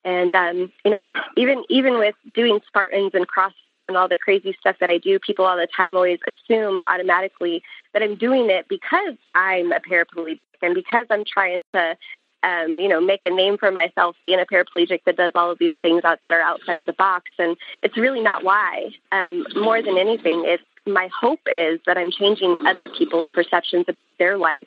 And 0.04 0.34
um, 0.34 0.72
you 0.84 0.92
know, 0.92 1.00
even 1.38 1.64
even 1.70 2.00
with 2.00 2.16
doing 2.34 2.60
Spartans 2.68 3.12
and 3.14 3.28
cross 3.28 3.54
and 3.88 3.98
all 3.98 4.08
the 4.08 4.18
crazy 4.18 4.56
stuff 4.60 4.78
that 4.80 4.90
I 4.90 4.98
do, 4.98 5.20
people 5.20 5.46
all 5.46 5.58
the 5.58 5.68
time 5.68 5.90
always 5.94 6.20
assume 6.50 6.82
automatically 6.88 7.62
that 7.94 8.02
I'm 8.02 8.16
doing 8.16 8.50
it 8.50 8.68
because 8.70 9.16
I'm 9.36 9.72
a 9.72 9.80
paraplegic 9.80 10.40
and 10.62 10.76
because 10.76 11.06
I'm 11.10 11.24
trying 11.26 11.62
to, 11.74 11.98
um, 12.44 12.76
you 12.80 12.88
know, 12.88 13.02
make 13.02 13.22
a 13.26 13.30
name 13.30 13.58
for 13.58 13.72
myself 13.72 14.16
being 14.26 14.40
a 14.40 14.46
paraplegic 14.46 15.02
that 15.06 15.18
does 15.18 15.32
all 15.36 15.52
of 15.52 15.60
these 15.60 15.76
things 15.82 16.04
out 16.04 16.20
there 16.30 16.42
outside 16.42 16.80
the 16.86 16.94
box. 16.94 17.32
And 17.38 17.56
it's 17.84 17.98
really 17.98 18.22
not 18.22 18.44
why. 18.44 18.92
Um, 19.12 19.46
more 19.56 19.82
than 19.82 19.98
anything, 19.98 20.44
it's 20.46 20.64
my 20.86 21.10
hope 21.20 21.42
is 21.58 21.80
that 21.86 21.98
I'm 21.98 22.12
changing 22.12 22.58
other 22.66 22.80
people's 22.98 23.30
perceptions 23.34 23.86
of 23.88 23.96
their 24.18 24.38
life 24.38 24.58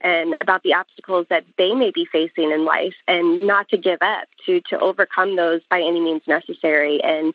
and 0.00 0.34
about 0.40 0.62
the 0.62 0.74
obstacles 0.74 1.26
that 1.30 1.44
they 1.58 1.74
may 1.74 1.90
be 1.90 2.06
facing 2.10 2.50
in 2.50 2.64
life 2.64 2.94
and 3.06 3.42
not 3.42 3.68
to 3.68 3.76
give 3.76 3.98
up 4.00 4.28
to 4.46 4.60
to 4.70 4.78
overcome 4.78 5.36
those 5.36 5.60
by 5.68 5.80
any 5.80 6.00
means 6.00 6.22
necessary 6.26 7.02
and 7.02 7.34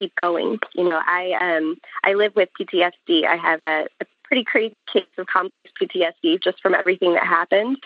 keep 0.00 0.12
going 0.20 0.58
you 0.74 0.88
know 0.88 1.00
i 1.06 1.32
um 1.40 1.76
i 2.02 2.14
live 2.14 2.34
with 2.34 2.48
ptsd 2.60 3.24
i 3.24 3.36
have 3.36 3.60
a, 3.66 3.86
a 4.00 4.06
pretty 4.24 4.44
crazy 4.44 4.76
case 4.92 5.04
of 5.18 5.26
complex 5.26 5.56
PTSD 5.80 6.42
just 6.42 6.60
from 6.60 6.74
everything 6.74 7.14
that 7.14 7.24
happened, 7.24 7.78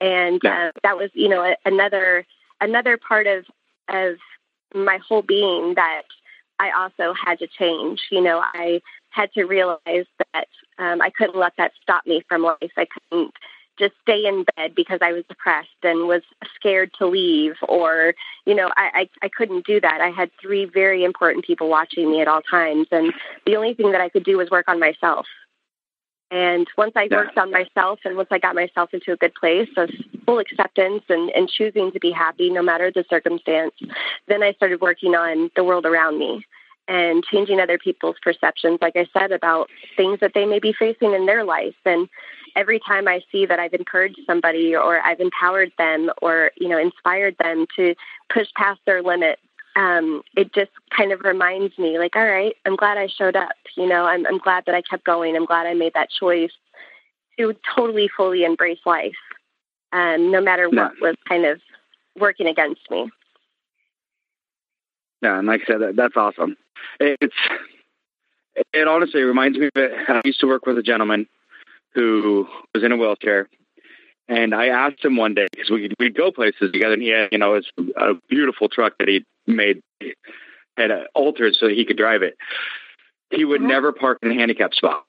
and 0.00 0.40
yeah. 0.42 0.68
uh, 0.68 0.70
that 0.82 0.96
was 0.96 1.10
you 1.14 1.28
know 1.28 1.42
a, 1.42 1.56
another 1.64 2.26
another 2.60 2.96
part 2.96 3.26
of 3.26 3.44
of 3.88 4.16
my 4.74 4.98
whole 5.06 5.22
being 5.22 5.74
that 5.74 6.02
I 6.58 6.70
also 6.70 7.14
had 7.14 7.38
to 7.40 7.46
change. 7.46 8.02
You 8.10 8.20
know, 8.20 8.42
I 8.42 8.80
had 9.10 9.32
to 9.32 9.44
realize 9.44 9.78
that 9.86 10.48
um, 10.78 11.00
I 11.00 11.10
couldn't 11.10 11.38
let 11.38 11.54
that 11.58 11.72
stop 11.82 12.06
me 12.06 12.22
from 12.28 12.42
life. 12.42 12.72
I 12.76 12.86
couldn't 12.86 13.32
just 13.78 13.94
stay 14.02 14.26
in 14.26 14.44
bed 14.56 14.74
because 14.74 15.00
I 15.02 15.12
was 15.12 15.24
depressed 15.28 15.68
and 15.82 16.06
was 16.06 16.22
scared 16.54 16.92
to 16.98 17.06
leave, 17.06 17.54
or 17.68 18.14
you 18.46 18.54
know, 18.54 18.70
I, 18.76 19.08
I 19.22 19.26
I 19.26 19.28
couldn't 19.28 19.66
do 19.66 19.80
that. 19.80 20.00
I 20.00 20.10
had 20.10 20.30
three 20.40 20.64
very 20.64 21.04
important 21.04 21.44
people 21.44 21.68
watching 21.68 22.10
me 22.10 22.20
at 22.20 22.28
all 22.28 22.42
times, 22.42 22.86
and 22.92 23.12
the 23.46 23.56
only 23.56 23.74
thing 23.74 23.92
that 23.92 24.00
I 24.00 24.08
could 24.08 24.24
do 24.24 24.38
was 24.38 24.50
work 24.50 24.68
on 24.68 24.78
myself. 24.78 25.26
And 26.30 26.66
once 26.76 26.92
I 26.96 27.08
worked 27.10 27.38
on 27.38 27.50
myself 27.50 28.00
and 28.04 28.16
once 28.16 28.28
I 28.30 28.38
got 28.38 28.54
myself 28.54 28.92
into 28.92 29.12
a 29.12 29.16
good 29.16 29.34
place 29.34 29.68
of 29.76 29.90
full 30.24 30.38
acceptance 30.38 31.02
and, 31.08 31.30
and 31.30 31.48
choosing 31.48 31.92
to 31.92 32.00
be 32.00 32.10
happy 32.10 32.50
no 32.50 32.62
matter 32.62 32.90
the 32.90 33.04
circumstance, 33.08 33.74
then 34.26 34.42
I 34.42 34.52
started 34.52 34.80
working 34.80 35.14
on 35.14 35.50
the 35.54 35.64
world 35.64 35.86
around 35.86 36.18
me 36.18 36.44
and 36.88 37.24
changing 37.24 37.60
other 37.60 37.78
people's 37.78 38.16
perceptions, 38.22 38.78
like 38.82 38.96
I 38.96 39.06
said, 39.16 39.32
about 39.32 39.70
things 39.96 40.20
that 40.20 40.32
they 40.34 40.44
may 40.44 40.58
be 40.58 40.72
facing 40.72 41.14
in 41.14 41.26
their 41.26 41.44
life. 41.44 41.74
And 41.84 42.08
every 42.56 42.80
time 42.80 43.08
I 43.08 43.20
see 43.32 43.46
that 43.46 43.58
I've 43.58 43.72
encouraged 43.72 44.20
somebody 44.26 44.74
or 44.74 45.00
I've 45.00 45.20
empowered 45.20 45.72
them 45.78 46.10
or, 46.20 46.50
you 46.56 46.68
know, 46.68 46.78
inspired 46.78 47.36
them 47.38 47.66
to 47.76 47.94
push 48.32 48.48
past 48.56 48.80
their 48.86 49.02
limits 49.02 49.40
um, 49.76 50.22
it 50.36 50.52
just 50.54 50.70
kind 50.96 51.12
of 51.12 51.20
reminds 51.22 51.76
me, 51.78 51.98
like, 51.98 52.16
all 52.16 52.24
right, 52.26 52.54
I'm 52.64 52.76
glad 52.76 52.98
I 52.98 53.08
showed 53.08 53.36
up. 53.36 53.52
You 53.76 53.88
know, 53.88 54.04
I'm, 54.04 54.26
I'm 54.26 54.38
glad 54.38 54.64
that 54.66 54.74
I 54.74 54.82
kept 54.82 55.04
going. 55.04 55.36
I'm 55.36 55.46
glad 55.46 55.66
I 55.66 55.74
made 55.74 55.94
that 55.94 56.10
choice. 56.10 56.52
to 57.38 57.52
totally 57.74 58.08
fully 58.16 58.44
embrace 58.44 58.78
life, 58.86 59.16
um, 59.92 60.30
no 60.30 60.40
matter 60.40 60.68
what 60.68 60.92
Yeah. 60.94 61.08
was 61.08 61.16
kind 61.28 61.44
of 61.44 61.60
working 62.16 62.46
against 62.46 62.88
me. 62.90 63.10
Yeah, 65.20 65.38
and 65.38 65.48
like 65.48 65.62
I 65.62 65.66
said, 65.66 65.80
that, 65.80 65.96
that's 65.96 66.16
awesome. 66.16 66.56
It's 67.00 67.34
it 68.72 68.86
honestly 68.86 69.22
reminds 69.22 69.58
me 69.58 69.66
of 69.66 69.72
it. 69.74 69.92
I 70.08 70.20
used 70.24 70.38
to 70.40 70.46
work 70.46 70.66
with 70.66 70.78
a 70.78 70.82
gentleman 70.82 71.26
who 71.94 72.46
was 72.74 72.84
in 72.84 72.92
a 72.92 72.96
wheelchair, 72.96 73.48
and 74.28 74.54
I 74.54 74.66
asked 74.68 75.04
him 75.04 75.16
one 75.16 75.34
day 75.34 75.46
because 75.50 75.70
we 75.70 75.90
we'd 75.98 76.14
go 76.16 76.30
places 76.30 76.70
together, 76.72 76.94
and 76.94 77.02
he 77.02 77.08
had 77.08 77.30
you 77.32 77.38
know 77.38 77.54
his 77.56 77.66
a 77.96 78.14
beautiful 78.28 78.68
truck 78.68 78.94
that 78.98 79.08
he 79.08 79.24
made 79.46 79.80
had 80.76 80.90
altered 81.14 81.54
so 81.54 81.68
that 81.68 81.76
he 81.76 81.84
could 81.84 81.96
drive 81.96 82.22
it. 82.22 82.36
He 83.30 83.44
would 83.44 83.60
Mhm. 83.60 83.68
never 83.68 83.92
park 83.92 84.18
in 84.22 84.30
a 84.30 84.34
handicap 84.34 84.74
spot 84.74 85.04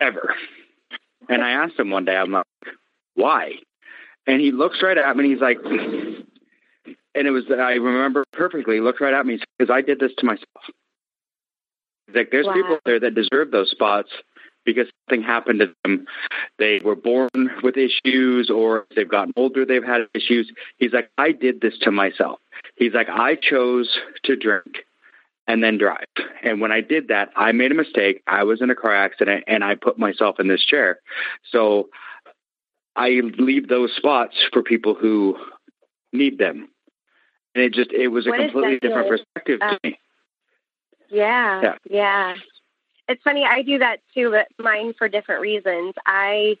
ever. 0.00 0.34
And 1.28 1.42
I 1.42 1.50
asked 1.50 1.78
him 1.78 1.90
one 1.90 2.04
day, 2.04 2.16
I'm 2.16 2.32
like, 2.32 2.46
why? 3.14 3.58
And 4.26 4.40
he 4.40 4.50
looks 4.52 4.82
right 4.82 4.98
at 4.98 5.16
me 5.16 5.24
and 5.24 5.32
he's 5.32 5.40
like, 5.40 5.58
and 5.64 7.26
it 7.26 7.30
was, 7.30 7.50
I 7.50 7.74
remember 7.74 8.24
perfectly, 8.32 8.76
he 8.76 8.80
looked 8.80 9.00
right 9.00 9.14
at 9.14 9.26
me 9.26 9.40
because 9.58 9.70
I 9.70 9.80
did 9.80 10.00
this 10.00 10.12
to 10.18 10.26
myself. 10.26 10.46
He's 12.06 12.16
like, 12.16 12.30
there's 12.30 12.46
Wow. 12.46 12.54
people 12.54 12.78
there 12.84 13.00
that 13.00 13.14
deserve 13.14 13.50
those 13.50 13.70
spots 13.70 14.10
because 14.66 14.86
something 15.08 15.24
happened 15.24 15.60
to 15.60 15.74
them. 15.84 16.06
They 16.58 16.80
were 16.84 16.96
born 16.96 17.30
with 17.62 17.76
issues 17.78 18.50
or 18.50 18.86
they've 18.94 19.08
gotten 19.08 19.32
older, 19.36 19.64
they've 19.64 19.82
had 19.82 20.02
issues. 20.12 20.52
He's 20.76 20.92
like, 20.92 21.10
I 21.16 21.32
did 21.32 21.62
this 21.62 21.78
to 21.82 21.90
myself. 21.90 22.40
He's 22.74 22.92
like, 22.92 23.08
I 23.08 23.36
chose 23.36 23.98
to 24.24 24.36
drink 24.36 24.84
and 25.46 25.62
then 25.62 25.78
drive. 25.78 26.04
And 26.42 26.60
when 26.60 26.72
I 26.72 26.80
did 26.80 27.08
that, 27.08 27.30
I 27.36 27.52
made 27.52 27.70
a 27.70 27.74
mistake. 27.74 28.22
I 28.26 28.42
was 28.42 28.60
in 28.60 28.68
a 28.68 28.74
car 28.74 28.94
accident 28.94 29.44
and 29.46 29.64
I 29.64 29.76
put 29.76 29.98
myself 29.98 30.38
in 30.40 30.48
this 30.48 30.64
chair. 30.64 30.98
So 31.50 31.88
I 32.96 33.20
leave 33.38 33.68
those 33.68 33.92
spots 33.94 34.36
for 34.52 34.62
people 34.62 34.94
who 34.94 35.36
need 36.12 36.38
them. 36.38 36.68
And 37.54 37.64
it 37.64 37.72
just, 37.72 37.92
it 37.92 38.08
was 38.08 38.26
a 38.26 38.30
What 38.30 38.40
completely 38.40 38.78
different 38.80 39.08
perspective 39.08 39.60
to 39.60 39.66
Uh, 39.66 39.78
me. 39.84 39.98
Yeah, 41.08 41.62
Yeah. 41.62 41.74
yeah. 41.88 42.34
It's 43.08 43.22
funny. 43.22 43.44
I 43.44 43.62
do 43.62 43.78
that 43.78 44.00
too, 44.14 44.30
but 44.30 44.48
mine 44.62 44.94
for 44.98 45.08
different 45.08 45.40
reasons. 45.40 45.94
I, 46.06 46.56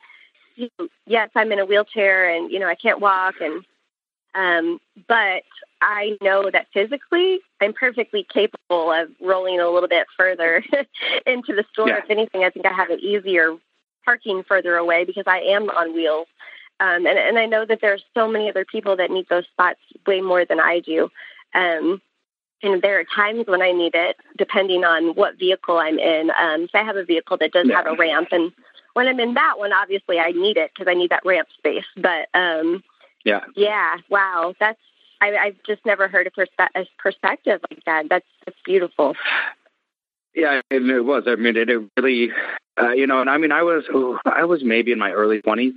yes, 1.06 1.30
I'm 1.34 1.52
in 1.52 1.58
a 1.58 1.66
wheelchair, 1.66 2.30
and 2.30 2.50
you 2.50 2.58
know, 2.58 2.68
I 2.68 2.76
can't 2.76 3.00
walk, 3.00 3.36
and 3.40 3.64
um, 4.34 4.80
but 5.08 5.42
I 5.80 6.16
know 6.22 6.50
that 6.50 6.66
physically, 6.72 7.40
I'm 7.60 7.72
perfectly 7.72 8.26
capable 8.32 8.92
of 8.92 9.08
rolling 9.20 9.60
a 9.60 9.68
little 9.68 9.88
bit 9.88 10.06
further 10.16 10.62
into 11.26 11.54
the 11.54 11.64
store. 11.72 11.88
Yeah. 11.88 11.98
If 11.98 12.10
anything, 12.10 12.44
I 12.44 12.50
think 12.50 12.66
I 12.66 12.72
have 12.72 12.90
it 12.90 13.00
easier 13.00 13.56
parking 14.04 14.44
further 14.46 14.76
away 14.76 15.04
because 15.04 15.24
I 15.26 15.38
am 15.38 15.68
on 15.70 15.94
wheels. 15.94 16.28
Um, 16.78 17.06
and, 17.06 17.18
and 17.18 17.38
I 17.38 17.46
know 17.46 17.64
that 17.64 17.80
there's 17.80 18.04
so 18.14 18.28
many 18.28 18.50
other 18.50 18.64
people 18.64 18.96
that 18.96 19.10
need 19.10 19.26
those 19.28 19.46
spots 19.46 19.80
way 20.06 20.20
more 20.20 20.44
than 20.44 20.60
I 20.60 20.80
do. 20.80 21.10
Um, 21.54 22.02
and 22.66 22.82
there 22.82 22.98
are 23.00 23.04
times 23.04 23.44
when 23.46 23.62
I 23.62 23.72
need 23.72 23.94
it, 23.94 24.16
depending 24.36 24.84
on 24.84 25.14
what 25.14 25.38
vehicle 25.38 25.78
I'm 25.78 25.98
in. 25.98 26.30
Um, 26.40 26.68
so 26.70 26.78
I 26.78 26.82
have 26.82 26.96
a 26.96 27.04
vehicle 27.04 27.36
that 27.38 27.52
does 27.52 27.66
Yeah. 27.68 27.76
have 27.76 27.86
a 27.86 27.94
ramp, 27.96 28.28
and 28.32 28.52
when 28.94 29.08
I'm 29.08 29.20
in 29.20 29.34
that 29.34 29.58
one, 29.58 29.72
obviously 29.72 30.18
I 30.18 30.32
need 30.32 30.56
it 30.56 30.70
because 30.74 30.90
I 30.90 30.94
need 30.94 31.10
that 31.10 31.24
ramp 31.24 31.48
space. 31.56 31.84
But 31.96 32.28
um, 32.34 32.82
Yeah. 33.24 33.44
yeah, 33.54 33.96
wow, 34.08 34.54
that's 34.58 34.80
I, 35.20 35.36
I've 35.36 35.56
just 35.66 35.84
never 35.86 36.08
heard 36.08 36.26
a, 36.26 36.30
perspe- 36.30 36.68
a 36.74 36.86
perspective 36.98 37.60
like 37.70 37.84
that. 37.86 38.08
That's 38.10 38.26
that's 38.44 38.58
beautiful. 38.64 39.16
Yeah, 40.34 40.60
and 40.70 40.90
it 40.90 41.00
was. 41.00 41.24
I 41.26 41.36
mean, 41.36 41.56
it, 41.56 41.70
it 41.70 41.80
really, 41.96 42.30
uh, 42.78 42.90
you 42.90 43.06
know, 43.06 43.22
and 43.22 43.30
I 43.30 43.38
mean, 43.38 43.52
I 43.52 43.62
was, 43.62 43.84
oh, 43.92 44.18
I 44.26 44.44
was 44.44 44.62
maybe 44.62 44.92
in 44.92 44.98
my 44.98 45.10
early 45.12 45.40
twenties 45.40 45.72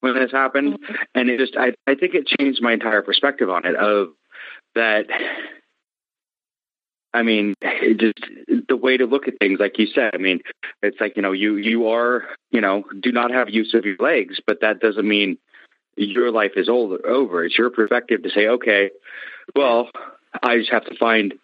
when 0.00 0.14
this 0.14 0.30
happened, 0.30 0.78
and 1.14 1.30
it 1.30 1.38
just, 1.38 1.56
I, 1.56 1.72
I 1.86 1.94
think 1.94 2.14
it 2.14 2.26
changed 2.26 2.60
my 2.60 2.72
entire 2.74 3.00
perspective 3.00 3.48
on 3.48 3.64
it. 3.64 3.74
Of 3.76 4.08
that, 4.74 5.06
I 7.14 7.22
mean, 7.22 7.54
it 7.62 7.98
just 7.98 8.66
the 8.68 8.76
way 8.76 8.96
to 8.96 9.06
look 9.06 9.28
at 9.28 9.38
things, 9.38 9.60
like 9.60 9.78
you 9.78 9.86
said. 9.86 10.10
I 10.14 10.18
mean, 10.18 10.40
it's 10.82 11.00
like 11.00 11.16
you 11.16 11.22
know, 11.22 11.32
you 11.32 11.56
you 11.56 11.88
are, 11.88 12.24
you 12.50 12.60
know, 12.60 12.84
do 13.00 13.12
not 13.12 13.30
have 13.30 13.48
use 13.48 13.72
of 13.72 13.84
your 13.84 13.96
legs, 14.00 14.40
but 14.44 14.60
that 14.60 14.80
doesn't 14.80 15.06
mean 15.06 15.38
your 15.96 16.32
life 16.32 16.52
is 16.56 16.68
old, 16.68 17.00
over. 17.04 17.44
It's 17.44 17.56
your 17.56 17.70
perspective 17.70 18.24
to 18.24 18.30
say, 18.30 18.48
okay, 18.48 18.90
well, 19.54 19.90
I 20.42 20.58
just 20.58 20.72
have 20.72 20.84
to 20.86 20.96
find 20.96 21.34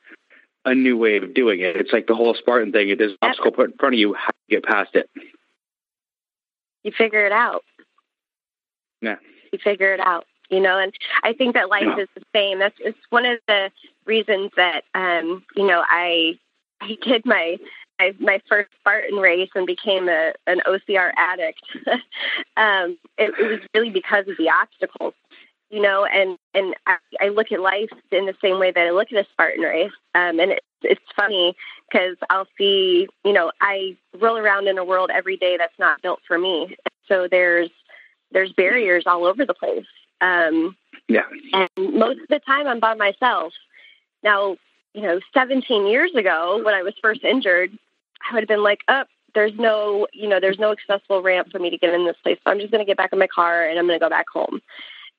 a 0.64 0.74
new 0.74 0.96
way 0.98 1.18
of 1.18 1.35
doing 1.35 1.61
it. 1.61 1.76
It's 1.76 1.92
like 1.92 2.09
the 2.09 2.16
whole 2.16 2.35
Spartan 2.35 2.72
thing. 2.72 2.88
It 2.88 3.00
is 3.00 3.12
an 3.12 3.18
obstacle 3.22 3.52
put 3.52 3.70
in 3.70 3.76
front 3.78 3.94
of 3.94 3.98
you. 4.00 4.14
How 4.14 4.30
do 4.30 4.38
you 4.48 4.61
get 4.61 4.64
past 4.64 4.90
it? 4.94 5.09
You 6.83 6.92
figure 6.96 7.24
it 7.24 7.33
out. 7.33 7.62
Yeah. 9.00 9.16
You 9.52 9.59
figure 9.62 9.94
it 9.94 10.00
out. 10.00 10.26
You 10.50 10.60
know, 10.60 10.78
and 10.78 10.92
I 11.22 11.32
think 11.32 11.54
that 11.54 11.68
life 11.70 11.84
Yeah. 11.86 12.00
is 12.04 12.08
the 12.14 12.22
same. 12.34 12.58
That's 12.58 12.76
it's 12.80 12.98
one 13.10 13.24
of 13.26 13.38
the 13.46 13.70
reasons 14.04 14.50
that 14.56 14.84
um, 14.94 15.44
you 15.56 15.66
know, 15.66 15.84
I 15.88 16.38
I 16.80 16.96
did 17.02 17.24
my 17.24 17.58
my, 18.00 18.14
my 18.18 18.40
first 18.48 18.70
Spartan 18.80 19.18
race 19.18 19.50
and 19.54 19.66
became 19.66 20.08
a 20.08 20.32
an 20.46 20.60
OCR 20.66 21.12
addict. 21.16 21.60
um, 22.56 22.98
it, 23.18 23.32
it 23.38 23.50
was 23.50 23.60
really 23.74 23.90
because 23.90 24.26
of 24.28 24.36
the 24.38 24.50
obstacles, 24.50 25.14
you 25.70 25.80
know, 25.80 26.04
and 26.04 26.36
and 26.54 26.74
I, 26.86 26.96
I 27.20 27.28
look 27.28 27.52
at 27.52 27.60
life 27.60 27.90
in 28.10 28.26
the 28.26 28.36
same 28.42 28.58
way 28.58 28.72
that 28.72 28.86
I 28.86 28.90
look 28.90 29.12
at 29.12 29.24
a 29.24 29.28
Spartan 29.32 29.62
race. 29.62 29.92
Um, 30.14 30.40
and 30.40 30.52
it, 30.52 30.64
it's 30.82 31.00
funny 31.14 31.54
because 31.90 32.16
I'll 32.30 32.48
see, 32.58 33.08
you 33.24 33.32
know, 33.32 33.52
I 33.60 33.96
roll 34.18 34.36
around 34.36 34.66
in 34.68 34.78
a 34.78 34.84
world 34.84 35.10
every 35.12 35.36
day 35.36 35.56
that's 35.58 35.78
not 35.78 36.02
built 36.02 36.20
for 36.26 36.38
me. 36.38 36.76
So 37.06 37.28
there's 37.30 37.70
there's 38.32 38.52
barriers 38.52 39.04
all 39.06 39.24
over 39.26 39.44
the 39.44 39.54
place. 39.54 39.86
Um, 40.20 40.76
Yeah. 41.09 41.24
and 41.52 41.68
most 41.94 42.20
of 42.20 42.28
the 42.28 42.40
time 42.40 42.66
I'm 42.66 42.80
by 42.80 42.94
myself. 42.94 43.52
Now, 44.22 44.56
you 44.94 45.02
know, 45.02 45.20
17 45.35 45.87
years 45.87 46.14
ago 46.14 46.61
when 46.64 46.74
I 46.74 46.83
was 46.83 46.94
first 47.02 47.24
injured, 47.24 47.70
I 48.28 48.35
would 48.35 48.42
have 48.42 48.48
been 48.48 48.62
like, 48.62 48.80
up. 48.88 49.09
there's 49.35 49.54
no, 49.54 50.06
you 50.12 50.28
know, 50.28 50.40
there's 50.40 50.59
no 50.59 50.72
accessible 50.72 51.22
ramp 51.22 51.48
for 51.52 51.59
me 51.61 51.70
to 51.70 51.78
get 51.78 51.94
in 51.94 52.04
this 52.04 52.16
place. 52.22 52.38
So 52.44 52.50
I'm 52.50 52.59
just 52.59 52.72
going 52.72 52.85
to 52.85 52.87
get 52.87 52.96
back 52.96 53.12
in 53.12 53.18
my 53.18 53.28
car 53.28 53.64
and 53.64 53.78
I'm 53.78 53.87
going 53.87 53.98
to 53.98 54.04
go 54.04 54.11
back 54.11 54.26
home. 54.28 54.61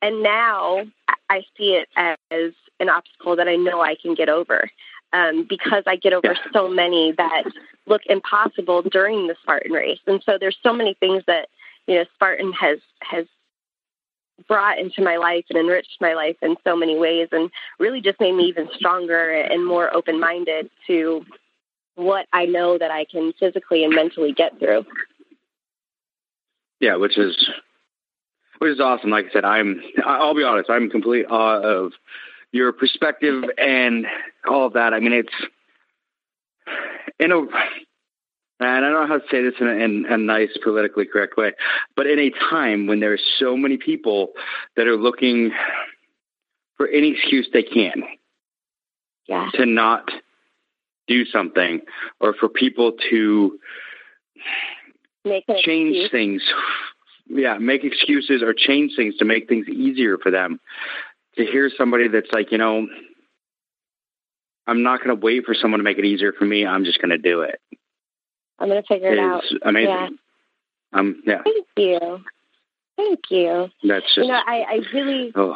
And 0.01 0.21
now 0.21 0.85
I- 1.07 1.13
I 1.29 1.43
see 1.57 1.75
it 1.75 1.87
as 1.95 2.51
an 2.81 2.89
obstacle 2.89 3.37
that 3.37 3.47
I 3.47 3.55
know 3.55 3.79
I 3.81 3.95
can 3.95 4.13
get 4.15 4.27
over 4.27 4.69
um, 5.13 5.43
because 5.43 5.83
I 5.87 5.95
get 5.95 6.11
over 6.13 6.33
Yeah. 6.33 6.51
so 6.51 6.67
many 6.67 7.13
that 7.13 7.43
look 7.85 8.05
impossible 8.07 8.81
during 8.81 9.27
the 9.27 9.35
Spartan 9.41 9.71
race. 9.71 9.99
And 10.07 10.21
so 10.25 10.37
there's 10.37 10.57
so 10.61 10.73
many 10.73 10.93
things 10.95 11.23
that, 11.27 11.47
you 11.87 11.95
know, 11.95 12.05
Spartan 12.15 12.51
has, 12.53 12.79
has 13.01 13.25
brought 14.47 14.80
into 14.80 15.01
my 15.04 15.17
life 15.17 15.45
and 15.49 15.58
enriched 15.58 15.97
my 15.99 16.13
life 16.13 16.38
in 16.41 16.56
so 16.63 16.75
many 16.75 16.97
ways 16.97 17.30
and 17.32 17.49
really 17.80 18.01
just 18.01 18.19
made 18.19 18.34
me 18.34 18.45
even 18.45 18.69
stronger 18.75 19.32
and 19.32 19.65
more 19.65 19.93
open 19.93 20.19
minded 20.19 20.69
to 20.88 21.25
what 21.95 22.27
I 22.34 22.45
know 22.45 22.77
that 22.77 22.91
I 22.91 23.06
can 23.06 23.34
physically 23.39 23.84
and 23.84 23.93
mentally 23.93 24.34
get 24.34 24.58
through. 24.60 24.86
Yeah, 26.80 26.95
which 26.95 27.17
is 27.17 27.49
which 28.60 28.73
is 28.73 28.80
awesome. 28.80 29.10
Like 29.10 29.27
I 29.30 29.34
said, 29.34 29.45
I'm 29.45 29.82
I'll 30.06 30.36
be 30.36 30.43
honest, 30.43 30.69
I'm 30.69 30.89
complete 30.89 31.25
awe 31.30 31.62
of 31.62 31.93
your 32.51 32.71
perspective 32.71 33.43
and 33.58 34.06
all 34.47 34.67
of 34.67 34.73
that. 34.73 34.93
I 34.93 34.99
mean, 34.99 35.13
it's 35.13 35.34
in 37.19 37.32
a 37.32 37.45
and 38.62 38.69
I 38.69 38.80
don't 38.80 38.93
know 38.93 39.08
how 39.08 39.17
to 39.17 39.26
say 39.30 39.41
this 39.41 39.56
in 39.60 39.67
a, 39.67 39.71
in 39.71 40.06
a 40.10 40.17
nice, 40.17 40.56
politically 40.63 41.06
correct 41.06 41.36
way, 41.38 41.52
but 41.95 42.08
in 42.08 42.19
a 42.19 42.30
time 42.50 42.88
when 42.88 43.00
there 43.00 43.12
are 43.13 43.19
so 43.39 43.58
many 43.58 43.78
people 43.78 44.32
that 44.78 44.88
are 44.88 44.95
looking 44.97 45.52
for 46.78 46.88
any 46.88 47.12
excuse 47.12 47.47
they 47.52 47.63
can 47.63 48.04
Yeah. 49.28 49.50
to 49.56 49.65
not 49.65 50.10
do 51.08 51.26
something, 51.26 51.82
or 52.19 52.34
for 52.34 52.47
people 52.47 52.93
to 53.10 53.60
Make 55.26 55.43
change 55.63 55.95
excuse. 55.97 56.12
things. 56.12 56.43
Yeah, 57.28 57.58
make 57.58 57.84
excuses 57.84 58.41
or 58.41 58.54
change 58.54 58.93
things 58.95 59.17
to 59.17 59.26
make 59.26 59.47
things 59.50 59.67
easier 59.67 60.17
for 60.17 60.32
them. 60.32 60.60
To 61.38 61.45
hear 61.45 61.69
somebody 61.78 62.08
that's 62.08 62.32
like, 62.34 62.52
you 62.52 62.58
know, 62.58 62.88
I'm 64.67 64.84
not 64.84 65.04
going 65.04 65.15
to 65.17 65.21
wait 65.26 65.45
for 65.45 65.54
someone 65.54 65.80
to 65.80 65.84
make 65.84 65.97
it 65.97 66.06
easier 66.06 66.34
for 66.34 66.45
me. 66.45 66.65
I'm 66.65 66.84
just 66.86 67.00
going 67.00 67.10
to 67.12 67.17
do 67.17 67.41
it. 67.41 67.60
I'm 68.62 68.69
going 68.69 68.82
to 68.82 68.88
figure 68.88 69.12
it 69.12 69.19
out. 69.19 69.43
Amazing. 69.63 69.89
Yeah. 69.89 70.10
Um, 70.93 71.24
yeah, 71.26 71.41
Thank 71.43 71.67
you. 71.78 72.24
Thank 72.95 73.19
you. 73.30 73.69
that's 73.84 74.06
just. 74.06 74.17
You 74.17 74.28
know, 74.28 74.41
I, 74.45 74.62
I 74.62 74.80
really, 74.93 75.32
oh, 75.36 75.56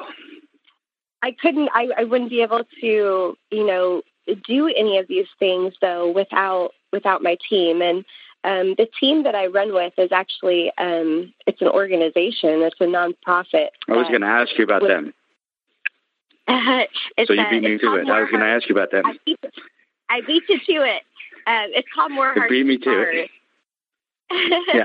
I 1.21 1.35
couldn't, 1.39 1.69
I, 1.73 1.89
I 1.97 2.03
wouldn't 2.05 2.29
be 2.29 2.41
able 2.41 2.63
to, 2.81 3.37
you 3.51 3.67
know, 3.67 4.01
do 4.47 4.67
any 4.75 4.97
of 4.97 5.07
these 5.07 5.27
things 5.37 5.73
though 5.81 6.09
without, 6.11 6.71
without 6.91 7.21
my 7.21 7.37
team. 7.47 7.81
And 7.81 8.05
um, 8.43 8.75
the 8.77 8.87
team 8.99 9.23
that 9.23 9.35
I 9.35 9.47
run 9.47 9.73
with 9.73 9.93
is 9.97 10.11
actually, 10.11 10.71
um, 10.77 11.33
it's 11.45 11.61
an 11.61 11.67
organization. 11.67 12.61
It's 12.61 12.79
a 12.79 12.85
nonprofit. 12.85 13.69
I 13.87 13.93
was 13.97 14.07
going 14.07 14.21
to 14.21 14.27
ask 14.27 14.57
you 14.57 14.63
about 14.63 14.81
with- 14.81 14.91
them. 14.91 15.13
it's 16.47 17.27
So 17.27 17.33
you 17.33 17.41
uh, 17.41 17.49
beat 17.49 17.63
me 17.63 17.77
to 17.79 17.95
it. 17.95 18.07
I 18.09 18.21
was 18.21 18.29
going 18.31 18.41
to 18.43 18.49
ask 18.49 18.69
you 18.69 18.75
about 18.75 18.91
them. 18.91 19.05
I 19.05 19.17
beat, 19.25 19.39
I 20.09 20.21
beat 20.21 20.43
you 20.47 20.59
to 20.59 20.85
it. 20.85 21.01
Um, 21.47 21.67
it's 21.73 21.87
called 21.93 22.11
More 22.11 22.33
You 22.33 22.41
Hearts 22.41 22.51
beat 22.51 22.65
me 22.65 22.75
and 22.75 22.83
to 22.83 23.01
it. 23.01 23.29
Yeah. 24.73 24.83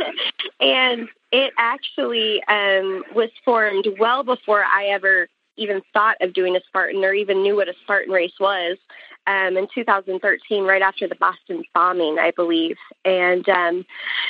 and 0.60 1.08
it 1.32 1.52
actually 1.58 2.42
um, 2.44 3.04
was 3.14 3.30
formed 3.44 3.86
well 3.98 4.22
before 4.22 4.64
I 4.64 4.86
ever 4.86 5.28
even 5.56 5.82
thought 5.92 6.16
of 6.20 6.32
doing 6.32 6.56
a 6.56 6.60
Spartan 6.66 7.04
or 7.04 7.12
even 7.12 7.42
knew 7.42 7.56
what 7.56 7.68
a 7.68 7.74
Spartan 7.82 8.12
race 8.12 8.38
was. 8.40 8.78
Um, 9.26 9.56
in 9.56 9.68
2013, 9.72 10.64
right 10.64 10.82
after 10.82 11.06
the 11.06 11.14
Boston 11.14 11.62
bombing, 11.74 12.18
I 12.18 12.32
believe, 12.32 12.78
and 13.04 13.46
um, 13.50 13.86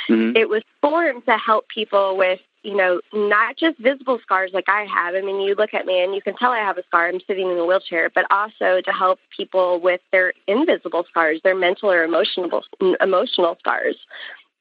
mm-hmm. 0.09 0.35
it 0.35 0.49
was 0.49 0.63
formed 0.81 1.25
to 1.25 1.37
help 1.37 1.69
people 1.69 2.17
with 2.17 2.41
you 2.63 2.75
know, 2.75 3.01
not 3.11 3.57
just 3.57 3.79
visible 3.79 4.19
scars 4.21 4.51
like 4.53 4.69
I 4.69 4.85
have. 4.85 5.15
I 5.15 5.21
mean, 5.21 5.41
you 5.41 5.55
look 5.55 5.73
at 5.73 5.85
me 5.85 6.03
and 6.03 6.13
you 6.13 6.21
can 6.21 6.35
tell 6.35 6.51
I 6.51 6.59
have 6.59 6.77
a 6.77 6.83
scar. 6.83 7.07
I'm 7.07 7.19
sitting 7.25 7.49
in 7.49 7.57
a 7.57 7.65
wheelchair, 7.65 8.11
but 8.13 8.25
also 8.29 8.81
to 8.81 8.91
help 8.91 9.19
people 9.35 9.79
with 9.79 10.01
their 10.11 10.33
invisible 10.47 11.05
scars, 11.09 11.39
their 11.43 11.55
mental 11.55 11.91
or 11.91 12.03
emotional 12.03 12.63
emotional 13.01 13.57
scars, 13.59 13.97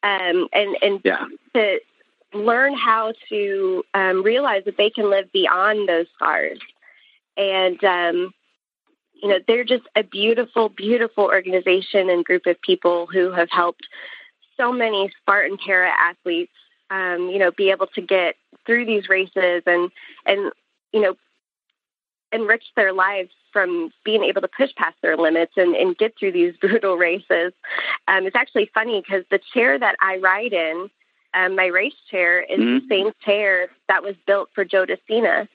um, 0.02 0.48
and 0.52 0.76
and 0.80 1.00
yeah. 1.04 1.26
to 1.54 1.80
learn 2.32 2.74
how 2.74 3.12
to 3.28 3.84
um, 3.92 4.22
realize 4.22 4.64
that 4.64 4.78
they 4.78 4.88
can 4.88 5.10
live 5.10 5.30
beyond 5.32 5.88
those 5.88 6.06
scars. 6.14 6.58
And 7.36 7.82
um, 7.84 8.32
you 9.22 9.28
know, 9.28 9.38
they're 9.46 9.64
just 9.64 9.84
a 9.94 10.02
beautiful, 10.02 10.70
beautiful 10.70 11.24
organization 11.24 12.08
and 12.08 12.24
group 12.24 12.46
of 12.46 12.60
people 12.62 13.06
who 13.06 13.30
have 13.32 13.50
helped 13.50 13.86
so 14.56 14.72
many 14.72 15.10
Spartan 15.20 15.58
para 15.58 15.90
athletes 15.90 16.52
um, 16.90 17.28
you 17.30 17.38
know, 17.38 17.50
be 17.50 17.70
able 17.70 17.86
to 17.88 18.00
get 18.00 18.36
through 18.66 18.84
these 18.86 19.08
races 19.08 19.62
and 19.66 19.90
and 20.26 20.52
you 20.92 21.00
know 21.00 21.14
enrich 22.32 22.64
their 22.76 22.92
lives 22.92 23.30
from 23.52 23.90
being 24.04 24.22
able 24.22 24.40
to 24.40 24.48
push 24.48 24.70
past 24.76 24.96
their 25.02 25.16
limits 25.16 25.52
and, 25.56 25.74
and 25.74 25.96
get 25.98 26.14
through 26.18 26.32
these 26.32 26.54
brutal 26.60 26.96
races. 26.96 27.52
Um, 28.08 28.26
it's 28.26 28.36
actually 28.36 28.70
funny 28.72 29.00
because 29.00 29.24
the 29.30 29.40
chair 29.52 29.78
that 29.78 29.96
I 30.00 30.18
ride 30.18 30.52
in, 30.52 30.90
um, 31.34 31.56
my 31.56 31.66
race 31.66 31.94
chair, 32.10 32.42
is 32.42 32.60
mm-hmm. 32.60 32.86
the 32.86 32.94
same 32.94 33.12
chair 33.24 33.68
that 33.88 34.02
was 34.02 34.14
built 34.26 34.50
for 34.54 34.64
Joe 34.64 34.86
De 34.86 34.96
Sena 35.08 35.48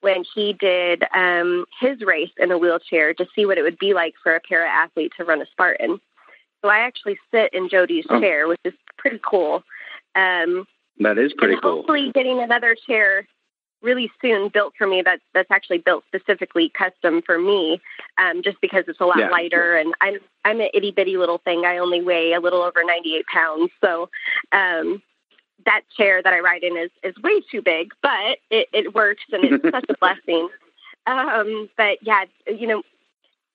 when 0.00 0.24
he 0.34 0.52
did 0.52 1.04
um, 1.14 1.64
his 1.80 2.00
race 2.02 2.30
in 2.38 2.52
a 2.52 2.58
wheelchair 2.58 3.14
to 3.14 3.26
see 3.34 3.46
what 3.46 3.58
it 3.58 3.62
would 3.62 3.78
be 3.78 3.94
like 3.94 4.14
for 4.22 4.34
a 4.34 4.40
para 4.40 4.68
athlete 4.68 5.12
to 5.16 5.24
run 5.24 5.42
a 5.42 5.46
Spartan. 5.46 6.00
So 6.62 6.68
I 6.68 6.78
actually 6.78 7.18
sit 7.32 7.52
in 7.52 7.68
Jody's 7.68 8.06
oh. 8.08 8.20
chair, 8.20 8.48
which 8.48 8.60
is 8.64 8.74
pretty 8.96 9.20
cool. 9.24 9.64
Um, 10.14 10.66
that 11.00 11.18
is 11.18 11.32
pretty 11.36 11.54
and 11.54 11.62
cool. 11.62 11.76
Hopefully, 11.76 12.10
getting 12.12 12.40
another 12.40 12.76
chair 12.86 13.26
really 13.80 14.10
soon 14.20 14.48
built 14.48 14.74
for 14.76 14.86
me. 14.86 15.02
That 15.02 15.20
that's 15.34 15.50
actually 15.50 15.78
built 15.78 16.04
specifically 16.06 16.70
custom 16.70 17.22
for 17.22 17.38
me, 17.38 17.80
um, 18.18 18.42
just 18.42 18.60
because 18.60 18.84
it's 18.88 19.00
a 19.00 19.04
lot 19.04 19.18
yeah. 19.18 19.28
lighter. 19.28 19.76
And 19.76 19.94
I'm 20.00 20.18
I'm 20.44 20.60
an 20.60 20.68
itty 20.74 20.90
bitty 20.90 21.16
little 21.16 21.38
thing. 21.38 21.64
I 21.64 21.78
only 21.78 22.02
weigh 22.02 22.32
a 22.32 22.40
little 22.40 22.62
over 22.62 22.82
98 22.84 23.26
pounds, 23.26 23.70
so. 23.80 24.08
Um, 24.52 25.02
that 25.66 25.82
chair 25.96 26.22
that 26.22 26.32
I 26.32 26.38
ride 26.38 26.62
in 26.62 26.76
is, 26.76 26.90
is 27.02 27.20
way 27.20 27.40
too 27.50 27.60
big, 27.60 27.90
but 28.00 28.38
it, 28.48 28.68
it 28.72 28.94
works 28.94 29.24
and 29.32 29.44
it's 29.44 29.64
such 29.70 29.86
a 29.88 29.94
blessing. 29.98 30.48
Um, 31.08 31.68
but 31.76 31.98
yeah, 32.02 32.24
you 32.46 32.66
know, 32.66 32.82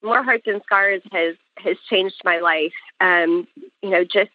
More 0.04 0.22
Heart 0.22 0.42
Than 0.46 0.62
Scars 0.64 1.02
has 1.12 1.36
has 1.58 1.78
changed 1.90 2.22
my 2.26 2.40
life. 2.40 2.74
Um, 3.00 3.48
you 3.82 3.90
know, 3.90 4.04
just 4.04 4.32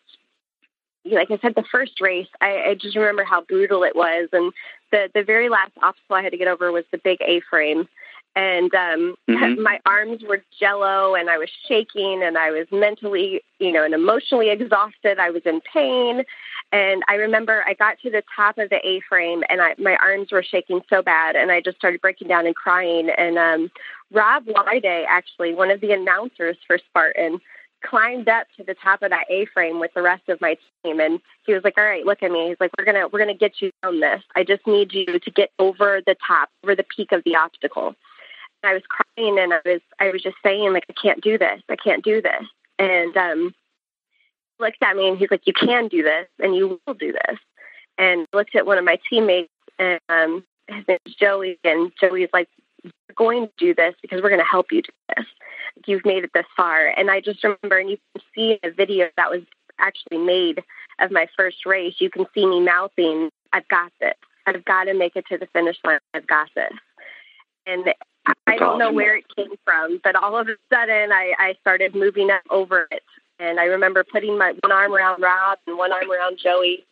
like 1.11 1.31
I 1.31 1.39
said, 1.39 1.55
the 1.55 1.65
first 1.71 2.01
race, 2.01 2.29
I, 2.41 2.71
I 2.71 2.75
just 2.75 2.97
remember 2.97 3.25
how 3.25 3.43
brutal 3.43 3.83
it 3.83 3.97
was, 3.97 4.29
and 4.33 4.53
the 4.91 5.09
the 5.15 5.23
very 5.23 5.49
last 5.49 5.73
obstacle 5.83 6.17
I 6.17 6.23
had 6.23 6.33
to 6.33 6.39
get 6.39 6.49
over 6.49 6.73
was 6.73 6.85
the 6.91 6.99
big 6.99 7.19
A 7.23 7.41
frame, 7.51 7.89
and 8.37 8.73
um, 8.75 9.17
mm-hmm. 9.29 9.63
my 9.63 9.81
arms 9.85 10.23
were 10.27 10.43
jello, 10.61 11.15
and 11.15 11.29
I 11.29 11.39
was 11.39 11.51
shaking, 11.67 12.23
and 12.23 12.39
I 12.39 12.51
was 12.51 12.67
mentally, 12.71 13.43
you 13.59 13.73
know, 13.73 13.85
and 13.85 13.95
emotionally 13.95 14.51
exhausted. 14.51 15.19
I 15.19 15.31
was 15.31 15.43
in 15.45 15.61
pain, 15.73 16.23
and 16.71 17.03
I 17.09 17.15
remember 17.15 17.65
I 17.67 17.75
got 17.75 17.99
to 18.01 18.11
the 18.11 18.23
top 18.37 18.59
of 18.59 18.71
the 18.71 18.77
A 18.87 19.01
frame, 19.09 19.43
and 19.49 19.61
I, 19.61 19.75
my 19.79 19.97
arms 19.97 20.29
were 20.31 20.45
shaking 20.45 20.81
so 20.89 21.03
bad, 21.03 21.35
and 21.35 21.51
I 21.51 21.61
just 21.61 21.79
started 21.79 22.01
breaking 22.01 22.29
down 22.29 22.47
and 22.47 22.55
crying. 22.55 23.11
And 23.17 23.39
um, 23.39 23.71
Rob 24.13 24.47
Lyday, 24.47 25.05
actually, 25.09 25.55
one 25.55 25.71
of 25.71 25.81
the 25.81 25.93
announcers 25.93 26.57
for 26.67 26.79
Spartan 26.79 27.41
climbed 27.85 28.29
up 28.29 28.47
to 28.57 28.65
the 28.65 28.75
top 28.75 29.03
of 29.03 29.11
that 29.11 29.27
A 29.31 29.47
frame 29.47 29.81
with 29.81 29.93
the 29.95 30.03
rest 30.03 30.29
of 30.29 30.41
my 30.41 30.57
team 30.83 31.01
and 31.01 31.21
he 31.47 31.55
was 31.55 31.65
like, 31.65 31.79
All 31.79 31.85
right, 31.85 32.05
look 32.05 32.23
at 32.23 32.31
me. 32.31 32.49
He's 32.49 32.57
like, 32.61 32.71
We're 32.79 32.85
gonna 32.85 33.09
we're 33.09 33.19
gonna 33.19 33.35
get 33.35 33.61
you 33.61 33.71
down 33.83 34.01
this. 34.01 34.23
I 34.37 34.45
just 34.45 34.67
need 34.67 34.93
you 34.93 35.19
to 35.19 35.31
get 35.31 35.51
over 35.59 36.01
the 36.07 36.17
top, 36.27 36.51
over 36.65 36.75
the 36.75 36.85
peak 36.85 37.13
of 37.13 37.23
the 37.25 37.37
obstacle. 37.37 37.95
And 38.63 38.71
I 38.71 38.75
was 38.75 38.83
crying 38.89 39.39
and 39.39 39.55
I 39.55 39.61
was 39.65 39.81
I 40.01 40.11
was 40.11 40.23
just 40.23 40.37
saying, 40.43 40.73
like, 40.73 40.87
I 40.89 40.95
can't 41.01 41.23
do 41.23 41.39
this. 41.39 41.61
I 41.69 41.77
can't 41.77 42.05
do 42.05 42.21
this. 42.23 42.45
And 42.79 43.17
um 43.17 43.55
he 44.59 44.65
looked 44.65 44.83
at 44.83 44.97
me 44.97 45.09
and 45.09 45.19
he's 45.19 45.31
like, 45.31 45.47
You 45.47 45.53
can 45.53 45.89
do 45.89 46.03
this 46.03 46.27
and 46.41 46.55
you 46.55 46.81
will 46.87 46.95
do 46.95 47.13
this. 47.13 47.39
And 47.97 48.27
looked 48.33 48.55
at 48.55 48.67
one 48.67 48.79
of 48.79 48.85
my 48.85 48.99
teammates 49.09 49.53
and 49.79 50.01
um 50.09 50.45
his 50.69 50.85
name's 50.87 51.17
Joey 51.19 51.59
and 51.65 51.93
Joey's 52.01 52.29
like, 52.33 52.49
You're 52.83 52.93
going 53.17 53.47
to 53.47 53.53
do 53.59 53.75
this 53.75 53.95
because 54.03 54.23
we're 54.23 54.31
gonna 54.31 54.45
help 54.45 54.73
you 54.73 54.83
do 54.83 54.93
this 55.17 55.27
you've 55.87 56.05
made 56.05 56.25
it 56.25 56.31
this 56.35 56.47
far. 56.57 56.89
And 56.89 57.11
I 57.11 57.21
just 57.21 57.43
remember, 57.45 57.79
and 57.79 57.91
you 57.91 57.99
can 58.15 58.23
see 58.35 58.59
a 58.63 58.71
video 58.71 59.09
that 59.17 59.31
was 59.31 59.43
actually 59.79 60.19
made 60.19 60.63
of 60.99 61.11
my 61.11 61.29
first 61.37 61.65
race. 61.67 61.95
You 61.99 62.11
can 62.11 62.27
see 62.35 62.47
me 62.47 62.61
mouthing, 62.61 63.31
I've 63.53 63.69
got 63.69 63.93
this. 64.01 64.15
I've 64.47 64.65
got 64.65 64.85
to 64.85 64.95
make 64.95 65.15
it 65.15 65.27
to 65.31 65.39
the 65.39 65.47
finish 65.47 65.77
line. 65.85 66.01
I've 66.15 66.27
got 66.27 66.49
this. 66.55 66.73
And 67.67 67.93
I 68.47 68.57
don't 68.57 68.79
know 68.79 68.93
where 68.93 69.17
it 69.17 69.25
came 69.35 69.55
from, 69.65 70.01
but 70.03 70.17
all 70.17 70.37
of 70.37 70.49
a 70.49 70.57
sudden 70.73 71.13
I, 71.13 71.35
I 71.39 71.55
started 71.61 71.95
moving 71.95 72.31
up 72.31 72.43
over 72.51 72.89
it. 72.91 73.03
And 73.39 73.61
I 73.61 73.65
remember 73.65 74.05
putting 74.05 74.37
my 74.37 74.55
one 74.63 74.73
arm 74.73 74.95
around 74.95 75.23
Rob 75.23 75.59
and 75.67 75.79
one 75.79 75.93
arm 75.93 76.11
around 76.11 76.39
Joey 76.43 76.85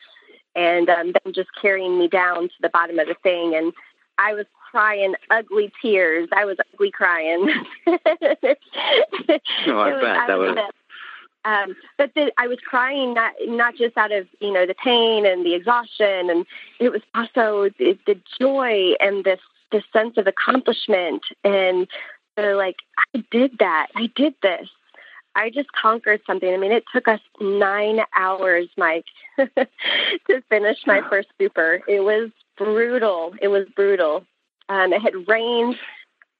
and 0.55 0.88
um, 0.88 1.12
them 1.12 1.33
just 1.35 1.49
carrying 1.61 1.99
me 1.99 2.09
down 2.09 2.42
to 2.42 2.55
the 2.61 2.68
bottom 2.68 2.99
of 2.99 3.09
the 3.09 3.16
thing. 3.22 3.55
And 3.57 3.72
I 4.18 4.35
was 4.35 4.46
crying 4.70 5.14
ugly 5.31 5.72
tears. 5.81 6.29
I 6.33 6.44
was 6.44 6.57
ugly 6.74 6.90
crying. 6.90 7.48
oh, 7.87 7.96
I 7.96 9.92
was, 9.92 10.02
bet 10.02 10.26
that 10.26 10.38
was. 10.38 10.59
Um, 11.44 11.76
but 11.96 12.12
the, 12.14 12.33
I 12.38 12.48
was 12.48 12.59
crying 12.66 13.14
not 13.14 13.35
not 13.46 13.76
just 13.76 13.96
out 13.96 14.11
of 14.12 14.26
you 14.40 14.52
know 14.52 14.66
the 14.66 14.74
pain 14.74 15.24
and 15.24 15.46
the 15.46 15.55
exhaustion, 15.55 16.29
and 16.31 16.46
it 16.81 16.90
was 16.90 17.02
also 17.14 17.70
the, 17.79 17.96
the 18.07 18.18
joy 18.40 18.94
and 19.00 19.24
this 19.24 19.40
this 19.70 19.85
sense 19.92 20.16
of 20.16 20.26
accomplishment 20.26 21.22
and 21.44 21.87
the 22.37 22.55
like. 22.55 22.76
I 23.14 23.24
did 23.31 23.59
that. 23.61 23.88
I 23.94 24.11
did 24.16 24.35
this. 24.42 24.68
I 25.37 25.50
just 25.50 25.70
conquered 25.72 26.22
something. 26.26 26.52
I 26.52 26.57
mean, 26.57 26.72
it 26.72 26.85
took 26.92 27.07
us 27.07 27.20
nine 27.40 28.00
hours, 28.16 28.68
Mike, 28.76 29.05
to 29.38 30.42
finish 30.48 30.79
my 30.87 31.02
first 31.11 31.29
super. 31.38 31.83
It 31.87 32.00
was 32.00 32.31
brutal. 32.57 33.35
It 33.40 33.49
was 33.49 33.66
brutal. 33.75 34.25
Um, 34.69 34.92
it 34.92 35.01
had 35.01 35.29
rained 35.29 35.77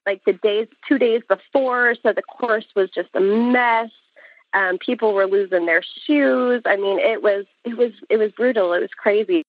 like 0.05 0.23
the 0.25 0.33
days, 0.33 0.67
two 0.87 0.97
days 0.97 1.21
before, 1.27 1.95
so 2.01 2.13
the 2.13 2.21
course 2.21 2.65
was 2.75 2.89
just 2.89 3.09
a 3.13 3.19
mess. 3.19 3.89
Um, 4.53 4.77
people 4.77 5.13
were 5.13 5.27
losing 5.27 5.65
their 5.65 5.83
shoes. 6.05 6.61
I 6.65 6.77
mean, 6.77 6.99
it 6.99 7.21
was 7.21 7.45
it 7.65 7.77
was 7.77 7.91
it 8.09 8.17
was 8.17 8.31
brutal. 8.31 8.73
It 8.73 8.79
was 8.79 8.89
crazy. 8.97 9.43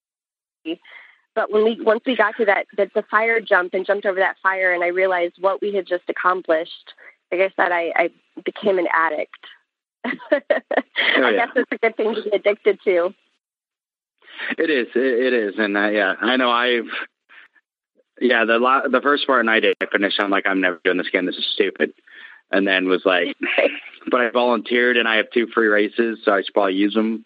But 1.35 1.53
when 1.53 1.65
we 1.65 1.81
once 1.81 2.01
we 2.05 2.17
got 2.17 2.37
to 2.39 2.45
that 2.47 2.67
that 2.77 2.93
the 2.95 3.05
fire 3.09 3.41
jump 3.41 3.73
and 3.75 3.87
jumped 3.87 4.07
over 4.07 4.19
that 4.19 4.37
fire, 4.43 4.73
and 4.73 4.83
I 4.83 4.89
realized 4.89 5.37
what 5.39 5.63
we 5.63 5.73
had 5.73 5.87
just 5.87 6.03
accomplished, 6.09 6.93
like 7.31 7.41
I 7.41 7.53
said, 7.55 7.73
I, 7.73 7.93
I 7.95 8.11
became 8.45 8.79
an 8.79 8.89
addict. 8.93 9.39
oh, 10.05 10.11
I 10.33 11.33
guess 11.33 11.51
it's 11.55 11.73
a 11.73 11.79
good 11.79 11.97
thing 11.97 12.15
to 12.15 12.23
be 12.23 12.31
addicted 12.31 12.81
to. 12.85 13.15
It 14.57 14.71
is. 14.71 14.89
It 14.95 15.33
is, 15.33 15.55
and 15.59 15.77
uh, 15.77 15.89
yeah, 15.89 16.15
I 16.21 16.37
know. 16.37 16.51
I've 16.51 16.87
yeah, 18.21 18.45
the 18.45 18.59
la- 18.59 18.89
the 18.89 19.01
first 19.01 19.23
Spartan 19.23 19.49
I 19.49 19.61
did, 19.61 19.77
I 19.81 19.87
finished. 19.87 20.21
I'm 20.21 20.31
like, 20.31 20.47
I'm 20.47 20.61
never 20.61 20.81
doing 20.85 20.99
this 20.99 21.09
again. 21.09 21.27
This 21.27 21.37
is 21.37 21.47
stupid. 21.53 21.93
And 22.51 22.67
then 22.67 22.89
was 22.89 23.03
like, 23.05 23.37
but 24.11 24.21
I 24.21 24.31
volunteered 24.31 24.97
and 24.97 25.07
I 25.07 25.17
have 25.17 25.31
two 25.31 25.47
free 25.49 25.67
races, 25.67 26.21
so 26.25 26.33
I 26.33 26.43
should 26.43 26.55
probably 26.55 26.75
use 26.75 26.95
them. 26.95 27.25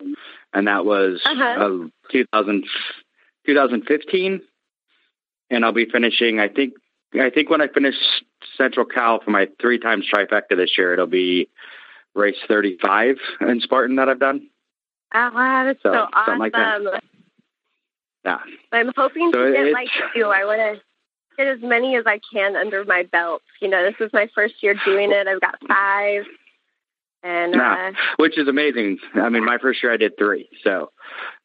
And 0.52 0.66
that 0.66 0.84
was 0.84 1.20
uh-huh. 1.24 1.84
uh, 1.84 1.88
2000, 2.10 2.64
2015. 3.46 4.42
And 5.50 5.64
I'll 5.64 5.72
be 5.72 5.86
finishing. 5.86 6.40
I 6.40 6.48
think. 6.48 6.74
I 7.14 7.28
think 7.28 7.50
when 7.50 7.60
I 7.60 7.68
finish 7.68 7.94
Central 8.56 8.86
Cal 8.86 9.20
for 9.20 9.30
my 9.30 9.46
three 9.60 9.78
times 9.78 10.06
trifecta 10.10 10.56
this 10.56 10.78
year, 10.78 10.94
it'll 10.94 11.06
be 11.06 11.46
race 12.14 12.38
35 12.48 13.16
in 13.42 13.60
Spartan 13.60 13.96
that 13.96 14.08
I've 14.08 14.18
done. 14.18 14.48
Oh, 15.14 15.30
wow, 15.34 15.64
that's 15.64 15.82
so, 15.82 15.92
so 15.92 16.06
awesome. 16.12 16.38
Like 16.38 16.52
that. 16.52 17.02
Yeah. 18.24 18.38
I'm 18.72 18.92
hoping 18.96 19.30
so 19.32 19.46
to 19.46 19.52
get 19.52 19.72
like 19.72 19.88
you. 20.14 20.26
I 20.26 20.44
want 20.44 20.60
to 20.60 20.82
get 21.36 21.48
as 21.48 21.60
many 21.62 21.96
as 21.96 22.04
I 22.06 22.20
can 22.32 22.56
under 22.56 22.84
my 22.84 23.02
belt. 23.04 23.42
You 23.60 23.68
know, 23.68 23.82
this 23.82 23.94
is 24.00 24.12
my 24.12 24.28
first 24.34 24.54
year 24.62 24.74
doing 24.84 25.12
it. 25.12 25.26
I've 25.26 25.40
got 25.40 25.56
five. 25.66 26.24
And 27.24 27.52
nah, 27.52 27.88
uh, 27.88 27.92
which 28.16 28.36
is 28.38 28.48
amazing. 28.48 28.98
I 29.14 29.28
mean, 29.28 29.44
my 29.44 29.58
first 29.58 29.82
year 29.82 29.92
I 29.92 29.96
did 29.96 30.16
three. 30.18 30.48
So, 30.64 30.90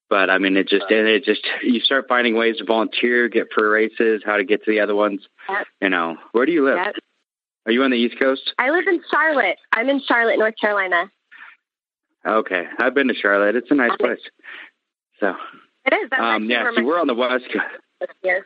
but 0.10 0.30
I 0.30 0.38
mean, 0.38 0.58
it 0.58 0.68
just 0.68 0.86
and 0.90 1.08
it 1.08 1.24
just 1.24 1.46
you 1.62 1.80
start 1.82 2.06
finding 2.08 2.36
ways 2.36 2.58
to 2.58 2.66
volunteer, 2.66 3.28
get 3.28 3.48
for 3.54 3.70
races, 3.70 4.24
how 4.26 4.38
to 4.38 4.44
get 4.44 4.64
to 4.64 4.72
the 4.72 4.80
other 4.80 4.96
ones. 4.96 5.22
Yep. 5.50 5.68
You 5.82 5.90
know, 5.90 6.18
where 6.32 6.46
do 6.46 6.52
you 6.52 6.66
live? 6.66 6.78
Yep. 6.78 6.96
Are 7.68 7.72
you 7.72 7.84
on 7.84 7.92
the 7.92 7.98
East 7.98 8.18
Coast? 8.18 8.54
I 8.58 8.70
live 8.70 8.88
in 8.88 9.02
Charlotte. 9.12 9.58
I'm 9.74 9.90
in 9.90 10.02
Charlotte, 10.08 10.40
North 10.40 10.56
Carolina. 10.60 11.12
Okay, 12.28 12.66
I've 12.80 12.94
been 12.94 13.08
to 13.08 13.14
Charlotte. 13.14 13.56
It's 13.56 13.72
a 13.72 13.76
nice 13.76 13.96
place. 13.98 14.20
So 15.20 15.36
it 15.86 15.94
is. 15.94 16.10
That's 16.10 16.22
um, 16.22 16.50
yeah, 16.50 16.70
so 16.76 16.84
we're 16.84 17.00
on 17.00 17.08
the 17.08 17.16
west 17.16 17.46
coast. 17.52 18.12
Here. 18.22 18.46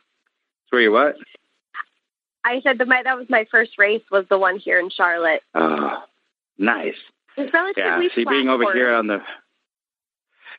Where 0.70 0.82
you 0.82 0.92
what? 0.92 1.16
I 2.46 2.62
said 2.62 2.78
that 2.78 2.88
my 2.88 3.04
that 3.04 3.18
was 3.18 3.28
my 3.30 3.46
first 3.52 3.72
race 3.78 4.04
was 4.12 4.26
the 4.30 4.38
one 4.38 4.58
here 4.58 4.80
in 4.80 4.90
Charlotte. 4.90 5.42
Oh, 5.54 6.04
nice. 6.58 6.96
It's 7.38 7.54
relatively 7.54 8.06
yeah. 8.06 8.16
See, 8.16 8.26
being 8.26 8.50
over 8.50 8.72
here 8.74 8.94
on 8.94 9.08
the 9.08 9.22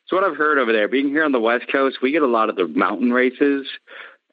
so 0.08 0.16
what 0.16 0.24
I've 0.24 0.36
heard 0.36 0.58
over 0.58 0.72
there, 0.72 0.88
being 0.88 1.08
here 1.08 1.24
on 1.24 1.32
the 1.32 1.40
West 1.40 1.66
Coast, 1.70 1.98
we 2.02 2.12
get 2.12 2.22
a 2.22 2.26
lot 2.26 2.50
of 2.50 2.56
the 2.56 2.66
mountain 2.66 3.12
races. 3.12 3.66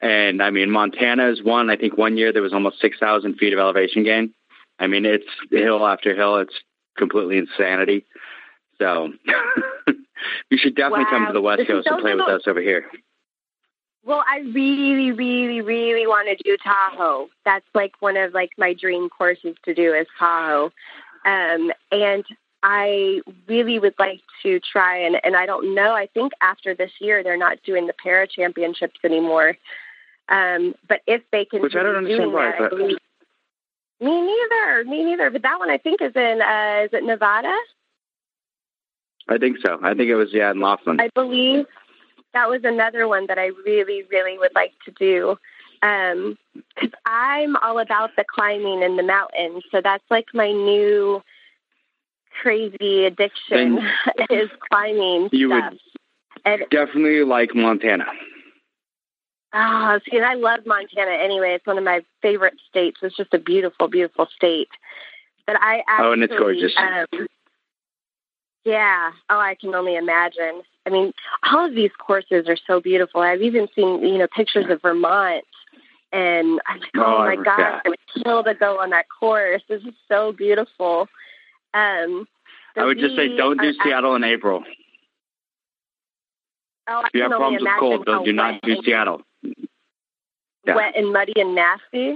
And 0.01 0.41
I 0.41 0.49
mean, 0.49 0.71
Montana 0.71 1.29
is 1.29 1.43
one. 1.43 1.69
I 1.69 1.75
think 1.75 1.97
one 1.97 2.17
year 2.17 2.33
there 2.33 2.41
was 2.41 2.53
almost 2.53 2.81
6,000 2.81 3.35
feet 3.35 3.53
of 3.53 3.59
elevation 3.59 4.03
gain. 4.03 4.33
I 4.79 4.87
mean, 4.87 5.05
it's 5.05 5.25
hill 5.51 5.85
after 5.85 6.15
hill. 6.15 6.37
It's 6.37 6.53
completely 6.97 7.37
insanity. 7.37 8.05
So 8.79 9.13
you 10.49 10.57
should 10.57 10.75
definitely 10.75 11.05
wow. 11.05 11.09
come 11.09 11.27
to 11.27 11.33
the 11.33 11.41
West 11.41 11.67
Coast 11.67 11.87
and 11.87 12.01
play 12.01 12.15
with 12.15 12.27
us 12.27 12.43
over 12.47 12.61
here. 12.61 12.85
Well, 14.05 14.23
I 14.27 14.39
really, 14.39 15.11
really, 15.11 15.61
really 15.61 16.07
want 16.07 16.29
to 16.29 16.43
do 16.43 16.57
Tahoe. 16.63 17.27
That's 17.45 17.65
like 17.75 17.93
one 17.99 18.17
of 18.17 18.33
like 18.33 18.51
my 18.57 18.73
dream 18.73 19.09
courses 19.09 19.55
to 19.65 19.73
do 19.73 19.93
is 19.93 20.07
Tahoe. 20.17 20.71
Um, 21.25 21.71
and 21.91 22.23
I 22.63 23.21
really 23.47 23.77
would 23.79 23.95
like 23.99 24.21
to 24.43 24.59
try 24.59 24.97
and 24.97 25.17
and 25.23 25.35
I 25.35 25.45
don't 25.45 25.75
know. 25.75 25.93
I 25.93 26.07
think 26.07 26.31
after 26.41 26.73
this 26.73 26.91
year 26.99 27.23
they're 27.23 27.37
not 27.37 27.61
doing 27.63 27.87
the 27.87 27.93
para 27.93 28.27
championships 28.27 28.99
anymore. 29.03 29.57
Um, 30.29 30.75
but 30.87 31.01
if 31.07 31.21
they 31.31 31.45
can, 31.45 31.61
which 31.61 31.75
I 31.75 31.83
don't 31.83 31.95
understand 31.95 32.33
why. 32.33 32.53
That, 32.59 32.69
believe, 32.69 32.97
me 33.99 34.21
neither. 34.21 34.85
Me 34.85 35.03
neither. 35.03 35.29
But 35.29 35.41
that 35.41 35.59
one 35.59 35.69
I 35.69 35.77
think 35.77 36.01
is 36.01 36.15
in 36.15 36.41
uh, 36.41 36.85
is 36.85 36.89
it 36.93 37.03
Nevada? 37.03 37.55
I 39.29 39.37
think 39.37 39.57
so. 39.65 39.77
I 39.83 39.93
think 39.93 40.09
it 40.09 40.15
was 40.15 40.29
yeah 40.33 40.51
in 40.51 40.59
Laughlin. 40.59 40.99
I 40.99 41.09
believe 41.15 41.65
that 42.33 42.49
was 42.49 42.61
another 42.63 43.07
one 43.07 43.27
that 43.27 43.37
I 43.39 43.47
really, 43.65 44.03
really 44.11 44.37
would 44.37 44.53
like 44.55 44.73
to 44.85 44.91
do. 44.91 45.37
Um, 45.81 46.37
because 46.75 46.91
I'm 47.05 47.55
all 47.57 47.79
about 47.79 48.11
the 48.17 48.25
climbing 48.35 48.81
in 48.83 48.97
the 48.97 49.03
mountains, 49.03 49.63
so 49.71 49.79
that's 49.81 50.03
like 50.09 50.25
my 50.33 50.51
new 50.51 51.21
crazy 52.41 53.05
addiction 53.05 53.75
Then 53.75 54.27
is 54.29 54.49
climbing 54.69 55.29
you 55.31 55.49
stuff. 55.49 55.71
would 55.73 55.79
And 56.45 56.61
definitely 56.69 57.23
like 57.23 57.55
Montana. 57.55 58.05
ah, 59.53 59.99
see, 60.09 60.17
and 60.17 60.25
I 60.25 60.33
love 60.35 60.61
Montana 60.65 61.11
anyway. 61.11 61.53
It's 61.55 61.65
one 61.65 61.77
of 61.77 61.83
my 61.83 62.01
favorite 62.21 62.55
states. 62.69 62.99
It's 63.01 63.15
just 63.17 63.33
a 63.33 63.39
beautiful, 63.39 63.87
beautiful 63.87 64.27
state. 64.35 64.69
But 65.47 65.55
I 65.61 65.81
actually, 65.87 66.07
Oh, 66.07 66.11
and 66.13 66.23
it's 66.23 66.35
gorgeous. 66.37 66.73
Um, 66.77 67.27
yeah. 68.69 69.11
Oh, 69.29 69.39
I 69.39 69.55
can 69.55 69.73
only 69.73 69.95
imagine. 69.95 70.61
I 70.85 70.89
mean, 70.91 71.11
all 71.51 71.65
of 71.65 71.73
these 71.73 71.91
courses 71.99 72.47
are 72.47 72.57
so 72.67 72.79
beautiful. 72.79 73.21
I've 73.21 73.41
even 73.41 73.67
seen, 73.75 74.03
you 74.03 74.19
know, 74.19 74.27
pictures 74.35 74.65
of 74.69 74.81
Vermont, 74.81 75.43
and 76.11 76.59
I'm 76.67 76.79
like, 76.79 76.89
oh, 76.95 77.03
Oh, 77.03 77.17
my 77.19 77.37
yeah. 77.43 77.79
I 77.83 77.89
would 77.89 77.99
kill 78.23 78.43
to 78.43 78.53
go 78.53 78.79
on 78.79 78.91
that 78.91 79.05
course. 79.19 79.63
This 79.67 79.81
is 79.81 79.93
so 80.07 80.31
beautiful. 80.31 81.07
Um, 81.73 82.27
I 82.77 82.85
would 82.85 82.99
just 82.99 83.15
say 83.15 83.35
don't 83.35 83.59
do 83.59 83.73
Seattle 83.83 84.15
in 84.15 84.23
April. 84.23 84.63
Oh, 86.87 87.03
If 87.05 87.13
you 87.13 87.21
have 87.23 87.31
problems 87.31 87.61
with 87.61 87.71
cold, 87.79 88.05
don't 88.05 88.25
do 88.25 88.33
not 88.33 88.61
do 88.61 88.75
Seattle. 88.83 89.21
Yeah. 90.65 90.75
Wet 90.75 90.95
and 90.95 91.11
muddy 91.11 91.33
and 91.35 91.55
nasty. 91.55 92.15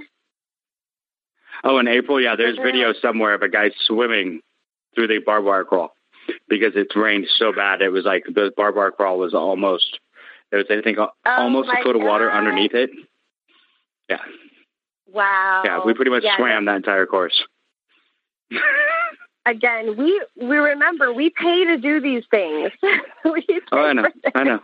Oh, 1.64 1.80
in 1.80 1.88
April, 1.88 2.22
yeah, 2.22 2.36
there's 2.36 2.58
video 2.58 2.94
somewhere 3.02 3.34
of 3.34 3.42
a 3.42 3.50
guy 3.50 3.72
swimming 3.86 4.42
through 4.96 5.08
the 5.08 5.20
barbed 5.26 5.46
wire 5.46 5.64
crawl 5.64 5.94
because 6.48 6.74
it's 6.76 6.96
rained 6.96 7.28
so 7.38 7.52
bad. 7.54 7.82
It 7.82 7.90
was 7.90 8.06
like 8.06 8.24
the 8.26 8.52
barbed 8.56 8.78
wire 8.78 8.92
crawl 8.92 9.18
was 9.18 9.34
almost 9.34 10.00
there 10.52 10.60
was 10.60 10.68
I 10.70 10.82
think 10.82 10.98
oh 11.00 11.10
almost 11.26 11.70
a 11.70 11.80
Oh 11.80 11.84
foot 11.84 11.96
of 11.96 12.02
water 12.04 12.32
underneath 12.32 12.74
it. 12.74 12.90
Yeah, 14.10 14.18
Wow. 15.12 15.62
yeah, 15.66 15.80
we 15.86 15.94
pretty 15.94 16.12
much 16.12 16.24
Yeah, 16.24 16.36
swam 16.38 16.66
that 16.66 16.76
entire 16.78 17.06
course. 17.06 17.44
Again, 19.46 19.98
we 19.98 20.24
we 20.42 20.58
remember 20.58 21.12
we 21.14 21.30
pay 21.30 21.66
to 21.66 21.78
do 21.78 22.00
these 22.00 22.24
things. 22.32 22.72
oh, 23.26 23.36
I 23.74 23.94
know. 23.94 24.08
I 24.36 24.44
know. 24.44 24.60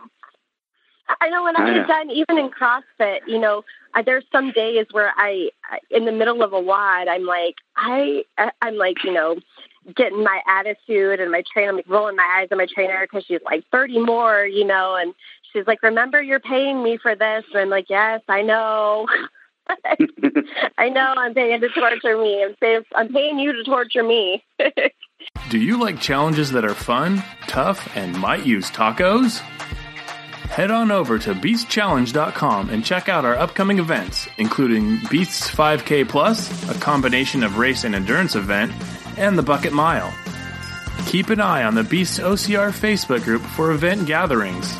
I 1.20 1.28
know 1.28 1.42
when 1.42 1.56
I, 1.56 1.60
I 1.64 1.74
know. 1.78 1.86
done, 1.86 2.10
even 2.10 2.38
in 2.38 2.50
CrossFit, 2.50 3.18
you 3.26 3.38
know, 3.40 3.64
I, 3.94 4.02
there's 4.02 4.24
some 4.30 4.52
days 4.52 4.86
where 4.92 5.12
I, 5.16 5.50
I, 5.68 5.80
in 5.90 6.04
the 6.04 6.12
middle 6.12 6.40
of 6.42 6.52
a 6.52 6.60
WOD, 6.60 7.08
I'm 7.08 7.24
like, 7.26 7.56
I- 7.76 8.24
I'm 8.62 8.76
like, 8.76 9.02
you 9.02 9.12
know, 9.12 9.36
getting 9.94 10.22
my 10.22 10.40
attitude 10.46 11.20
and 11.20 11.30
my 11.30 11.42
trainer, 11.52 11.70
I'm 11.70 11.76
like 11.76 11.88
rolling 11.88 12.16
my 12.16 12.38
eyes 12.38 12.48
at 12.50 12.58
my 12.58 12.66
trainer 12.66 13.00
because 13.02 13.24
she's 13.26 13.40
like 13.44 13.64
30 13.72 14.00
more, 14.00 14.44
you 14.44 14.64
know, 14.64 14.96
and 14.96 15.14
she's 15.52 15.66
like, 15.66 15.82
remember 15.82 16.22
you're 16.22 16.40
paying 16.40 16.82
me 16.82 16.98
for 16.98 17.14
this. 17.14 17.44
And 17.52 17.62
I'm 17.62 17.70
like, 17.70 17.86
yes, 17.88 18.20
I 18.28 18.42
know. 18.42 19.06
I 20.78 20.88
know 20.88 21.14
I'm 21.16 21.34
paying 21.34 21.60
to 21.60 21.68
torture 21.68 22.18
me. 22.18 22.44
I'm 22.44 22.54
paying, 22.60 22.82
I'm 22.94 23.12
paying 23.12 23.38
you 23.38 23.52
to 23.52 23.64
torture 23.64 24.02
me. 24.02 24.44
Do 25.50 25.58
you 25.58 25.78
like 25.78 26.00
challenges 26.00 26.52
that 26.52 26.64
are 26.64 26.74
fun, 26.74 27.22
tough, 27.46 27.94
and 27.96 28.16
might 28.18 28.46
use 28.46 28.70
tacos? 28.70 29.40
Head 30.50 30.70
on 30.72 30.90
over 30.90 31.18
to 31.18 31.34
beastchallenge.com 31.34 32.70
and 32.70 32.84
check 32.84 33.08
out 33.08 33.24
our 33.24 33.36
upcoming 33.36 33.78
events, 33.78 34.28
including 34.38 34.98
Beasts 35.08 35.48
5K 35.48 36.08
Plus, 36.08 36.68
a 36.68 36.80
combination 36.80 37.44
of 37.44 37.58
race 37.58 37.84
and 37.84 37.94
endurance 37.94 38.34
event, 38.34 38.72
and 39.16 39.38
the 39.38 39.42
Bucket 39.42 39.72
Mile. 39.72 40.12
Keep 41.06 41.30
an 41.30 41.40
eye 41.40 41.64
on 41.64 41.74
the 41.74 41.82
Beasts 41.84 42.18
OCR 42.18 42.70
Facebook 42.70 43.22
group 43.24 43.42
for 43.42 43.72
event 43.72 44.06
gatherings. 44.06 44.74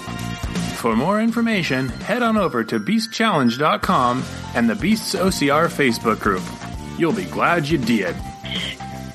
For 0.76 0.96
more 0.96 1.20
information, 1.20 1.88
head 1.88 2.22
on 2.22 2.36
over 2.36 2.64
to 2.64 2.78
beastchallenge.com 2.80 4.22
and 4.54 4.68
the 4.68 4.74
Beasts 4.74 5.14
OCR 5.14 5.68
Facebook 5.68 6.20
group. 6.20 6.42
You'll 6.98 7.12
be 7.12 7.24
glad 7.24 7.68
you 7.68 7.78
did. 7.78 8.14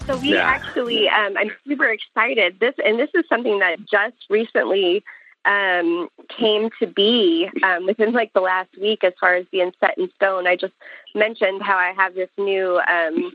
So 0.06 0.17
we 0.17 0.34
Yeah. 0.34 0.43
actually, 0.43 1.10
um, 1.10 1.36
I'm 1.38 1.51
super 1.67 1.86
excited. 1.86 2.60
This 2.60 2.75
and 2.84 2.99
this 2.99 3.10
is 3.15 3.25
something 3.28 3.60
that 3.60 3.80
just 3.89 4.15
recently 4.30 5.04
um, 5.45 6.10
came 6.30 6.69
to 6.80 6.88
be 6.88 7.49
um, 7.63 7.86
within 7.86 8.13
like 8.13 8.34
the 8.34 8.41
last 8.41 8.69
week, 8.80 9.04
as 9.04 9.13
far 9.19 9.36
as 9.36 9.45
being 9.51 9.71
set 9.80 9.97
in 9.97 10.10
stone. 10.15 10.47
I 10.47 10.56
just 10.56 10.73
mentioned 11.13 11.62
how 11.62 11.78
I 11.78 11.93
have 11.95 12.15
this 12.15 12.30
new 12.38 12.80
um, 12.80 13.32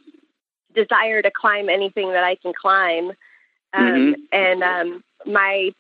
desire 0.75 1.23
to 1.23 1.31
climb 1.31 1.69
anything 1.69 2.13
that 2.13 2.25
I 2.25 2.37
can 2.37 2.53
climb, 2.53 3.13
um, 3.73 4.17
and 4.33 4.63
um, 4.63 5.05
my 5.27 5.73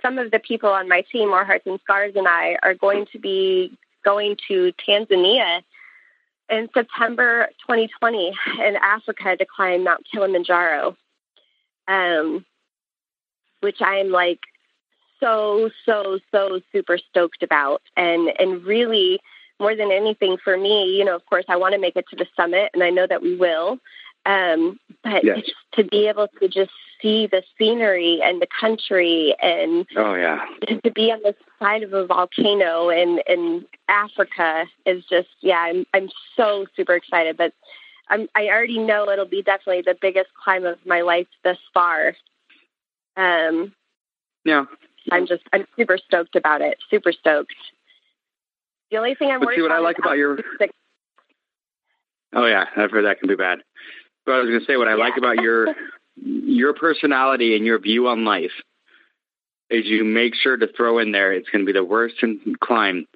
some 0.00 0.18
of 0.18 0.30
the 0.30 0.40
people 0.40 0.70
on 0.70 0.88
my 0.88 1.02
team, 1.12 1.28
More 1.28 1.44
Heart 1.44 1.62
Than 1.64 1.78
Scars, 1.80 2.14
and 2.16 2.26
I 2.26 2.56
are 2.62 2.74
going 2.74 3.06
to 3.12 3.18
be 3.18 3.76
going 4.04 4.36
to 4.48 4.72
Tanzania 4.86 5.62
in 6.50 6.68
September 6.74 7.48
2020 7.60 8.32
in 8.66 8.76
Africa 8.76 9.36
to 9.36 9.46
climb 9.46 9.84
Mount 9.84 10.04
Kilimanjaro, 10.10 10.96
um, 11.88 12.44
which 13.60 13.80
I 13.80 13.98
am 13.98 14.10
like 14.10 14.40
so 15.20 15.70
so 15.86 16.18
so 16.30 16.60
super 16.72 16.98
stoked 16.98 17.42
about, 17.42 17.82
and 17.96 18.28
and 18.38 18.64
really 18.64 19.20
more 19.60 19.76
than 19.76 19.92
anything 19.92 20.36
for 20.42 20.56
me, 20.58 20.96
you 20.96 21.04
know, 21.04 21.14
of 21.14 21.24
course, 21.26 21.44
I 21.48 21.56
want 21.56 21.74
to 21.74 21.80
make 21.80 21.94
it 21.94 22.06
to 22.10 22.16
the 22.16 22.26
summit, 22.36 22.70
and 22.74 22.82
I 22.82 22.90
know 22.90 23.06
that 23.06 23.22
we 23.22 23.36
will. 23.36 23.78
Um, 24.24 24.78
but 25.02 25.24
Yes. 25.24 25.50
to 25.72 25.84
be 25.84 26.06
able 26.08 26.28
to 26.40 26.48
just 26.48 26.70
see 27.00 27.26
the 27.26 27.42
scenery 27.58 28.20
and 28.22 28.40
the 28.40 28.46
country 28.60 29.34
and 29.42 29.86
Oh 29.96 30.14
yeah, 30.14 30.46
to, 30.68 30.90
be 30.92 31.10
on 31.10 31.20
the 31.22 31.34
side 31.58 31.82
of 31.82 31.92
a 31.92 32.06
volcano 32.06 32.88
in 32.90 33.20
in 33.26 33.66
Africa 33.88 34.66
is 34.86 35.04
just 35.06 35.28
yeah 35.40 35.58
I'm 35.58 35.84
I'm 35.92 36.08
so 36.36 36.66
super 36.76 36.94
excited. 36.94 37.36
But 37.36 37.52
I'm 38.08 38.28
I 38.36 38.46
already 38.48 38.78
know 38.78 39.08
it'll 39.10 39.24
be 39.26 39.42
definitely 39.42 39.82
the 39.82 39.98
biggest 40.00 40.30
climb 40.44 40.64
of 40.64 40.78
my 40.86 41.00
life 41.00 41.26
thus 41.42 41.58
far. 41.74 42.14
Um 43.16 43.74
yeah. 44.44 44.66
I'm 45.10 45.26
just 45.26 45.42
I'm 45.52 45.66
super 45.76 45.98
stoked 45.98 46.36
about 46.36 46.60
it. 46.60 46.78
Super 46.88 47.10
stoked. 47.10 47.54
The 48.92 48.98
only 48.98 49.16
thing 49.16 49.30
I'm 49.32 49.40
But 49.40 49.46
worried 49.46 49.56
see 49.56 49.62
what 49.62 49.72
I 49.72 49.78
like 49.80 49.98
about 49.98 50.16
your- 50.16 50.38
Oh 52.34 52.46
yeah, 52.46 52.66
I've 52.76 52.90
heard 52.92 53.04
that 53.04 53.18
can 53.18 53.28
be 53.28 53.34
bad. 53.34 53.58
But 54.24 54.32
I 54.32 54.38
was 54.38 54.48
going 54.48 54.60
to 54.60 54.66
say 54.66 54.76
what 54.76 54.88
I 54.88 54.94
like 54.94 55.16
about 55.16 55.36
your 55.36 55.74
your 56.16 56.74
personality 56.74 57.56
and 57.56 57.64
your 57.64 57.78
view 57.78 58.08
on 58.08 58.24
life 58.24 58.52
is 59.70 59.86
you 59.86 60.04
make 60.04 60.34
sure 60.34 60.56
to 60.56 60.66
throw 60.76 60.98
in 60.98 61.12
there 61.12 61.32
it's 61.32 61.48
going 61.48 61.64
to 61.64 61.72
be 61.72 61.76
the 61.76 61.84
worst 61.84 62.16
climb 62.60 63.06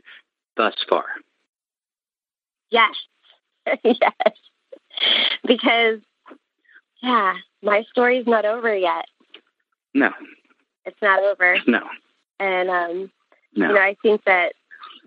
thus 0.57 0.75
far. 0.89 1.05
Yes. 2.71 2.95
yes. 3.85 4.13
Because, 5.47 6.01
yeah, 7.03 7.35
my 7.63 7.85
story's 7.91 8.27
not 8.27 8.47
over 8.47 8.75
yet. 8.75 9.05
No, 9.95 10.11
It's 10.87 11.01
not 11.03 11.23
over. 11.23 11.59
no, 11.67 11.81
And, 12.41 12.71
um, 12.71 13.11
no. 13.55 13.69
you 13.69 13.75
know, 13.75 13.81
I 13.81 13.97
think 14.03 14.25
that 14.25 14.55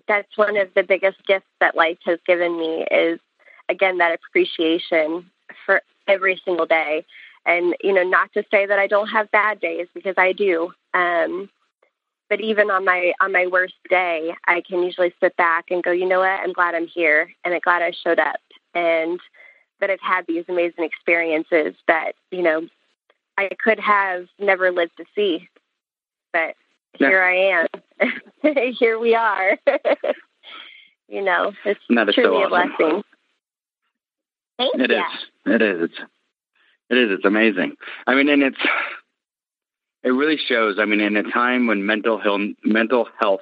that's 0.07 0.37
one 0.37 0.57
of 0.57 0.69
the 0.75 0.83
biggest 0.83 1.17
gifts 1.27 1.45
that 1.59 1.75
life 1.75 1.97
has 2.05 2.19
given 2.27 2.57
me 2.57 2.85
is, 2.91 3.19
again, 3.67 3.97
that 3.97 4.13
appreciation 4.13 5.29
for 5.65 5.81
every 6.07 6.41
single 6.43 6.65
day. 6.65 7.05
And, 7.45 7.75
you 7.81 7.93
know, 7.93 8.03
not 8.03 8.31
to 8.33 8.43
say 8.51 8.65
that 8.65 8.79
I 8.79 8.87
don't 8.87 9.07
have 9.07 9.31
bad 9.31 9.59
days 9.59 9.87
because 9.93 10.15
I 10.17 10.33
do. 10.33 10.73
Um, 10.93 11.49
but 12.29 12.41
even 12.41 12.69
on 12.69 12.85
my 12.85 13.13
on 13.19 13.31
my 13.31 13.47
worst 13.47 13.73
day, 13.89 14.35
I 14.45 14.61
can 14.61 14.83
usually 14.83 15.13
sit 15.19 15.35
back 15.35 15.65
and 15.71 15.83
go, 15.83 15.91
you 15.91 16.07
know 16.07 16.19
what? 16.19 16.27
I'm 16.27 16.53
glad 16.53 16.75
I'm 16.75 16.87
here, 16.87 17.33
and 17.43 17.53
I'm 17.53 17.59
glad 17.63 17.81
I 17.81 17.91
showed 17.91 18.19
up, 18.19 18.39
and 18.75 19.19
that 19.81 19.89
I've 19.89 19.99
had 19.99 20.27
these 20.27 20.45
amazing 20.47 20.83
experiences 20.83 21.73
that 21.87 22.11
you 22.31 22.43
know 22.43 22.67
I 23.37 23.49
could 23.61 23.79
have 23.79 24.27
never 24.37 24.71
lived 24.71 24.97
to 24.97 25.05
see, 25.15 25.49
but 26.31 26.55
yeah. 26.99 27.07
here 27.07 27.23
I 27.23 27.67
am. 28.01 28.73
here 28.77 28.99
we 28.99 29.15
are. 29.15 29.57
you 31.07 31.23
know, 31.23 31.53
it's 31.65 31.79
truly 31.87 32.13
so 32.13 32.35
awesome. 32.35 32.45
a 32.45 32.77
blessing. 32.77 33.03
Thank 34.59 34.75
it 34.75 34.91
you. 34.91 34.97
is. 34.97 35.55
It 35.55 35.61
is. 35.61 35.89
It 36.89 36.97
is. 36.97 37.11
It's 37.11 37.25
amazing. 37.25 37.77
I 38.05 38.13
mean, 38.13 38.29
and 38.29 38.43
it's 38.43 38.57
it 40.03 40.09
really 40.09 40.37
shows. 40.37 40.77
I 40.79 40.85
mean, 40.85 40.99
in 40.99 41.15
a 41.15 41.23
time 41.23 41.65
when 41.65 41.85
mental 41.85 42.19
health 42.19 42.41
mental 42.63 43.07
health 43.19 43.41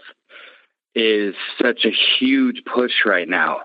is 0.95 1.35
such 1.61 1.85
a 1.85 1.91
huge 2.19 2.63
push 2.71 3.05
right 3.05 3.27
now, 3.27 3.61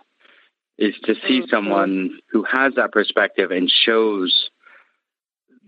is 0.79 0.95
to 1.05 1.15
see 1.15 1.41
mm-hmm. 1.41 1.51
someone 1.51 2.19
who 2.31 2.43
has 2.45 2.75
that 2.77 2.91
perspective 2.93 3.51
and 3.51 3.71
shows 3.71 4.51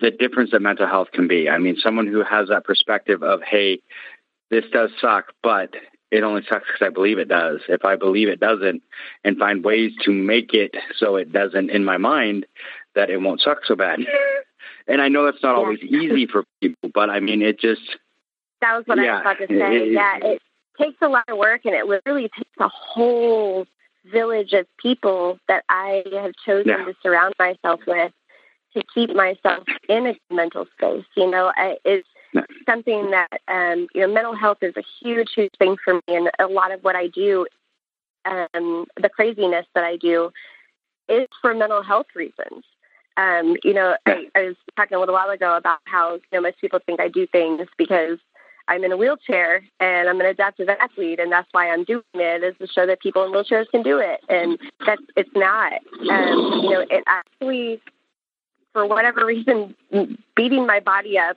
the 0.01 0.11
difference 0.11 0.51
that 0.51 0.61
mental 0.61 0.87
health 0.87 1.09
can 1.12 1.28
be. 1.28 1.49
I 1.49 1.59
mean, 1.59 1.76
someone 1.76 2.07
who 2.07 2.24
has 2.24 2.49
that 2.49 2.64
perspective 2.64 3.22
of, 3.22 3.41
hey, 3.43 3.80
this 4.51 4.64
does 4.72 4.91
suck, 5.01 5.32
but 5.43 5.70
it 6.15 6.23
only 6.23 6.43
sucks 6.49 6.67
because 6.67 6.87
I 6.87 6.91
believe 6.91 7.19
it 7.19 7.29
does. 7.29 7.61
If 7.69 7.85
I 7.85 7.97
believe 7.97 8.29
it 8.29 8.39
doesn't 8.39 8.83
and 9.25 9.37
find 9.37 9.65
ways 9.65 9.93
to 10.05 10.12
make 10.12 10.55
it 10.55 10.77
so 10.97 11.17
it 11.17 11.33
doesn't 11.33 11.71
in 11.71 11.85
my 11.85 11.97
mind, 11.97 12.47
that 12.95 13.11
it 13.11 13.21
won't 13.21 13.41
suck 13.41 13.65
so 13.67 13.75
bad. 13.75 14.01
And 14.87 15.01
I 15.01 15.09
know 15.09 15.25
that's 15.25 15.43
not 15.43 15.53
yeah. 15.53 15.57
always 15.57 15.81
easy 15.81 16.27
for 16.27 16.45
people, 16.61 16.91
but 16.93 17.09
I 17.09 17.19
mean, 17.19 17.41
it 17.41 17.59
just. 17.59 17.97
That 18.61 18.77
was 18.77 18.85
what 18.85 18.99
yeah, 18.99 19.05
I 19.05 19.15
was 19.15 19.21
about 19.23 19.39
to 19.39 19.47
say. 19.47 19.77
It, 19.77 19.93
yeah, 19.93 20.19
it 20.23 20.43
takes 20.79 20.99
a 21.01 21.09
lot 21.09 21.25
of 21.27 21.39
work, 21.39 21.62
and 21.65 21.75
it 21.75 21.87
literally 21.87 22.29
takes 22.37 22.51
a 22.61 22.69
whole 22.69 23.65
village 24.12 24.53
of 24.53 24.67
people 24.79 25.39
that 25.49 25.65
I 25.71 26.05
have 26.12 26.33
chosen 26.45 26.69
yeah. 26.69 26.85
to 26.85 26.95
surround 27.03 27.35
myself 27.39 27.81
with 27.87 28.12
to 28.75 28.83
keep 28.95 29.15
myself 29.17 29.65
in 29.89 30.09
a 30.09 30.35
mental 30.35 30.67
space. 30.77 31.07
You 31.17 31.31
know, 31.31 31.51
it's 31.57 32.07
something 32.66 33.11
that 33.11 33.41
um, 33.49 33.87
you 33.95 34.01
know, 34.01 34.12
mental 34.12 34.35
health 34.35 34.59
is 34.62 34.74
a 34.76 34.82
huge, 35.01 35.30
huge 35.35 35.53
thing 35.59 35.76
for 35.85 35.95
me, 35.95 36.01
and 36.09 36.30
a 36.39 36.47
lot 36.47 36.72
of 36.72 36.82
what 36.82 36.97
I 36.97 37.09
do, 37.09 37.47
um, 38.24 38.87
the 39.01 39.09
craziness 39.09 39.66
that 39.74 39.85
I 39.85 39.97
do, 39.97 40.30
is 41.09 41.28
for 41.41 41.55
mental 41.55 41.82
health 41.82 42.07
reasons. 42.14 42.64
Um, 43.16 43.57
you 43.62 43.74
know, 43.74 43.97
I, 44.07 44.26
I 44.35 44.43
was 44.43 44.57
talking 44.76 44.97
a 44.97 45.01
little 45.01 45.14
while 45.14 45.30
ago 45.30 45.57
about 45.57 45.78
how 45.85 46.14
you 46.14 46.20
know 46.32 46.41
most 46.41 46.61
people 46.61 46.80
think 46.85 47.01
I 47.01 47.09
do 47.09 47.26
things 47.26 47.66
because 47.76 48.18
I'm 48.68 48.85
in 48.85 48.93
a 48.93 48.97
wheelchair 48.97 49.62
and 49.80 50.09
I'm 50.09 50.20
an 50.20 50.26
adaptive 50.26 50.68
athlete, 50.68 51.20
and 51.20 51.30
that's 51.30 51.49
why 51.53 51.70
I'm 51.70 51.85
doing 51.85 52.03
it 52.14 52.43
is 52.43 52.55
to 52.59 52.66
show 52.66 52.87
that 52.87 53.01
people 53.01 53.24
in 53.24 53.32
wheelchairs 53.32 53.68
can 53.70 53.82
do 53.82 53.99
it, 53.99 54.20
and 54.28 54.59
that's 54.87 55.03
it's 55.16 55.30
not. 55.35 55.74
Um, 56.11 56.61
you 56.62 56.70
know, 56.70 56.87
it 56.91 57.05
actually, 57.07 57.80
for 58.72 58.87
whatever 58.87 59.24
reason, 59.24 59.74
beating 60.35 60.66
my 60.66 60.80
body 60.80 61.18
up. 61.18 61.37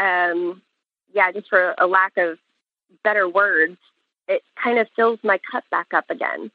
Um, 0.00 0.62
yeah, 1.12 1.30
just 1.32 1.48
for 1.48 1.74
a 1.78 1.86
lack 1.86 2.16
of 2.16 2.38
better 3.04 3.28
words, 3.28 3.76
it 4.28 4.42
kind 4.62 4.78
of 4.78 4.88
fills 4.96 5.18
my 5.22 5.38
cup 5.50 5.64
back 5.70 5.88
up 5.92 6.08
again, 6.08 6.50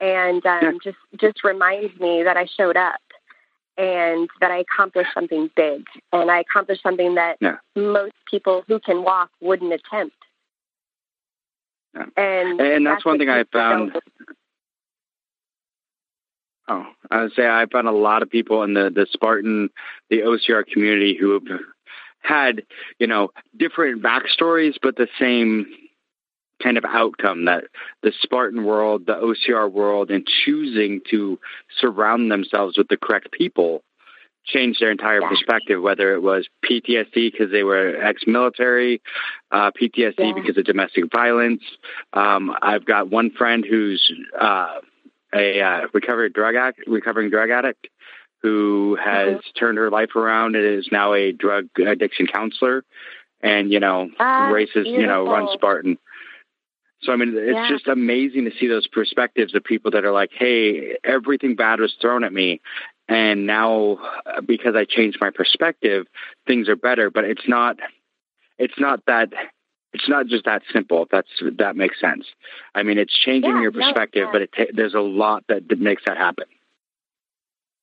and 0.00 0.44
um, 0.46 0.60
yeah. 0.62 0.72
just 0.82 0.98
just 1.20 1.44
reminds 1.44 1.98
me 1.98 2.22
that 2.22 2.36
I 2.36 2.46
showed 2.46 2.76
up 2.76 3.00
and 3.76 4.28
that 4.40 4.50
I 4.50 4.58
accomplished 4.58 5.10
something 5.14 5.50
big 5.56 5.84
and 6.12 6.30
I 6.30 6.40
accomplished 6.40 6.82
something 6.82 7.16
that 7.16 7.38
yeah. 7.40 7.56
most 7.74 8.14
people 8.30 8.62
who 8.68 8.78
can 8.78 9.02
walk 9.02 9.30
wouldn't 9.40 9.72
attempt. 9.72 10.16
Yeah. 11.94 12.04
And, 12.16 12.60
and 12.60 12.86
that's, 12.86 12.96
that's 12.96 13.04
one 13.04 13.18
thing 13.18 13.30
I 13.30 13.44
found. 13.52 13.98
Oh, 16.68 16.86
I 17.10 17.22
would 17.22 17.32
say 17.34 17.46
I 17.46 17.66
found 17.70 17.88
a 17.88 17.92
lot 17.92 18.22
of 18.22 18.30
people 18.30 18.62
in 18.62 18.74
the, 18.74 18.90
the 18.90 19.06
Spartan, 19.10 19.70
the 20.08 20.20
OCR 20.20 20.64
community 20.66 21.16
who 21.18 21.32
have 21.32 21.44
had, 22.24 22.62
you 22.98 23.06
know, 23.06 23.28
different 23.56 24.02
backstories, 24.02 24.74
but 24.82 24.96
the 24.96 25.08
same 25.20 25.66
kind 26.62 26.78
of 26.78 26.84
outcome 26.84 27.44
that 27.44 27.64
the 28.02 28.12
Spartan 28.22 28.64
world, 28.64 29.06
the 29.06 29.14
OCR 29.14 29.70
world, 29.70 30.10
and 30.10 30.26
choosing 30.26 31.00
to 31.10 31.38
surround 31.78 32.30
themselves 32.30 32.78
with 32.78 32.88
the 32.88 32.96
correct 32.96 33.30
people 33.32 33.82
changed 34.46 34.80
their 34.80 34.90
entire 34.90 35.20
yeah. 35.20 35.28
perspective, 35.28 35.82
whether 35.82 36.14
it 36.14 36.20
was 36.20 36.46
PTSD 36.64 37.32
because 37.32 37.50
they 37.50 37.62
were 37.62 37.96
ex-military, 38.02 39.00
uh, 39.50 39.70
PTSD 39.70 40.14
yeah. 40.18 40.32
because 40.34 40.56
of 40.56 40.64
domestic 40.64 41.04
violence. 41.12 41.62
Um, 42.12 42.54
I've 42.60 42.84
got 42.84 43.10
one 43.10 43.30
friend 43.30 43.64
who's 43.68 44.12
uh, 44.38 44.80
a 45.34 45.60
uh, 45.60 45.80
recovered 45.92 46.32
drug 46.32 46.54
addict, 46.54 46.86
recovering 46.86 47.30
drug 47.30 47.50
addict 47.50 47.88
who 48.44 48.94
has 49.02 49.36
mm-hmm. 49.38 49.58
turned 49.58 49.78
her 49.78 49.88
life 49.88 50.14
around 50.16 50.54
and 50.54 50.66
is 50.66 50.86
now 50.92 51.14
a 51.14 51.32
drug 51.32 51.66
addiction 51.78 52.26
counselor 52.26 52.84
and, 53.40 53.72
you 53.72 53.80
know, 53.80 54.10
races, 54.52 54.84
beautiful. 54.84 55.00
you 55.00 55.06
know, 55.06 55.26
run 55.26 55.48
Spartan. 55.54 55.96
So 57.00 57.12
I 57.12 57.16
mean, 57.16 57.32
it's 57.34 57.54
yeah. 57.54 57.70
just 57.70 57.88
amazing 57.88 58.44
to 58.44 58.50
see 58.60 58.66
those 58.66 58.86
perspectives 58.86 59.54
of 59.54 59.64
people 59.64 59.92
that 59.92 60.04
are 60.04 60.12
like, 60.12 60.30
"Hey, 60.32 60.96
everything 61.04 61.54
bad 61.54 61.80
was 61.80 61.94
thrown 62.00 62.22
at 62.22 62.32
me, 62.32 62.60
and 63.08 63.46
now 63.46 63.98
uh, 64.24 64.40
because 64.40 64.74
I 64.74 64.84
changed 64.84 65.18
my 65.20 65.30
perspective, 65.30 66.06
things 66.46 66.66
are 66.68 66.76
better." 66.76 67.10
But 67.10 67.24
it's 67.24 67.46
not. 67.46 67.78
It's 68.58 68.78
not 68.78 69.00
that. 69.06 69.34
It's 69.92 70.08
not 70.08 70.28
just 70.28 70.46
that 70.46 70.62
simple. 70.72 71.06
That's 71.10 71.28
that 71.58 71.76
makes 71.76 72.00
sense. 72.00 72.24
I 72.74 72.82
mean, 72.84 72.96
it's 72.96 73.12
changing 73.12 73.56
yeah, 73.56 73.62
your 73.62 73.72
perspective, 73.72 74.24
no, 74.24 74.32
but 74.32 74.42
it 74.42 74.50
ta- 74.56 74.72
there's 74.72 74.94
a 74.94 75.00
lot 75.00 75.44
that, 75.48 75.68
that 75.68 75.78
makes 75.78 76.04
that 76.06 76.16
happen. 76.16 76.46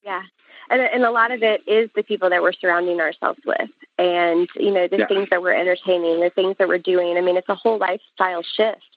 Yeah, 0.04 0.24
and 0.70 0.82
and 0.82 1.04
a 1.04 1.12
lot 1.12 1.32
of 1.32 1.44
it 1.44 1.62
is 1.68 1.90
the 1.96 2.04
people 2.04 2.30
that 2.30 2.42
we're 2.42 2.54
surrounding 2.54 3.00
ourselves 3.00 3.40
with, 3.46 3.70
and 3.98 4.48
you 4.56 4.72
know 4.72 4.88
the 4.88 5.00
yeah. 5.00 5.08
things 5.08 5.30
that 5.32 5.42
we're 5.42 5.54
entertaining, 5.54 6.20
the 6.20 6.30
things 6.30 6.56
that 6.60 6.68
we're 6.68 6.78
doing. 6.78 7.18
I 7.18 7.22
mean, 7.22 7.38
it's 7.38 7.50
a 7.50 7.56
whole 7.56 7.78
lifestyle 7.78 8.44
shift 8.44 8.92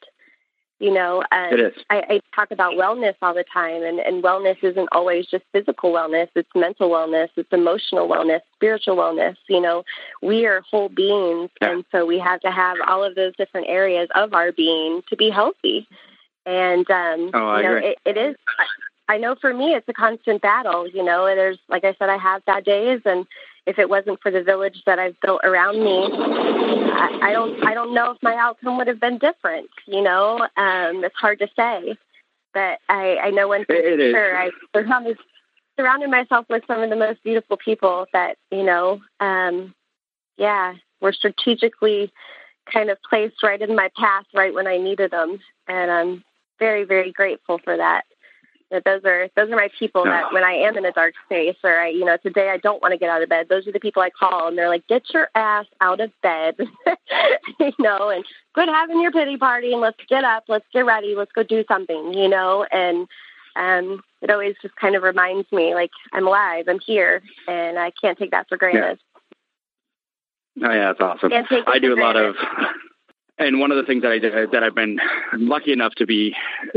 you 0.81 0.93
know, 0.93 1.23
um, 1.31 1.53
it 1.53 1.61
is. 1.61 1.73
I, 1.89 2.03
I 2.11 2.21
talk 2.35 2.51
about 2.51 2.75
wellness 2.75 3.15
all 3.23 3.33
the 3.33 3.45
time, 3.51 3.83
and, 3.83 4.01
and 4.01 4.23
wellness 4.23 4.63
isn't 4.63 4.89
always 4.91 5.27
just 5.27 5.45
physical 5.53 5.93
wellness. 5.93 6.29
It's 6.35 6.51
mental 6.55 6.91
wellness, 6.91 7.29
it's 7.37 7.53
emotional 7.53 8.09
wellness, 8.09 8.41
spiritual 8.55 8.97
wellness. 8.97 9.37
You 9.49 9.61
know, 9.61 9.85
we 10.21 10.47
are 10.47 10.63
whole 10.63 10.89
beings, 10.89 11.51
yeah. 11.63 11.71
and 11.71 11.85
so 11.93 12.05
we 12.05 12.19
have 12.19 12.41
to 12.41 12.51
have 12.51 12.77
all 12.87 13.05
of 13.05 13.15
those 13.15 13.35
different 13.37 13.69
areas 13.69 14.09
of 14.15 14.35
our 14.35 14.51
being 14.53 15.03
to 15.09 15.17
be 15.17 15.31
healthy. 15.31 15.87
And 16.45 16.91
um, 16.91 17.31
oh, 17.33 17.49
I 17.49 17.57
you 17.59 17.63
know, 17.63 17.77
agree. 17.77 17.89
It, 17.89 17.99
it 18.05 18.17
is. 18.19 18.37
I 19.09 19.19
know 19.19 19.35
for 19.41 19.53
me, 19.53 19.75
it's 19.75 19.89
a 19.89 19.93
constant 19.93 20.41
battle. 20.41 20.89
You 20.89 21.05
know, 21.05 21.27
there's 21.27 21.59
like 21.69 21.85
I 21.85 21.95
said, 21.99 22.09
I 22.09 22.17
have 22.17 22.45
bad 22.45 22.65
days, 22.65 23.01
and 23.05 23.27
if 23.67 23.79
it 23.79 23.89
wasn't 23.89 24.21
for 24.23 24.31
the 24.31 24.43
village 24.43 24.83
that 24.87 24.99
I've 24.99 25.21
built 25.21 25.43
around 25.45 25.83
me, 25.83 26.09
I, 26.13 27.19
I 27.23 27.33
don't 27.33 27.67
I 27.67 27.75
don't 27.75 27.95
know 27.95 28.13
if 28.13 28.19
my 28.23 28.35
outcome 28.35 28.79
would 28.79 28.87
have 28.87 29.01
been 29.01 29.19
different. 29.19 29.69
You 29.87 30.03
know, 30.03 30.39
um, 30.57 31.05
it's 31.05 31.17
hard 31.17 31.39
to 31.41 31.49
say, 31.57 31.97
but 32.55 32.79
I, 32.89 33.19
I 33.25 33.31
know 33.31 33.49
one 33.49 33.65
thing 33.67 33.83
for 33.83 33.99
sure. 33.99 34.37
I 34.37 34.51
surrounded 34.75 35.19
surrounded 35.79 36.11
myself 36.11 36.47
with 36.49 36.63
some 36.67 36.83
of 36.83 36.89
the 36.89 36.97
most 36.97 37.23
beautiful 37.23 37.59
people 37.59 38.07
that 38.13 38.37
you 38.51 38.65
know. 38.65 39.01
Um, 39.21 39.75
yeah, 40.37 40.75
were 41.01 41.13
strategically 41.13 42.11
kind 42.73 42.91
of 42.91 42.99
placed 43.09 43.43
right 43.43 43.61
in 43.61 43.77
my 43.77 43.91
path 43.97 44.25
right 44.35 44.55
when 44.55 44.67
I 44.67 44.79
needed 44.79 45.11
them, 45.11 45.39
and 45.69 45.91
I'm 45.91 46.25
very 46.59 46.85
very 46.85 47.13
grateful 47.13 47.59
for 47.59 47.77
that 47.77 48.05
those 48.71 49.05
are 49.05 49.29
those 49.37 49.51
are 49.51 49.57
my 49.57 49.69
people 49.79 50.05
that 50.05 50.33
when 50.33 50.43
I 50.43 50.53
am 50.53 50.77
in 50.77 50.85
a 50.85 50.93
dark 50.93 51.15
space 51.27 51.57
or 51.63 51.79
I, 51.79 51.89
you 51.89 52.05
know, 52.05 52.17
today 52.17 52.51
I 52.51 52.57
don't 52.57 52.83
want 52.83 52.93
to 52.93 52.99
get 52.99 53.11
out 53.11 53.23
of 53.23 53.29
bed. 53.29 53.47
Those 53.49 53.67
are 53.67 53.73
the 53.73 53.81
people 53.81 54.03
I 54.03 54.11
call, 54.11 54.49
and 54.49 54.59
they're 54.59 54.69
like, 54.69 54.87
"Get 54.87 55.03
your 55.13 55.29
ass 55.35 55.67
out 55.81 56.01
of 56.01 56.11
bed," 56.23 56.57
you 57.61 57.73
know, 57.79 58.09
and 58.09 58.25
quit 58.55 58.69
having 58.69 59.01
your 59.01 59.13
pity 59.13 59.37
party 59.37 59.73
and 59.73 59.81
let's 59.81 59.99
get 60.09 60.25
up, 60.25 60.45
let's 60.49 60.67
get 60.73 60.87
ready, 60.87 61.15
let's 61.15 61.33
go 61.33 61.43
do 61.43 61.65
something, 61.69 62.15
you 62.15 62.29
know. 62.29 62.67
And 62.73 63.07
um, 63.57 64.03
it 64.23 64.31
always 64.31 64.57
just 64.63 64.77
kind 64.77 64.97
of 64.97 65.03
reminds 65.03 65.51
me, 65.53 65.75
like, 65.75 65.91
I'm 66.13 66.27
alive, 66.27 66.67
I'm 66.69 66.81
here, 66.81 67.23
and 67.47 67.79
I 67.79 67.93
can't 68.01 68.19
take 68.19 68.33
that 68.33 68.49
for 68.49 68.57
granted. 68.57 68.99
Yeah. 70.57 70.69
Oh 70.69 70.73
yeah, 70.73 70.93
that's 70.93 71.01
awesome. 71.01 71.33
I 71.67 71.81
do 71.81 71.95
a 71.95 72.01
lot 72.01 72.17
of 72.17 72.37
and 73.39 73.59
one 73.59 73.73
of 73.73 73.77
the 73.77 73.85
things 73.85 74.03
that 74.03 74.13
I 74.13 74.19
did, 74.19 74.53
that 74.53 74.63
I've 74.63 74.75
been 74.75 74.99
lucky 75.35 75.73
enough 75.73 75.95
to 75.97 76.07
be 76.07 76.35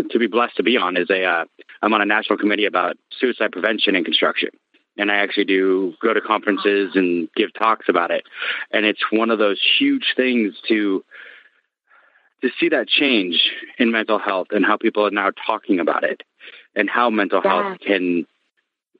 to 0.09 0.19
be 0.19 0.27
blessed 0.27 0.57
to 0.57 0.63
be 0.63 0.77
on 0.77 0.97
is 0.97 1.09
a 1.09 1.23
uh, 1.23 1.45
I'm 1.81 1.93
on 1.93 2.01
a 2.01 2.05
national 2.05 2.37
committee 2.37 2.65
about 2.65 2.97
suicide 3.19 3.51
prevention 3.51 3.95
in 3.95 4.03
construction, 4.03 4.49
and 4.97 5.11
I 5.11 5.17
actually 5.17 5.45
do 5.45 5.93
go 6.01 6.13
to 6.13 6.21
conferences 6.21 6.91
and 6.95 7.29
give 7.35 7.53
talks 7.53 7.87
about 7.89 8.11
it, 8.11 8.23
and 8.71 8.85
it's 8.85 9.03
one 9.11 9.29
of 9.29 9.39
those 9.39 9.61
huge 9.77 10.13
things 10.15 10.55
to 10.67 11.03
to 12.41 12.49
see 12.59 12.69
that 12.69 12.87
change 12.87 13.51
in 13.79 13.91
mental 13.91 14.19
health 14.19 14.47
and 14.51 14.65
how 14.65 14.77
people 14.77 15.05
are 15.05 15.11
now 15.11 15.31
talking 15.45 15.79
about 15.79 16.03
it, 16.03 16.23
and 16.75 16.89
how 16.89 17.09
mental 17.09 17.41
yeah. 17.43 17.69
health 17.69 17.79
can 17.85 18.25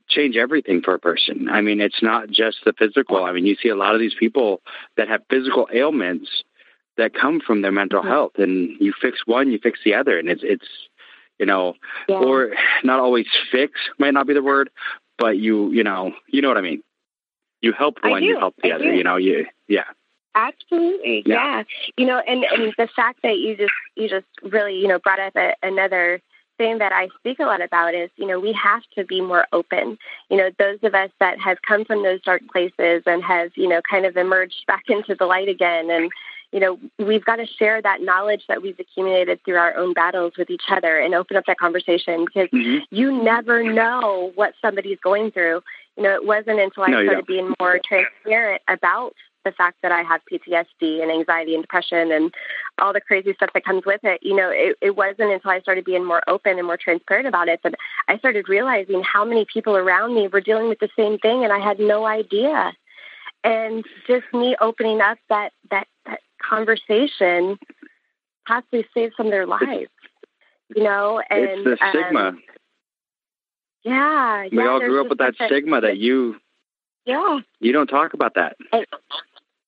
change 0.09 0.37
everything 0.37 0.81
for 0.81 0.93
a 0.93 0.99
person. 0.99 1.49
I 1.49 1.61
mean, 1.61 1.81
it's 1.81 2.01
not 2.01 2.29
just 2.29 2.59
the 2.65 2.73
physical. 2.73 3.25
I 3.25 3.33
mean, 3.33 3.45
you 3.45 3.57
see 3.61 3.69
a 3.69 3.75
lot 3.75 3.93
of 3.93 3.99
these 3.99 4.15
people 4.17 4.61
that 4.95 5.09
have 5.09 5.21
physical 5.29 5.67
ailments 5.73 6.29
that 6.97 7.13
come 7.13 7.39
from 7.39 7.61
their 7.61 7.71
mental 7.71 8.01
mm-hmm. 8.01 8.09
health, 8.09 8.33
and 8.37 8.75
you 8.79 8.93
fix 8.99 9.19
one, 9.25 9.51
you 9.51 9.59
fix 9.61 9.79
the 9.83 9.93
other, 9.93 10.17
and 10.17 10.29
it's 10.29 10.41
it's 10.43 10.67
you 11.39 11.45
know, 11.45 11.75
yeah. 12.07 12.17
or 12.17 12.51
not 12.83 12.99
always 12.99 13.27
fix 13.51 13.73
might 13.99 14.13
not 14.13 14.27
be 14.27 14.33
the 14.33 14.41
word, 14.41 14.69
but 15.17 15.37
you 15.37 15.71
you 15.71 15.83
know 15.83 16.13
you 16.27 16.41
know 16.41 16.47
what 16.47 16.57
I 16.57 16.61
mean. 16.61 16.83
You 17.61 17.73
help 17.73 17.97
one, 18.03 18.23
you 18.23 18.37
help 18.37 18.55
the 18.61 18.71
I 18.71 18.75
other. 18.75 18.91
Do. 18.91 18.97
You 18.97 19.03
know, 19.03 19.17
you 19.17 19.45
yeah. 19.67 19.85
Absolutely, 20.35 21.23
yeah. 21.25 21.33
yeah. 21.33 21.63
You 21.97 22.05
know, 22.05 22.19
and 22.19 22.43
and 22.43 22.73
the 22.77 22.87
fact 22.95 23.21
that 23.23 23.37
you 23.37 23.57
just 23.57 23.73
you 23.95 24.07
just 24.07 24.27
really 24.43 24.75
you 24.75 24.87
know 24.87 24.99
brought 24.99 25.19
up 25.19 25.35
a, 25.35 25.55
another 25.63 26.21
thing 26.57 26.79
that 26.79 26.91
I 26.91 27.09
speak 27.19 27.39
a 27.39 27.43
lot 27.43 27.61
about 27.61 27.93
is, 27.93 28.09
you 28.15 28.25
know, 28.25 28.39
we 28.39 28.51
have 28.53 28.81
to 28.95 29.05
be 29.05 29.21
more 29.21 29.45
open. 29.53 29.97
You 30.29 30.37
know, 30.37 30.49
those 30.57 30.79
of 30.83 30.93
us 30.93 31.11
that 31.19 31.39
have 31.39 31.61
come 31.61 31.85
from 31.85 32.03
those 32.03 32.21
dark 32.21 32.41
places 32.51 33.03
and 33.05 33.23
have, 33.23 33.51
you 33.55 33.67
know, 33.67 33.81
kind 33.89 34.05
of 34.05 34.17
emerged 34.17 34.65
back 34.67 34.83
into 34.87 35.15
the 35.15 35.25
light 35.25 35.49
again 35.49 35.89
and 35.89 36.11
you 36.51 36.59
know, 36.59 36.79
we've 36.97 37.25
got 37.25 37.37
to 37.37 37.45
share 37.45 37.81
that 37.81 38.01
knowledge 38.01 38.43
that 38.47 38.61
we've 38.61 38.79
accumulated 38.79 39.39
through 39.43 39.57
our 39.57 39.75
own 39.75 39.93
battles 39.93 40.33
with 40.37 40.49
each 40.49 40.63
other 40.69 40.97
and 40.97 41.13
open 41.13 41.35
up 41.35 41.45
that 41.47 41.59
conversation 41.59 42.25
because 42.25 42.49
mm-hmm. 42.49 42.83
you 42.89 43.23
never 43.23 43.63
know 43.63 44.31
what 44.35 44.53
somebody's 44.61 44.99
going 45.03 45.31
through. 45.31 45.61
You 45.97 46.03
know, 46.03 46.13
it 46.13 46.25
wasn't 46.25 46.59
until 46.59 46.83
I 46.83 46.87
no, 46.87 47.03
started 47.03 47.25
being 47.25 47.53
more 47.59 47.79
transparent 47.83 48.61
about 48.67 49.13
the 49.43 49.51
fact 49.51 49.77
that 49.81 49.91
I 49.91 50.03
have 50.03 50.21
PTSD 50.31 51.01
and 51.01 51.11
anxiety 51.11 51.53
and 51.53 51.63
depression 51.63 52.11
and 52.11 52.33
all 52.79 52.93
the 52.93 53.01
crazy 53.01 53.33
stuff 53.33 53.49
that 53.53 53.63
comes 53.63 53.85
with 53.85 54.01
it. 54.03 54.19
You 54.21 54.35
know, 54.35 54.49
it, 54.49 54.77
it 54.81 54.95
wasn't 54.95 55.31
until 55.31 55.51
I 55.51 55.61
started 55.61 55.85
being 55.85 56.05
more 56.05 56.21
open 56.27 56.57
and 56.57 56.67
more 56.67 56.77
transparent 56.77 57.27
about 57.27 57.47
it 57.47 57.61
that 57.63 57.75
I 58.07 58.17
started 58.17 58.49
realizing 58.49 59.03
how 59.03 59.23
many 59.23 59.45
people 59.45 59.75
around 59.75 60.15
me 60.15 60.27
were 60.27 60.41
dealing 60.41 60.69
with 60.69 60.79
the 60.79 60.89
same 60.97 61.17
thing 61.17 61.43
and 61.43 61.53
I 61.53 61.59
had 61.59 61.79
no 61.79 62.05
idea. 62.05 62.73
And 63.43 63.85
just 64.05 64.25
me 64.33 64.55
opening 64.59 64.99
up 64.99 65.17
that 65.29 65.53
that 65.71 65.87
that 66.05 66.19
conversation 66.37 67.57
possibly 68.47 68.85
save 68.93 69.11
some 69.17 69.27
of 69.27 69.31
their 69.31 69.45
lives. 69.47 69.89
You 70.75 70.83
know, 70.83 71.21
and 71.29 71.39
it's 71.41 71.63
the 71.63 71.77
stigma. 71.89 72.29
Um, 72.29 72.43
yeah, 73.83 74.47
we 74.51 74.57
yeah, 74.57 74.67
all 74.67 74.79
grew 74.79 75.01
up 75.01 75.07
with 75.07 75.19
that 75.19 75.35
stigma 75.45 75.81
that 75.81 75.97
you. 75.97 76.35
Yeah. 77.05 77.39
You 77.61 77.71
don't 77.71 77.87
talk 77.87 78.13
about 78.13 78.33
that. 78.35 78.57
And, 78.73 78.85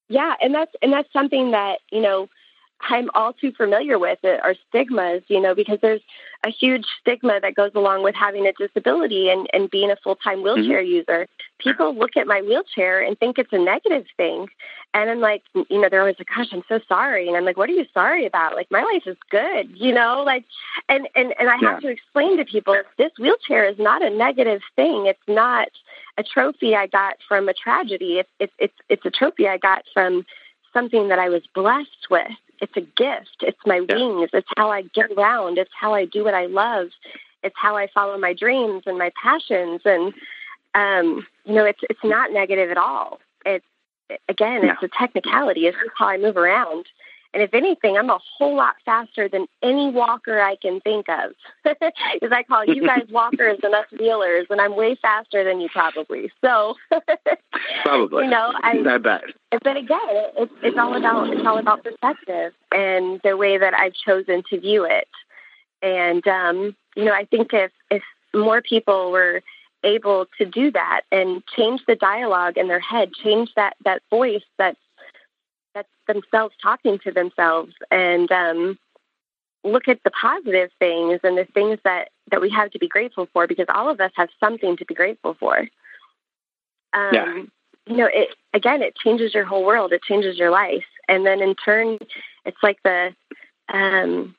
yeah, 0.09 0.33
and 0.41 0.53
that's 0.53 0.71
and 0.81 0.91
that's 0.91 1.11
something 1.13 1.51
that 1.51 1.79
you 1.91 2.01
know 2.01 2.27
I'm 2.81 3.09
all 3.13 3.33
too 3.33 3.51
familiar 3.51 3.99
with 3.99 4.19
it 4.23 4.39
are 4.43 4.55
stigmas, 4.69 5.23
you 5.27 5.41
know, 5.41 5.53
because 5.53 5.79
there's 5.81 6.01
a 6.45 6.49
huge 6.49 6.85
stigma 7.01 7.39
that 7.41 7.55
goes 7.55 7.71
along 7.75 8.03
with 8.03 8.15
having 8.15 8.47
a 8.47 8.53
disability 8.53 9.29
and, 9.29 9.47
and 9.51 9.69
being 9.69 9.91
a 9.91 9.97
full 9.97 10.15
time 10.15 10.41
wheelchair 10.41 10.81
mm-hmm. 10.81 10.93
user. 10.93 11.27
People 11.59 11.93
look 11.93 12.15
at 12.15 12.25
my 12.25 12.41
wheelchair 12.41 13.01
and 13.01 13.19
think 13.19 13.37
it's 13.37 13.51
a 13.51 13.57
negative 13.57 14.05
thing. 14.15 14.47
And 14.93 15.09
I'm 15.09 15.19
like, 15.19 15.43
you 15.53 15.81
know, 15.81 15.89
they're 15.89 15.99
always 15.99 16.15
like, 16.17 16.29
gosh, 16.33 16.47
I'm 16.53 16.63
so 16.69 16.79
sorry. 16.87 17.27
And 17.27 17.35
I'm 17.35 17.43
like, 17.43 17.57
what 17.57 17.69
are 17.69 17.73
you 17.73 17.85
sorry 17.93 18.25
about? 18.25 18.55
Like, 18.55 18.71
my 18.71 18.81
life 18.81 19.03
is 19.05 19.17
good, 19.29 19.69
you 19.75 19.93
know, 19.93 20.23
like, 20.25 20.45
and, 20.87 21.07
and, 21.15 21.33
and 21.37 21.49
I 21.49 21.57
yeah. 21.61 21.71
have 21.71 21.81
to 21.81 21.89
explain 21.89 22.37
to 22.37 22.45
people 22.45 22.75
this 22.97 23.11
wheelchair 23.19 23.65
is 23.65 23.77
not 23.77 24.03
a 24.03 24.09
negative 24.09 24.61
thing. 24.75 25.05
It's 25.05 25.19
not 25.27 25.67
a 26.17 26.23
trophy 26.23 26.75
I 26.75 26.87
got 26.87 27.17
from 27.27 27.49
a 27.49 27.53
tragedy. 27.53 28.19
It's, 28.19 28.29
it's, 28.39 28.53
it's, 28.57 28.73
it's 28.87 29.05
a 29.05 29.11
trophy 29.11 29.47
I 29.47 29.57
got 29.57 29.83
from 29.93 30.25
something 30.73 31.09
that 31.09 31.19
I 31.19 31.29
was 31.29 31.41
blessed 31.53 32.07
with 32.09 32.27
it's 32.61 32.75
a 32.77 32.81
gift. 32.81 33.37
It's 33.41 33.59
my 33.65 33.81
yeah. 33.87 33.95
wings. 33.95 34.29
It's 34.33 34.47
how 34.57 34.71
I 34.71 34.83
get 34.83 35.11
around. 35.11 35.57
It's 35.57 35.71
how 35.79 35.93
I 35.93 36.05
do 36.05 36.23
what 36.23 36.33
I 36.33 36.45
love. 36.47 36.89
It's 37.43 37.55
how 37.57 37.77
I 37.77 37.87
follow 37.93 38.17
my 38.17 38.33
dreams 38.33 38.83
and 38.85 38.97
my 38.97 39.11
passions. 39.21 39.81
And 39.85 40.13
um, 40.75 41.25
you 41.45 41.53
know, 41.53 41.65
it's 41.65 41.79
it's 41.89 42.03
not 42.03 42.31
negative 42.31 42.69
at 42.69 42.77
all. 42.77 43.19
It's 43.45 43.65
again, 44.27 44.65
it's 44.65 44.83
a 44.83 44.89
technicality. 44.97 45.67
It's 45.67 45.77
just 45.77 45.91
how 45.97 46.07
I 46.07 46.17
move 46.17 46.37
around. 46.37 46.85
And 47.33 47.43
if 47.43 47.53
anything, 47.53 47.95
I'm 47.95 48.09
a 48.09 48.19
whole 48.37 48.55
lot 48.55 48.75
faster 48.85 49.29
than 49.29 49.45
any 49.61 49.91
walker 49.91 50.41
I 50.41 50.55
can 50.55 50.81
think 50.81 51.07
of. 51.09 51.33
Because 51.79 52.31
I 52.33 52.43
call 52.43 52.65
you 52.65 52.85
guys 52.85 53.03
walkers 53.09 53.59
and 53.63 53.73
us 53.73 53.85
wheelers, 53.97 54.47
and 54.49 54.59
I'm 54.59 54.75
way 54.75 54.95
faster 54.95 55.43
than 55.43 55.61
you 55.61 55.69
probably. 55.69 56.31
So, 56.41 56.75
probably, 57.83 58.25
you 58.25 58.29
know, 58.29 58.51
I, 58.55 58.83
I 58.85 58.97
bet. 58.97 59.21
But 59.51 59.77
again, 59.77 59.99
it's 60.37 60.51
it's 60.63 60.77
all 60.77 60.95
about 60.95 61.29
it's 61.29 61.45
all 61.45 61.57
about 61.57 61.83
perspective 61.83 62.53
and 62.71 63.21
the 63.23 63.37
way 63.37 63.57
that 63.57 63.73
I've 63.73 63.93
chosen 63.93 64.43
to 64.49 64.59
view 64.59 64.85
it. 64.85 65.07
And 65.81 66.27
um, 66.27 66.75
you 66.95 67.05
know, 67.05 67.13
I 67.13 67.25
think 67.25 67.53
if 67.53 67.71
if 67.89 68.03
more 68.33 68.61
people 68.61 69.11
were 69.11 69.41
able 69.83 70.25
to 70.37 70.45
do 70.45 70.71
that 70.71 71.01
and 71.11 71.43
change 71.55 71.81
the 71.87 71.95
dialogue 71.95 72.57
in 72.57 72.67
their 72.67 72.79
head, 72.79 73.11
change 73.13 73.51
that 73.55 73.75
that 73.85 74.01
voice 74.09 74.43
that's 74.57 74.79
that's 75.73 75.89
themselves 76.07 76.55
talking 76.61 76.99
to 76.99 77.11
themselves 77.11 77.73
and 77.91 78.31
um, 78.31 78.77
look 79.63 79.87
at 79.87 79.99
the 80.03 80.11
positive 80.11 80.69
things 80.79 81.19
and 81.23 81.37
the 81.37 81.45
things 81.53 81.79
that, 81.83 82.09
that 82.31 82.41
we 82.41 82.49
have 82.49 82.71
to 82.71 82.79
be 82.79 82.87
grateful 82.87 83.27
for 83.33 83.47
because 83.47 83.67
all 83.73 83.89
of 83.89 83.99
us 83.99 84.11
have 84.15 84.29
something 84.39 84.77
to 84.77 84.85
be 84.85 84.95
grateful 84.95 85.35
for. 85.39 85.59
Um, 86.93 87.09
yeah. 87.13 87.41
You 87.87 87.97
know, 87.97 88.09
it 88.11 88.29
again, 88.53 88.83
it 88.83 88.95
changes 88.95 89.33
your 89.33 89.45
whole 89.45 89.65
world. 89.65 89.93
It 89.93 90.03
changes 90.03 90.37
your 90.37 90.51
life, 90.51 90.85
and 91.07 91.25
then 91.25 91.41
in 91.41 91.55
turn, 91.55 91.97
it's 92.45 92.57
like 92.61 92.77
the 92.83 93.15
um, 93.73 94.35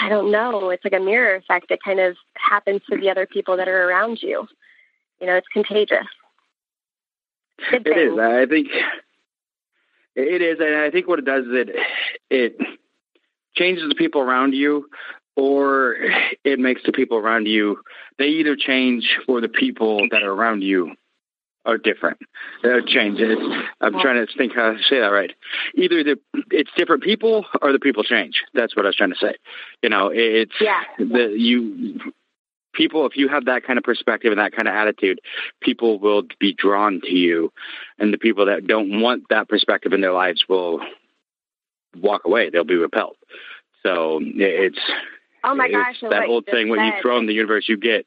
I 0.00 0.08
don't 0.08 0.30
know. 0.30 0.70
It's 0.70 0.84
like 0.84 0.92
a 0.92 1.00
mirror 1.00 1.34
effect. 1.34 1.70
It 1.70 1.80
kind 1.84 1.98
of 1.98 2.16
happens 2.34 2.82
to 2.88 2.96
the 2.96 3.10
other 3.10 3.26
people 3.26 3.56
that 3.56 3.66
are 3.66 3.88
around 3.88 4.22
you. 4.22 4.46
You 5.20 5.26
know, 5.26 5.34
it's 5.34 5.48
contagious. 5.48 6.06
It 7.72 7.86
is. 7.86 8.18
I 8.18 8.46
think 8.46 8.68
it 10.16 10.42
is, 10.42 10.58
and 10.60 10.76
I 10.76 10.90
think 10.90 11.06
what 11.06 11.18
it 11.18 11.24
does 11.24 11.44
is 11.44 11.52
it 11.52 11.76
it 12.30 12.56
changes 13.54 13.88
the 13.88 13.94
people 13.94 14.20
around 14.20 14.54
you, 14.54 14.88
or 15.36 15.96
it 16.44 16.58
makes 16.58 16.82
the 16.84 16.92
people 16.92 17.18
around 17.18 17.46
you. 17.46 17.80
They 18.18 18.28
either 18.28 18.56
change, 18.56 19.18
or 19.28 19.40
the 19.40 19.48
people 19.48 20.08
that 20.10 20.22
are 20.22 20.32
around 20.32 20.62
you 20.62 20.94
are 21.66 21.78
different. 21.78 22.18
They 22.62 22.80
change. 22.86 23.18
It's, 23.20 23.66
I'm 23.80 24.00
trying 24.00 24.24
to 24.24 24.32
think 24.38 24.54
how 24.54 24.72
to 24.72 24.78
say 24.88 25.00
that 25.00 25.08
right. 25.08 25.32
Either 25.74 26.02
the 26.02 26.16
it's 26.50 26.70
different 26.76 27.02
people, 27.02 27.44
or 27.60 27.72
the 27.72 27.78
people 27.78 28.02
change. 28.04 28.42
That's 28.54 28.74
what 28.74 28.86
I 28.86 28.88
was 28.88 28.96
trying 28.96 29.12
to 29.12 29.18
say. 29.18 29.34
You 29.82 29.90
know, 29.90 30.10
it's 30.12 30.54
yeah. 30.60 30.82
the 30.98 31.34
you 31.36 32.00
people, 32.76 33.06
if 33.06 33.16
you 33.16 33.28
have 33.28 33.46
that 33.46 33.64
kind 33.64 33.78
of 33.78 33.84
perspective 33.84 34.30
and 34.30 34.38
that 34.38 34.52
kind 34.52 34.68
of 34.68 34.74
attitude, 34.74 35.20
people 35.60 35.98
will 35.98 36.22
be 36.38 36.52
drawn 36.52 37.00
to 37.00 37.12
you. 37.12 37.52
And 37.98 38.12
the 38.12 38.18
people 38.18 38.46
that 38.46 38.66
don't 38.66 39.00
want 39.00 39.24
that 39.30 39.48
perspective 39.48 39.92
in 39.92 40.00
their 40.00 40.12
lives 40.12 40.44
will 40.48 40.80
walk 41.96 42.24
away. 42.24 42.50
They'll 42.50 42.64
be 42.64 42.76
repelled. 42.76 43.16
So 43.82 44.20
it's 44.22 44.78
oh 45.44 45.54
my 45.54 45.70
gosh, 45.70 46.00
that 46.02 46.26
old 46.28 46.46
thing 46.46 46.68
"What 46.68 46.80
you 46.80 46.92
throw 47.00 47.18
in 47.18 47.26
the 47.26 47.34
universe, 47.34 47.68
you 47.68 47.76
get. 47.76 48.06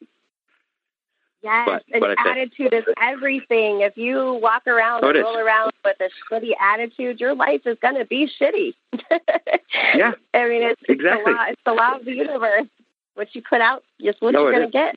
Yes, 1.41 1.69
but, 1.93 2.03
an 2.03 2.15
attitude 2.19 2.73
is 2.73 2.83
everything. 3.01 3.79
If 3.79 3.95
you 3.95 4.39
walk 4.41 4.67
around 4.67 5.05
oh, 5.05 5.09
and 5.09 5.19
roll 5.19 5.37
around 5.37 5.71
with 5.85 5.95
a 6.01 6.09
shitty 6.29 6.51
attitude, 6.59 7.21
your 7.21 7.33
life 7.33 7.61
is 7.65 7.77
going 7.81 7.95
to 7.95 8.03
be 8.03 8.29
shitty. 8.41 8.73
yeah, 9.95 10.11
I 10.33 10.49
mean 10.49 10.63
it's, 10.63 10.81
exactly. 10.89 11.31
It's 11.31 11.31
the, 11.31 11.31
law, 11.31 11.45
it's 11.47 11.61
the 11.65 11.73
law 11.73 11.95
of 11.95 12.03
the 12.03 12.11
universe 12.11 12.67
what 13.15 13.33
you 13.33 13.41
put 13.41 13.61
out 13.61 13.83
is 13.99 14.15
what 14.19 14.33
no, 14.33 14.43
you're 14.43 14.51
going 14.51 14.67
to 14.67 14.71
get. 14.71 14.95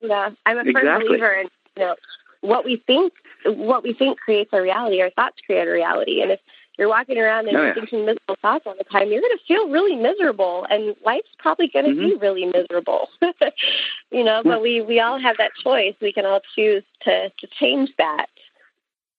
You 0.00 0.08
know, 0.08 0.34
I'm 0.44 0.58
a 0.58 0.64
firm 0.64 0.76
exactly. 0.76 1.08
believer 1.08 1.32
in 1.32 1.48
you 1.76 1.84
know 1.84 1.96
what 2.40 2.64
we 2.64 2.82
think. 2.86 3.12
What 3.44 3.82
we 3.82 3.92
think 3.92 4.18
creates 4.18 4.50
our 4.52 4.62
reality. 4.62 5.00
Our 5.00 5.10
thoughts 5.10 5.36
create 5.46 5.66
a 5.66 5.70
reality, 5.70 6.20
and 6.20 6.30
if 6.30 6.40
you're 6.78 6.88
walking 6.88 7.18
around 7.18 7.48
and 7.48 7.56
oh, 7.56 7.66
yeah. 7.66 7.74
thinking 7.74 8.04
miserable 8.04 8.36
thoughts 8.42 8.64
all 8.66 8.74
the 8.76 8.84
time, 8.84 9.10
you're 9.10 9.22
going 9.22 9.36
to 9.36 9.44
feel 9.46 9.68
really 9.68 9.96
miserable, 9.96 10.66
and 10.68 10.94
life's 11.04 11.28
probably 11.38 11.68
going 11.68 11.86
to 11.86 11.92
mm-hmm. 11.92 12.10
be 12.10 12.16
really 12.16 12.44
miserable. 12.44 13.08
you 14.10 14.24
know, 14.24 14.42
but 14.44 14.60
we 14.60 14.82
we 14.82 15.00
all 15.00 15.18
have 15.18 15.36
that 15.38 15.52
choice. 15.62 15.94
We 16.00 16.12
can 16.12 16.26
all 16.26 16.40
choose 16.54 16.84
to 17.02 17.30
to 17.30 17.46
change 17.58 17.90
that. 17.98 18.26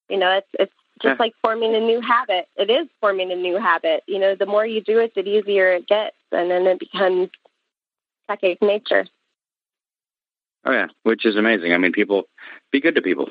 You 0.10 0.18
know, 0.18 0.38
it's 0.38 0.48
it's 0.60 0.74
just 1.02 1.18
yeah. 1.20 1.24
like 1.24 1.34
forming 1.42 1.76
a 1.76 1.80
new 1.80 2.02
habit. 2.02 2.48
It 2.56 2.70
is 2.70 2.88
forming 3.02 3.32
a 3.32 3.36
new 3.36 3.58
habit. 3.58 4.04
You 4.08 4.20
know, 4.20 4.36
the 4.36 4.46
more 4.46 4.66
you 4.66 4.82
do 4.82 5.00
it, 5.00 5.14
the 5.16 5.22
easier 5.22 5.72
it 5.72 5.88
gets, 5.88 6.16
and 6.32 6.50
then 6.52 6.68
it 6.68 6.80
becomes 6.80 7.30
second 8.28 8.58
nature. 8.62 9.06
Oh 10.66 10.72
yeah, 10.72 10.88
which 11.04 11.26
is 11.26 11.36
amazing. 11.36 11.74
I 11.74 11.78
mean, 11.78 11.92
people 11.92 12.24
be 12.72 12.82
good 12.82 12.96
to 12.96 13.02
people. 13.02 13.30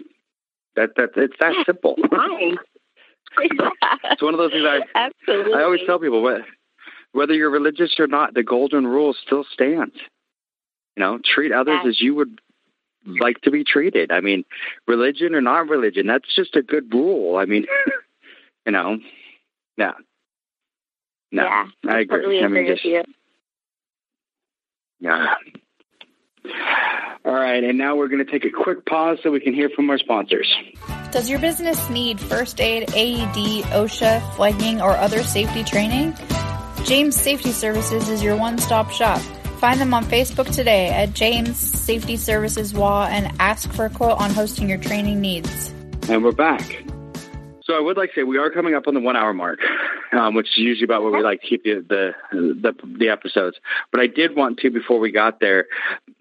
That 0.74 0.90
that 0.96 1.10
it's 1.16 1.34
that 1.40 1.54
simple. 1.66 1.96
it's 3.38 4.22
one 4.22 4.34
of 4.34 4.38
those 4.38 4.52
things 4.52 4.64
I 4.66 4.80
absolutely. 4.94 5.54
I 5.54 5.62
always 5.62 5.80
tell 5.86 5.98
people 5.98 6.22
whether 7.12 7.34
you're 7.34 7.50
religious 7.50 7.96
or 7.98 8.06
not, 8.06 8.34
the 8.34 8.42
golden 8.42 8.86
rule 8.86 9.14
still 9.14 9.44
stands. 9.52 9.96
You 10.96 11.02
know, 11.02 11.18
treat 11.22 11.52
others 11.52 11.80
yes. 11.84 11.96
as 11.96 12.00
you 12.00 12.14
would 12.14 12.40
like 13.06 13.40
to 13.42 13.50
be 13.50 13.64
treated. 13.64 14.10
I 14.10 14.20
mean, 14.20 14.44
religion 14.86 15.34
or 15.34 15.40
not 15.40 15.68
religion, 15.68 16.06
that's 16.06 16.34
just 16.34 16.56
a 16.56 16.62
good 16.62 16.92
rule. 16.92 17.36
I 17.36 17.44
mean, 17.44 17.66
you 18.66 18.72
know, 18.72 18.98
yeah. 19.76 19.92
No, 21.32 21.42
yeah, 21.42 21.66
I 21.88 22.00
agree. 22.00 22.18
Totally 22.18 22.38
I 22.44 22.48
mean, 22.48 22.64
agree 22.64 22.74
just, 22.74 23.08
yeah. 25.00 25.34
All 27.24 27.34
right, 27.34 27.64
and 27.64 27.76
now 27.76 27.96
we're 27.96 28.08
going 28.08 28.24
to 28.24 28.30
take 28.30 28.44
a 28.44 28.50
quick 28.50 28.86
pause 28.86 29.18
so 29.22 29.30
we 29.30 29.40
can 29.40 29.52
hear 29.52 29.68
from 29.70 29.90
our 29.90 29.98
sponsors. 29.98 30.52
Does 31.10 31.28
your 31.28 31.38
business 31.38 31.90
need 31.90 32.20
first 32.20 32.60
aid, 32.60 32.84
AED, 32.94 33.64
OSHA, 33.72 34.36
flagging, 34.36 34.80
or 34.80 34.90
other 34.90 35.22
safety 35.22 35.64
training? 35.64 36.14
James 36.84 37.16
Safety 37.16 37.50
Services 37.50 38.08
is 38.08 38.22
your 38.22 38.36
one-stop 38.36 38.90
shop. 38.90 39.20
Find 39.58 39.80
them 39.80 39.94
on 39.94 40.04
Facebook 40.04 40.54
today 40.54 40.90
at 40.90 41.14
James 41.14 41.56
Safety 41.56 42.16
Services 42.16 42.74
WA 42.74 43.06
and 43.06 43.32
ask 43.40 43.72
for 43.72 43.86
a 43.86 43.90
quote 43.90 44.20
on 44.20 44.30
hosting 44.30 44.68
your 44.68 44.78
training 44.78 45.20
needs. 45.20 45.70
And 46.08 46.22
we're 46.22 46.32
back. 46.32 46.84
So 47.64 47.74
I 47.74 47.80
would 47.80 47.96
like 47.96 48.10
to 48.10 48.20
say 48.20 48.22
we 48.22 48.38
are 48.38 48.50
coming 48.50 48.74
up 48.74 48.86
on 48.86 48.94
the 48.94 49.00
one 49.00 49.16
hour 49.16 49.32
mark, 49.32 49.58
um, 50.12 50.34
which 50.34 50.46
is 50.48 50.58
usually 50.58 50.84
about 50.84 51.02
where 51.02 51.12
we 51.12 51.22
like 51.22 51.40
to 51.40 51.46
keep 51.46 51.64
the, 51.64 51.84
the, 51.88 52.14
the 52.32 52.74
the 52.98 53.08
episodes. 53.08 53.56
But 53.92 54.00
I 54.00 54.06
did 54.06 54.36
want 54.36 54.58
to 54.58 54.70
before 54.70 54.98
we 54.98 55.12
got 55.12 55.40
there. 55.40 55.66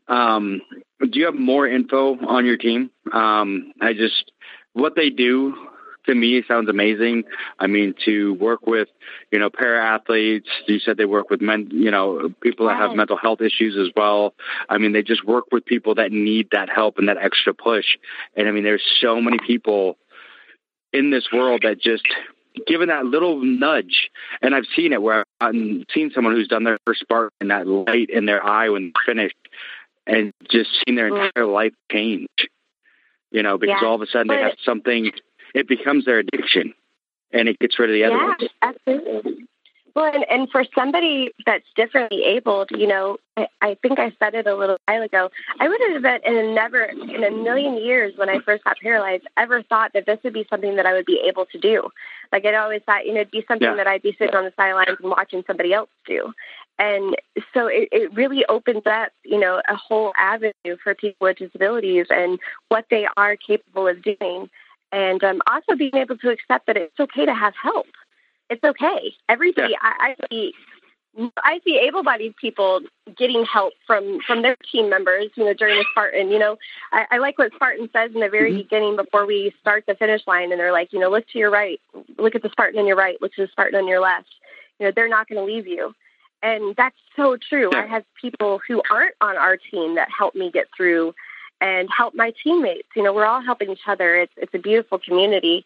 Um, 0.08 0.62
do 1.00 1.20
you 1.20 1.26
have 1.26 1.36
more 1.36 1.68
info 1.68 2.18
on 2.26 2.46
your 2.46 2.58
team? 2.58 2.92
Um, 3.12 3.74
I 3.82 3.94
just 3.94 4.32
what 4.74 4.96
they 4.96 5.10
do 5.10 5.56
to 6.06 6.16
me 6.16 6.44
sounds 6.48 6.70
amazing. 6.70 7.24
I 7.60 7.68
mean, 7.68 7.94
to 8.06 8.36
work 8.36 8.66
with, 8.66 8.88
you 9.32 9.40
know, 9.40 9.50
para 9.50 9.84
athletes. 9.84 10.50
You 10.68 10.80
said 10.80 10.98
they 10.98 11.06
work 11.06 11.30
with 11.30 11.42
men, 11.42 11.70
you 11.72 11.92
know, 11.92 12.30
people 12.42 12.68
that 12.68 12.78
have 12.78 12.96
mental 12.96 13.18
health 13.18 13.42
issues 13.42 13.76
as 13.78 13.92
well. 13.96 14.34
I 14.70 14.78
mean, 14.78 14.94
they 14.94 15.04
just 15.04 15.26
work 15.26 15.46
with 15.52 15.66
people 15.66 15.96
that 15.96 16.12
need 16.12 16.50
that 16.52 16.70
help 16.70 16.98
and 16.98 17.10
that 17.10 17.18
extra 17.18 17.54
push. 17.54 17.98
And 18.36 18.48
I 18.48 18.52
mean, 18.52 18.64
there's 18.64 18.84
so 19.02 19.20
many 19.22 19.38
people 19.46 19.98
in 20.94 21.12
this 21.12 21.28
world 21.32 21.62
that 21.64 21.82
just 21.82 22.04
given 22.68 22.90
that 22.90 23.06
little 23.06 23.44
nudge, 23.44 24.10
and 24.42 24.56
I've 24.56 24.66
seen 24.76 24.94
it 24.94 25.02
where 25.02 25.26
I've 25.40 25.54
seen 25.94 26.12
someone 26.14 26.34
who's 26.34 26.48
done 26.48 26.64
their 26.64 26.78
first 26.86 27.02
spark 27.02 27.34
and 27.40 27.52
that 27.52 27.68
light 27.68 28.10
in 28.10 28.26
their 28.26 28.44
eye 28.44 28.70
when 28.70 28.94
finished, 29.06 29.36
and 30.08 30.32
just 30.50 30.70
seen 30.86 30.96
their 30.96 31.08
entire 31.08 31.46
life 31.46 31.74
change. 31.92 32.30
You 33.32 33.44
know, 33.44 33.58
because 33.58 33.80
yeah. 33.82 33.88
all 33.88 33.96
of 33.96 34.02
a 34.02 34.08
sudden 34.08 34.28
they 34.28 34.42
have 34.42 34.56
something 34.64 35.12
it 35.54 35.68
becomes 35.68 36.06
their 36.06 36.20
addiction 36.20 36.74
and 37.32 37.50
it 37.50 37.58
gets 37.60 37.80
rid 37.80 37.90
of 37.90 37.94
the 37.94 38.04
other 38.04 38.16
yeah, 38.16 38.26
ones. 38.26 38.50
Absolutely. 38.88 39.46
Well, 39.96 40.12
and, 40.14 40.26
and 40.30 40.50
for 40.50 40.66
somebody 40.76 41.32
that's 41.46 41.66
differently 41.78 42.24
abled, 42.26 42.70
you 42.72 42.86
know, 42.86 43.18
I, 43.38 43.48
I 43.62 43.78
think 43.82 43.98
I 43.98 44.12
said 44.20 44.36
it 44.36 44.46
a 44.46 44.54
little 44.54 44.78
while 44.86 45.02
ago. 45.02 45.30
I 45.62 45.70
would 45.70 45.80
have 45.90 46.02
been 46.02 46.20
in 46.26 46.36
a 46.36 46.54
never 46.54 46.84
in 46.84 47.24
a 47.24 47.32
million 47.32 47.78
years 47.78 48.14
when 48.18 48.28
I 48.28 48.40
first 48.40 48.66
got 48.66 48.78
paralyzed 48.84 49.24
ever 49.38 49.64
thought 49.64 49.92
that 49.94 50.06
this 50.06 50.20
would 50.26 50.34
be 50.34 50.46
something 50.50 50.76
that 50.76 50.86
I 50.86 50.92
would 50.92 51.06
be 51.06 51.22
able 51.26 51.46
to 51.46 51.58
do. 51.58 51.90
Like 52.34 52.46
I'd 52.46 52.56
always 52.56 52.82
thought, 52.86 53.06
you 53.06 53.14
know, 53.14 53.22
it'd 53.22 53.32
be 53.32 53.46
something 53.48 53.70
yeah. 53.70 53.76
that 53.76 53.88
I'd 53.88 54.02
be 54.02 54.16
sitting 54.20 54.36
on 54.36 54.44
the 54.44 54.54
sidelines 54.58 54.98
and 55.00 55.10
watching 55.10 55.46
somebody 55.48 55.74
else 55.74 55.90
do. 56.06 56.34
And 56.78 57.16
so 57.54 57.68
it, 57.68 57.88
it 57.94 58.14
really 58.14 58.46
opens 58.50 58.86
up, 58.86 59.14
you 59.24 59.40
know, 59.40 59.62
a 59.70 59.76
whole 59.78 60.12
avenue 60.18 60.76
for 60.84 60.94
people 60.94 61.28
with 61.28 61.38
disabilities 61.38 62.08
and 62.10 62.38
what 62.68 62.86
they 62.90 63.08
are 63.16 63.38
capable 63.38 63.88
of 63.88 64.02
doing 64.02 64.50
and 64.92 65.24
um, 65.24 65.42
also 65.48 65.76
being 65.78 65.96
able 65.96 66.18
to 66.18 66.30
accept 66.30 66.68
that 66.68 66.78
it's 66.78 67.00
okay 67.00 67.26
to 67.26 67.34
have 67.34 67.54
help. 67.62 67.88
It's 68.50 68.64
okay. 68.64 69.14
Everybody, 69.28 69.74
yeah. 69.74 69.78
I, 69.82 70.16
I 70.22 70.28
see, 70.30 70.54
I 71.44 71.60
see 71.64 71.80
able-bodied 71.80 72.36
people 72.36 72.82
getting 73.18 73.46
help 73.46 73.74
from 73.88 74.20
from 74.28 74.42
their 74.42 74.56
team 74.72 74.90
members. 74.90 75.32
You 75.36 75.46
know, 75.46 75.54
during 75.54 75.78
the 75.78 75.86
Spartan. 75.92 76.30
You 76.30 76.40
know, 76.40 76.58
I, 76.92 77.06
I 77.12 77.18
like 77.18 77.38
what 77.38 77.54
Spartan 77.54 77.90
says 77.92 78.12
in 78.14 78.22
the 78.22 78.30
very 78.30 78.52
mm-hmm. 78.52 78.60
beginning 78.60 78.96
before 78.98 79.26
we 79.26 79.54
start 79.62 79.86
the 79.88 79.96
finish 79.96 80.22
line, 80.28 80.52
and 80.52 80.60
they're 80.60 80.72
like, 80.72 80.94
you 80.94 81.00
know, 81.00 81.10
look 81.10 81.28
to 81.30 81.40
your 81.40 81.52
right, 81.52 81.80
look 82.18 82.36
at 82.36 82.44
the 82.44 82.50
Spartan 82.50 82.80
on 82.80 82.88
your 82.88 82.98
right, 82.98 83.22
look 83.22 83.34
to 83.34 83.44
the 83.44 83.52
Spartan 83.52 83.80
on 83.80 83.88
your 83.88 84.02
left. 84.02 84.28
You 84.80 84.86
know, 84.86 84.92
they're 84.96 85.10
not 85.10 85.28
going 85.28 85.40
to 85.40 85.54
leave 85.54 85.68
you. 85.68 85.96
And 86.44 86.76
that's 86.76 86.98
so 87.16 87.38
true. 87.38 87.72
I 87.74 87.88
have 87.88 88.04
people 88.22 88.60
who 88.68 88.82
aren't 88.92 89.16
on 89.22 89.38
our 89.38 89.58
team 89.58 89.96
that 89.96 90.10
help 90.16 90.36
me 90.36 90.52
get 90.52 90.68
through 90.76 91.16
and 91.62 91.90
help 91.96 92.14
my 92.14 92.34
teammates. 92.44 92.90
You 92.96 93.02
know, 93.02 93.14
we're 93.14 93.26
all 93.26 93.42
helping 93.42 93.72
each 93.72 93.88
other. 93.88 94.16
It's 94.16 94.34
it's 94.38 94.54
a 94.54 94.60
beautiful 94.60 95.00
community. 95.00 95.66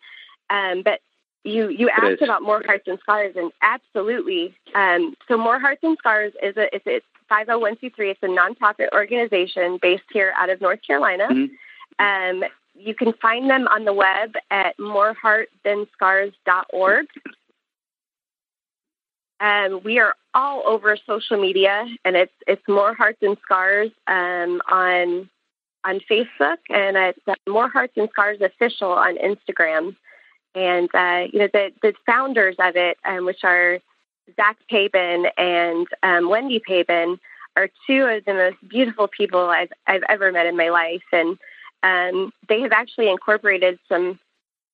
Um, 0.49 0.84
but 0.84 1.01
you 1.43 1.69
you 1.69 1.89
asked 1.89 2.21
about 2.21 2.41
More 2.41 2.61
Heart 2.65 2.83
Than 2.85 2.97
Scars, 2.99 3.35
and 3.35 3.51
absolutely. 3.61 4.55
Um, 4.75 5.15
so 5.27 5.37
More 5.37 5.59
Heart 5.59 5.79
Than 5.81 5.97
Scars 5.97 6.31
is 6.41 6.55
a 6.57 6.73
it's 6.75 6.85
a 6.85 7.01
501c3. 7.33 7.93
It's 7.97 8.23
a 8.23 8.27
nonprofit 8.27 8.91
organization 8.93 9.79
based 9.81 10.03
here 10.11 10.33
out 10.37 10.49
of 10.49 10.61
North 10.61 10.81
Carolina. 10.85 11.27
Mm-hmm. 11.29 12.03
Um, 12.03 12.43
you 12.75 12.93
can 12.95 13.13
find 13.21 13.49
them 13.49 13.67
on 13.67 13.85
the 13.85 13.93
web 13.93 14.33
at 14.51 14.77
moreheartthanscars.org. 14.77 17.05
Um, 19.41 19.79
we 19.83 19.99
are 19.99 20.15
all 20.33 20.63
over 20.65 20.97
social 21.05 21.39
media, 21.39 21.85
and 22.03 22.15
it's 22.15 22.33
it's 22.47 22.67
More 22.67 22.93
Heart 22.93 23.17
Than 23.21 23.37
Scars 23.43 23.91
um, 24.07 24.61
on 24.69 25.29
on 25.85 26.01
Facebook, 26.11 26.57
and 26.69 26.97
it's 26.97 27.19
More 27.47 27.69
Heart 27.69 27.91
Than 27.95 28.09
Scars 28.09 28.41
Official 28.41 28.91
on 28.91 29.17
Instagram. 29.17 29.95
And 30.56 30.89
uh, 30.93 31.28
you 31.32 31.39
know 31.39 31.50
the 31.52 31.72
the 31.82 31.93
founders 32.06 32.56
of 32.60 32.76
it, 32.76 32.97
um, 33.06 33.26
which 33.26 33.43
are 33.43 33.80
Zach 34.36 34.58
Pabin 34.70 35.28
and 35.38 35.88
um, 36.04 36.30
Wendy 36.30 36.60
Pabin, 36.60 37.20
are 37.56 37.70
two 37.88 38.06
of 38.06 38.26
the 38.26 38.34
most 38.34 38.58
beautiful 38.68 39.08
people 39.08 39.50
I've 39.50 39.72
I've 39.88 40.04
ever 40.10 40.32
met 40.32 40.47
in 40.47 40.58
my 40.58 40.70
life, 40.70 41.04
and 41.12 41.38
um, 41.84 42.34
they 42.47 42.62
have 42.62 42.72
actually 42.72 43.10
incorporated 43.10 43.80
some 43.88 44.20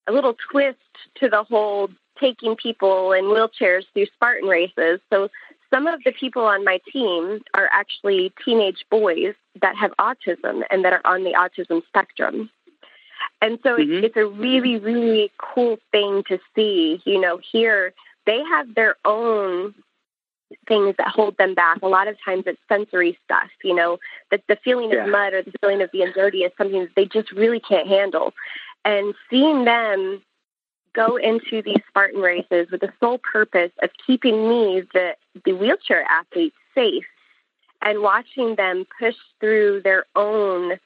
a 0.07 0.11
little 0.11 0.35
twist 0.51 0.77
to 1.15 1.29
the 1.29 1.43
whole 1.43 1.89
taking 2.19 2.55
people 2.55 3.11
in 3.11 3.25
wheelchairs 3.25 3.83
through 3.93 4.05
Spartan 4.07 4.47
races. 4.47 4.99
So 5.11 5.29
some 5.69 5.87
of 5.87 6.03
the 6.03 6.11
people 6.11 6.43
on 6.43 6.63
my 6.63 6.79
team 6.91 7.41
are 7.53 7.69
actually 7.71 8.31
teenage 8.43 8.85
boys 8.89 9.33
that 9.61 9.75
have 9.75 9.91
autism 9.99 10.61
and 10.69 10.85
that 10.85 10.93
are 10.93 11.01
on 11.05 11.23
the 11.23 11.33
autism 11.33 11.85
spectrum. 11.87 12.49
And 13.41 13.59
so 13.63 13.77
mm-hmm. 13.77 14.03
it's 14.03 14.17
a 14.17 14.25
really, 14.25 14.77
really 14.77 15.31
cool 15.37 15.77
thing 15.91 16.23
to 16.27 16.39
see. 16.55 17.01
You 17.05 17.19
know, 17.19 17.39
here 17.51 17.93
they 18.25 18.43
have 18.43 18.73
their 18.75 18.95
own 19.05 19.75
things 20.67 20.95
that 20.97 21.07
hold 21.07 21.37
them 21.37 21.53
back. 21.53 21.81
A 21.81 21.87
lot 21.87 22.07
of 22.07 22.15
times 22.23 22.43
it's 22.45 22.59
sensory 22.69 23.17
stuff, 23.23 23.49
you 23.63 23.75
know, 23.75 23.99
that 24.31 24.43
the 24.47 24.57
feeling 24.63 24.91
yeah. 24.91 25.03
of 25.03 25.09
mud 25.09 25.33
or 25.33 25.43
the 25.43 25.53
feeling 25.61 25.81
of 25.81 25.91
being 25.91 26.11
dirty 26.13 26.39
is 26.39 26.51
something 26.57 26.81
that 26.81 26.95
they 26.95 27.05
just 27.05 27.31
really 27.31 27.59
can't 27.59 27.87
handle. 27.87 28.33
And 28.83 29.13
seeing 29.29 29.65
them 29.65 30.21
go 30.93 31.17
into 31.17 31.61
these 31.61 31.81
Spartan 31.89 32.21
races 32.21 32.67
with 32.71 32.81
the 32.81 32.93
sole 32.99 33.17
purpose 33.17 33.71
of 33.81 33.89
keeping 34.05 34.47
me, 34.47 34.83
the, 34.93 35.15
the 35.43 35.53
wheelchair 35.53 36.03
athlete, 36.03 36.53
safe 36.73 37.03
and 37.85 38.01
watching 38.01 38.55
them 38.55 38.85
push 38.99 39.15
through 39.39 39.81
their 39.83 40.05
own 40.15 40.77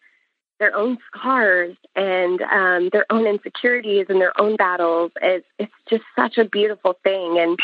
their 0.60 0.76
own 0.76 0.98
scars 1.08 1.76
and 1.96 2.42
um, 2.42 2.90
their 2.92 3.06
own 3.10 3.26
insecurities 3.26 4.08
and 4.10 4.20
their 4.22 4.40
own 4.40 4.56
battles. 4.56 5.12
Is 5.22 5.44
it's 5.58 5.74
just 5.90 6.04
such 6.16 6.38
a 6.38 6.46
beautiful 6.46 6.98
thing. 7.04 7.40
And 7.40 7.58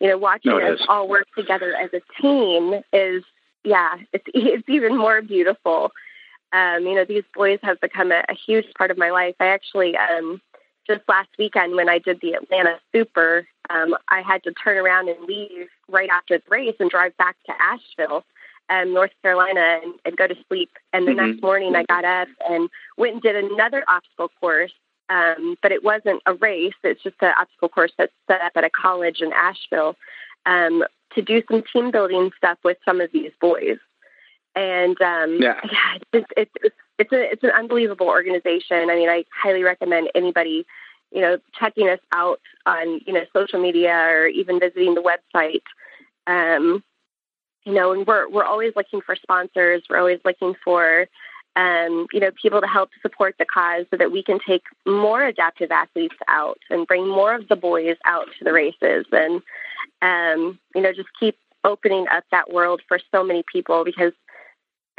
you 0.00 0.08
know 0.08 0.18
watching 0.18 0.52
no, 0.52 0.74
us 0.74 0.80
all 0.88 1.08
work 1.08 1.26
together 1.36 1.74
as 1.74 1.90
a 1.92 2.22
team 2.22 2.82
is 2.92 3.22
yeah 3.64 3.96
it's 4.12 4.24
it's 4.34 4.68
even 4.68 4.96
more 4.96 5.22
beautiful. 5.22 5.92
Um, 6.52 6.84
you 6.84 6.94
know 6.94 7.04
these 7.04 7.24
boys 7.34 7.60
have 7.62 7.80
become 7.80 8.10
a, 8.10 8.24
a 8.28 8.34
huge 8.34 8.66
part 8.76 8.90
of 8.90 8.98
my 8.98 9.10
life. 9.10 9.36
I 9.40 9.46
actually 9.46 9.96
um, 9.96 10.40
just 10.86 11.02
last 11.08 11.28
weekend 11.38 11.76
when 11.76 11.88
I 11.88 11.98
did 11.98 12.20
the 12.20 12.34
Atlanta 12.34 12.80
Super, 12.92 13.46
um, 13.68 13.94
I 14.08 14.22
had 14.22 14.42
to 14.44 14.52
turn 14.52 14.76
around 14.76 15.08
and 15.08 15.24
leave 15.24 15.68
right 15.88 16.10
after 16.10 16.38
the 16.38 16.44
race 16.50 16.74
and 16.80 16.90
drive 16.90 17.16
back 17.16 17.36
to 17.46 17.52
Asheville, 17.60 18.24
um, 18.70 18.94
North 18.94 19.10
Carolina, 19.22 19.80
and, 19.82 19.94
and 20.04 20.16
go 20.16 20.26
to 20.26 20.36
sleep. 20.48 20.70
And 20.92 21.06
the 21.06 21.12
mm-hmm. 21.12 21.26
next 21.26 21.42
morning, 21.42 21.74
I 21.74 21.84
got 21.84 22.04
up 22.04 22.28
and 22.48 22.70
went 22.96 23.14
and 23.14 23.22
did 23.22 23.36
another 23.36 23.84
obstacle 23.88 24.30
course. 24.40 24.72
Um, 25.08 25.56
but 25.60 25.72
it 25.72 25.82
wasn't 25.82 26.22
a 26.26 26.34
race; 26.34 26.74
it's 26.84 27.02
just 27.02 27.16
an 27.20 27.32
obstacle 27.38 27.68
course 27.68 27.92
that's 27.98 28.12
set 28.28 28.40
up 28.40 28.52
at 28.54 28.64
a 28.64 28.70
college 28.70 29.20
in 29.20 29.32
Asheville 29.32 29.96
um, 30.46 30.84
to 31.14 31.22
do 31.22 31.42
some 31.50 31.64
team 31.72 31.90
building 31.90 32.30
stuff 32.36 32.58
with 32.62 32.78
some 32.84 33.00
of 33.00 33.10
these 33.12 33.32
boys. 33.40 33.78
And 34.54 35.00
um, 35.02 35.38
yeah, 35.40 35.60
yeah 35.64 35.98
it's, 36.12 36.26
it's, 36.36 36.52
it's 36.62 36.76
it's 36.98 37.12
a 37.12 37.32
it's 37.32 37.42
an 37.42 37.50
unbelievable 37.50 38.06
organization. 38.06 38.88
I 38.90 38.94
mean, 38.94 39.08
I 39.08 39.24
highly 39.34 39.64
recommend 39.64 40.10
anybody, 40.14 40.64
you 41.10 41.20
know, 41.20 41.38
checking 41.58 41.88
us 41.88 42.00
out 42.12 42.40
on 42.66 43.00
you 43.06 43.12
know 43.12 43.24
social 43.32 43.60
media 43.60 43.92
or 43.92 44.28
even 44.28 44.60
visiting 44.60 44.94
the 44.94 45.02
website. 45.02 45.62
Um, 46.26 46.84
you 47.64 47.72
know, 47.72 47.92
and 47.92 48.06
we're 48.06 48.28
we're 48.28 48.44
always 48.44 48.72
looking 48.76 49.00
for 49.00 49.16
sponsors. 49.16 49.82
We're 49.88 49.98
always 49.98 50.20
looking 50.24 50.54
for 50.64 51.06
um, 51.56 52.06
you 52.12 52.20
know 52.20 52.30
people 52.40 52.60
to 52.60 52.66
help 52.66 52.90
support 53.02 53.34
the 53.38 53.44
cause 53.44 53.86
so 53.90 53.96
that 53.96 54.12
we 54.12 54.22
can 54.22 54.38
take 54.46 54.62
more 54.86 55.22
adaptive 55.24 55.70
athletes 55.70 56.16
out 56.28 56.58
and 56.70 56.86
bring 56.86 57.08
more 57.08 57.34
of 57.34 57.48
the 57.48 57.56
boys 57.56 57.96
out 58.04 58.26
to 58.38 58.44
the 58.44 58.52
races 58.52 59.06
and 59.12 59.42
um, 60.02 60.58
you 60.74 60.82
know 60.82 60.92
just 60.92 61.08
keep 61.18 61.36
opening 61.64 62.06
up 62.10 62.24
that 62.30 62.52
world 62.52 62.80
for 62.88 62.98
so 63.12 63.22
many 63.22 63.42
people 63.52 63.84
because 63.84 64.12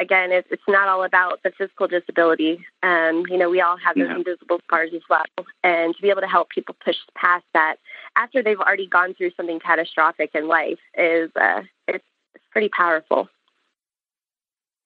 again, 0.01 0.31
it's, 0.31 0.47
it's 0.51 0.63
not 0.67 0.87
all 0.87 1.03
about 1.03 1.41
the 1.43 1.51
physical 1.57 1.87
disability. 1.87 2.65
Um, 2.83 3.23
you 3.29 3.37
know, 3.37 3.49
we 3.49 3.61
all 3.61 3.77
have 3.77 3.95
those 3.95 4.07
yeah. 4.09 4.17
invisible 4.17 4.59
scars 4.65 4.89
as 4.95 5.01
well. 5.09 5.23
And 5.63 5.95
to 5.95 6.01
be 6.01 6.09
able 6.09 6.21
to 6.21 6.27
help 6.27 6.49
people 6.49 6.75
push 6.83 6.97
past 7.15 7.45
that 7.53 7.75
after 8.17 8.41
they've 8.41 8.59
already 8.59 8.87
gone 8.87 9.13
through 9.13 9.31
something 9.37 9.59
catastrophic 9.59 10.31
in 10.33 10.47
life 10.47 10.79
is 10.97 11.29
uh, 11.39 11.61
it's, 11.87 12.03
it's 12.03 12.05
pretty 12.51 12.69
powerful. 12.69 13.29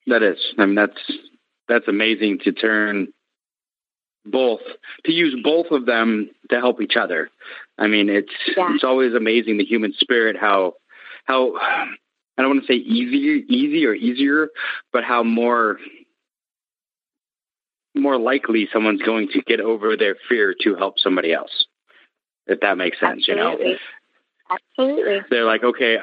That 0.06 0.22
is. 0.22 0.38
I 0.58 0.66
mean, 0.66 0.74
that's 0.74 1.12
that's 1.68 1.88
amazing 1.88 2.40
to 2.44 2.52
turn 2.52 3.08
both 4.24 4.60
to 5.04 5.12
use 5.12 5.36
both 5.42 5.66
of 5.70 5.86
them 5.86 6.30
to 6.50 6.56
help 6.60 6.80
each 6.80 6.96
other. 6.96 7.30
I 7.78 7.86
mean, 7.86 8.08
it's 8.08 8.32
yeah. 8.56 8.74
it's 8.74 8.84
always 8.84 9.14
amazing 9.14 9.58
the 9.58 9.64
human 9.64 9.92
spirit 9.98 10.36
how 10.36 10.74
how 11.24 11.56
I 11.56 12.42
don't 12.42 12.50
want 12.50 12.60
to 12.62 12.66
say 12.66 12.78
easy 12.78 13.44
easy 13.48 13.86
or 13.86 13.94
easier, 13.94 14.48
but 14.92 15.04
how 15.04 15.22
more 15.22 15.78
more 17.94 18.18
likely 18.18 18.68
someone's 18.72 19.02
going 19.02 19.28
to 19.28 19.40
get 19.42 19.60
over 19.60 19.96
their 19.96 20.16
fear 20.28 20.54
to 20.62 20.74
help 20.76 20.98
somebody 20.98 21.32
else. 21.32 21.66
If 22.46 22.60
that 22.60 22.78
makes 22.78 23.00
sense, 23.00 23.26
Absolutely. 23.28 23.66
you 23.66 23.72
know. 23.72 23.78
Absolutely. 24.78 25.18
They're 25.30 25.44
like, 25.44 25.64
okay, 25.64 25.96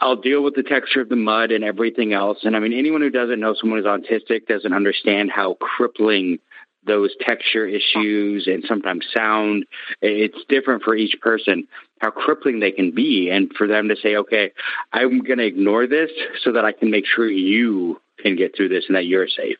I'll 0.00 0.16
deal 0.16 0.42
with 0.42 0.54
the 0.54 0.62
texture 0.62 1.00
of 1.00 1.08
the 1.08 1.16
mud 1.16 1.50
and 1.50 1.64
everything 1.64 2.12
else. 2.12 2.38
And 2.42 2.56
I 2.56 2.60
mean, 2.60 2.72
anyone 2.72 3.00
who 3.00 3.10
doesn't 3.10 3.40
know 3.40 3.54
someone 3.54 3.82
who's 3.82 3.86
autistic 3.86 4.46
doesn't 4.46 4.72
understand 4.72 5.30
how 5.30 5.54
crippling 5.54 6.38
those 6.86 7.14
texture 7.20 7.66
issues 7.66 8.46
and 8.46 8.64
sometimes 8.66 9.06
sound. 9.14 9.66
It's 10.00 10.38
different 10.48 10.82
for 10.82 10.94
each 10.94 11.20
person, 11.20 11.66
how 12.00 12.10
crippling 12.10 12.60
they 12.60 12.70
can 12.70 12.92
be. 12.92 13.30
And 13.30 13.52
for 13.52 13.66
them 13.66 13.88
to 13.88 13.96
say, 13.96 14.16
okay, 14.16 14.52
I'm 14.92 15.20
going 15.20 15.38
to 15.38 15.44
ignore 15.44 15.86
this 15.86 16.10
so 16.42 16.52
that 16.52 16.64
I 16.64 16.72
can 16.72 16.90
make 16.90 17.04
sure 17.04 17.28
you 17.28 18.00
can 18.18 18.36
get 18.36 18.56
through 18.56 18.68
this 18.68 18.84
and 18.88 18.96
that 18.96 19.06
you're 19.06 19.28
safe. 19.28 19.58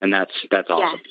And 0.00 0.12
that's, 0.12 0.32
that's 0.50 0.70
awesome. 0.70 1.00
Yeah. 1.04 1.10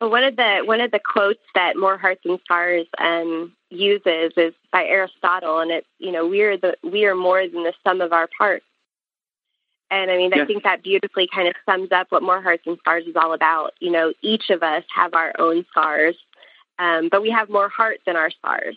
Well, 0.00 0.10
one 0.10 0.24
of 0.24 0.36
the 0.36 0.62
one 0.64 0.80
of 0.80 0.90
the 0.90 0.98
quotes 1.00 1.40
that 1.54 1.76
More 1.76 1.96
Heart 1.96 2.18
Than 2.24 2.38
Scars 2.44 2.86
um, 2.98 3.54
uses 3.74 4.32
is 4.36 4.54
by 4.72 4.84
Aristotle, 4.84 5.60
and 5.60 5.70
it's 5.70 5.86
you 5.98 6.12
know 6.12 6.26
we 6.26 6.42
are 6.42 6.56
the 6.56 6.76
we 6.82 7.04
are 7.06 7.14
more 7.14 7.46
than 7.46 7.64
the 7.64 7.74
sum 7.84 8.00
of 8.00 8.12
our 8.12 8.28
parts. 8.38 8.64
And 9.90 10.10
I 10.10 10.16
mean, 10.16 10.32
yeah. 10.34 10.42
I 10.42 10.46
think 10.46 10.64
that 10.64 10.82
beautifully 10.82 11.28
kind 11.32 11.46
of 11.46 11.54
sums 11.66 11.92
up 11.92 12.08
what 12.10 12.22
More 12.22 12.42
Heart 12.42 12.60
Than 12.64 12.76
Scars 12.78 13.04
is 13.06 13.16
all 13.16 13.32
about. 13.32 13.74
You 13.80 13.92
know, 13.92 14.12
each 14.22 14.50
of 14.50 14.62
us 14.62 14.82
have 14.94 15.14
our 15.14 15.32
own 15.38 15.64
scars, 15.70 16.16
um, 16.78 17.08
but 17.10 17.22
we 17.22 17.30
have 17.30 17.48
more 17.48 17.68
heart 17.68 17.98
than 18.06 18.16
our 18.16 18.30
scars. 18.30 18.76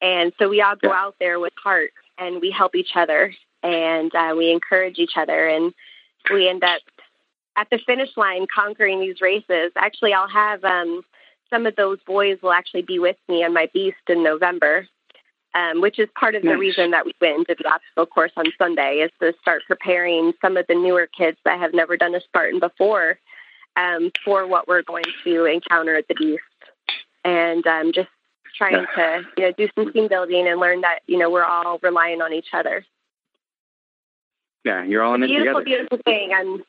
And 0.00 0.32
so 0.38 0.48
we 0.48 0.62
all 0.62 0.76
go 0.76 0.90
yeah. 0.90 1.00
out 1.00 1.16
there 1.18 1.40
with 1.40 1.52
heart 1.62 1.90
and 2.18 2.40
we 2.40 2.50
help 2.50 2.74
each 2.76 2.92
other 2.94 3.34
and 3.62 4.14
uh, 4.14 4.34
we 4.36 4.52
encourage 4.52 4.98
each 4.98 5.16
other 5.16 5.48
and 5.48 5.72
we 6.32 6.48
end 6.48 6.62
up 6.62 6.82
at 7.56 7.68
the 7.70 7.78
finish 7.84 8.10
line 8.16 8.46
conquering 8.54 9.00
these 9.00 9.20
races. 9.20 9.72
Actually, 9.76 10.14
I'll 10.14 10.28
have 10.28 10.64
um, 10.64 11.02
some 11.50 11.66
of 11.66 11.76
those 11.76 11.98
boys 12.06 12.38
will 12.42 12.52
actually 12.52 12.82
be 12.82 12.98
with 12.98 13.16
me 13.28 13.44
on 13.44 13.52
my 13.52 13.68
beast 13.72 13.96
in 14.08 14.22
November 14.22 14.86
um, 15.54 15.80
which 15.80 15.98
is 15.98 16.08
part 16.18 16.34
of 16.34 16.42
the 16.42 16.56
reason 16.56 16.90
that 16.90 17.06
we 17.06 17.12
went 17.20 17.38
into 17.38 17.56
the 17.58 17.68
obstacle 17.68 18.06
course 18.06 18.32
on 18.36 18.46
Sunday 18.58 18.98
is 18.98 19.10
to 19.20 19.32
start 19.40 19.62
preparing 19.66 20.32
some 20.40 20.56
of 20.56 20.66
the 20.68 20.74
newer 20.74 21.08
kids 21.16 21.38
that 21.44 21.58
have 21.58 21.72
never 21.72 21.96
done 21.96 22.14
a 22.14 22.20
Spartan 22.20 22.60
before 22.60 23.18
um, 23.76 24.10
for 24.24 24.46
what 24.46 24.68
we're 24.68 24.82
going 24.82 25.04
to 25.24 25.44
encounter 25.46 25.96
at 25.96 26.06
the 26.08 26.14
Beast, 26.14 26.42
and 27.24 27.66
um, 27.66 27.92
just 27.94 28.08
trying 28.56 28.86
to 28.94 29.22
you 29.36 29.44
know 29.44 29.52
do 29.52 29.68
some 29.74 29.92
team 29.92 30.08
building 30.08 30.46
and 30.46 30.60
learn 30.60 30.82
that 30.82 31.00
you 31.06 31.18
know 31.18 31.30
we're 31.30 31.44
all 31.44 31.78
relying 31.82 32.20
on 32.20 32.32
each 32.32 32.48
other. 32.52 32.84
Yeah, 34.64 34.84
you're 34.84 35.02
all 35.02 35.14
in 35.14 35.22
it 35.22 35.28
beautiful, 35.28 35.60
together. 35.60 35.88
Beautiful 35.88 35.98
thing. 36.04 36.32
I'm 36.34 36.62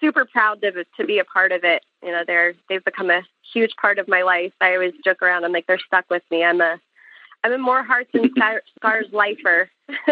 super 0.00 0.24
proud 0.24 0.60
to 0.62 0.84
to 0.98 1.06
be 1.06 1.18
a 1.18 1.24
part 1.24 1.52
of 1.52 1.64
it. 1.64 1.84
You 2.02 2.12
know, 2.12 2.22
they're 2.26 2.54
they've 2.68 2.84
become 2.84 3.10
a 3.10 3.22
huge 3.52 3.72
part 3.80 3.98
of 3.98 4.08
my 4.08 4.22
life. 4.22 4.52
I 4.60 4.74
always 4.74 4.92
joke 5.04 5.22
around. 5.22 5.44
I'm 5.44 5.52
like 5.52 5.66
they're 5.66 5.78
stuck 5.78 6.04
with 6.10 6.22
me. 6.30 6.44
I'm 6.44 6.60
a 6.60 6.80
I'm 7.42 7.52
a 7.52 7.58
more 7.58 7.82
hearts 7.82 8.10
and 8.14 8.30
scars 8.76 9.06
lifer. 9.12 9.70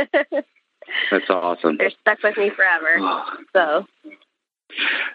That's 1.11 1.31
awesome. 1.31 1.77
They're 1.79 1.93
stuck 2.01 2.23
with 2.23 2.37
me 2.37 2.51
forever. 2.51 2.99
Oh. 2.99 3.25
So. 3.53 3.87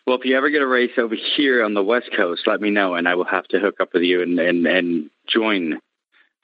Well, 0.06 0.18
if 0.18 0.26
you 0.26 0.38
ever 0.38 0.50
get 0.50 0.62
a 0.62 0.68
race 0.68 0.92
over 0.98 1.16
here 1.36 1.64
on 1.64 1.74
the 1.74 1.84
West 1.84 2.10
Coast, 2.16 2.44
let 2.46 2.62
me 2.62 2.70
know, 2.70 2.94
and 2.94 3.08
I 3.08 3.16
will 3.16 3.26
have 3.26 3.48
to 3.48 3.60
hook 3.60 3.76
up 3.80 3.90
with 3.94 4.04
you 4.04 4.22
and 4.22 4.40
and, 4.40 4.66
and 4.68 5.10
join 5.28 5.80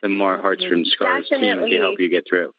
the 0.01 0.09
More 0.09 0.37
Heart 0.37 0.59
Than 0.59 0.83
Scars 0.83 1.29
Definitely. 1.29 1.69
team 1.69 1.79
to 1.79 1.83
help 1.85 1.99
you 1.99 2.09
get 2.09 2.25
through. 2.27 2.53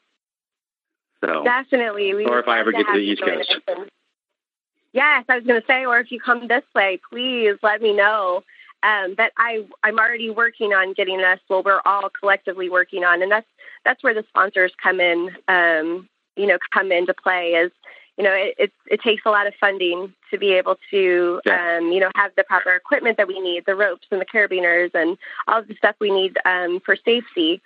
So 1.25 1.43
definitely, 1.43 2.15
we 2.15 2.25
or 2.25 2.39
if 2.39 2.49
I 2.49 2.61
ever 2.61 2.73
get 2.73 2.87
to 2.87 2.93
the 2.93 2.99
East 2.99 3.23
Coast. 3.23 3.57
Yes, 4.95 5.25
I 5.29 5.35
was 5.35 5.45
going 5.45 5.61
to 5.61 5.67
say, 5.67 5.85
or 5.85 5.99
if 5.99 6.13
you 6.13 6.21
come 6.21 6.47
this 6.47 6.63
way, 6.73 7.01
please 7.11 7.57
let 7.65 7.83
me 7.83 7.93
know 7.93 8.45
um, 8.85 9.17
that 9.17 9.33
I 9.37 9.65
I'm 9.83 9.99
already 9.99 10.31
working 10.31 10.73
on 10.73 10.93
getting 10.93 11.21
us. 11.21 11.41
Well, 11.51 11.65
we're 11.65 11.81
all 11.85 12.09
collectively 12.09 12.71
working 12.71 13.03
on, 13.03 13.21
and 13.21 13.31
that's 13.31 13.47
that's 13.85 14.03
where 14.05 14.15
the 14.15 14.25
sponsors 14.29 14.73
come 14.81 15.01
in. 15.01 15.31
Um, 15.49 16.09
you 16.37 16.47
know, 16.47 16.59
come 16.73 16.93
into 16.93 17.13
play 17.13 17.55
is 17.55 17.73
you 18.17 18.23
know 18.23 18.33
it, 18.33 18.55
it, 18.57 18.73
it 18.87 19.01
takes 19.01 19.23
a 19.27 19.31
lot 19.31 19.49
of 19.49 19.55
funding 19.59 20.15
to 20.31 20.39
be 20.39 20.53
able 20.53 20.77
to 20.93 21.41
yeah. 21.45 21.79
um, 21.79 21.91
you 21.91 21.99
know 21.99 22.11
have 22.15 22.31
the 22.37 22.45
proper 22.45 22.71
equipment 22.71 23.17
that 23.17 23.27
we 23.27 23.41
need, 23.41 23.65
the 23.67 23.75
ropes 23.75 24.07
and 24.13 24.21
the 24.21 24.27
carabiners 24.27 24.95
and 24.95 25.19
all 25.49 25.59
of 25.59 25.67
the 25.67 25.75
stuff 25.75 25.97
we 25.99 26.13
need 26.13 26.39
um, 26.45 26.79
for 26.85 26.95
safety. 26.95 27.61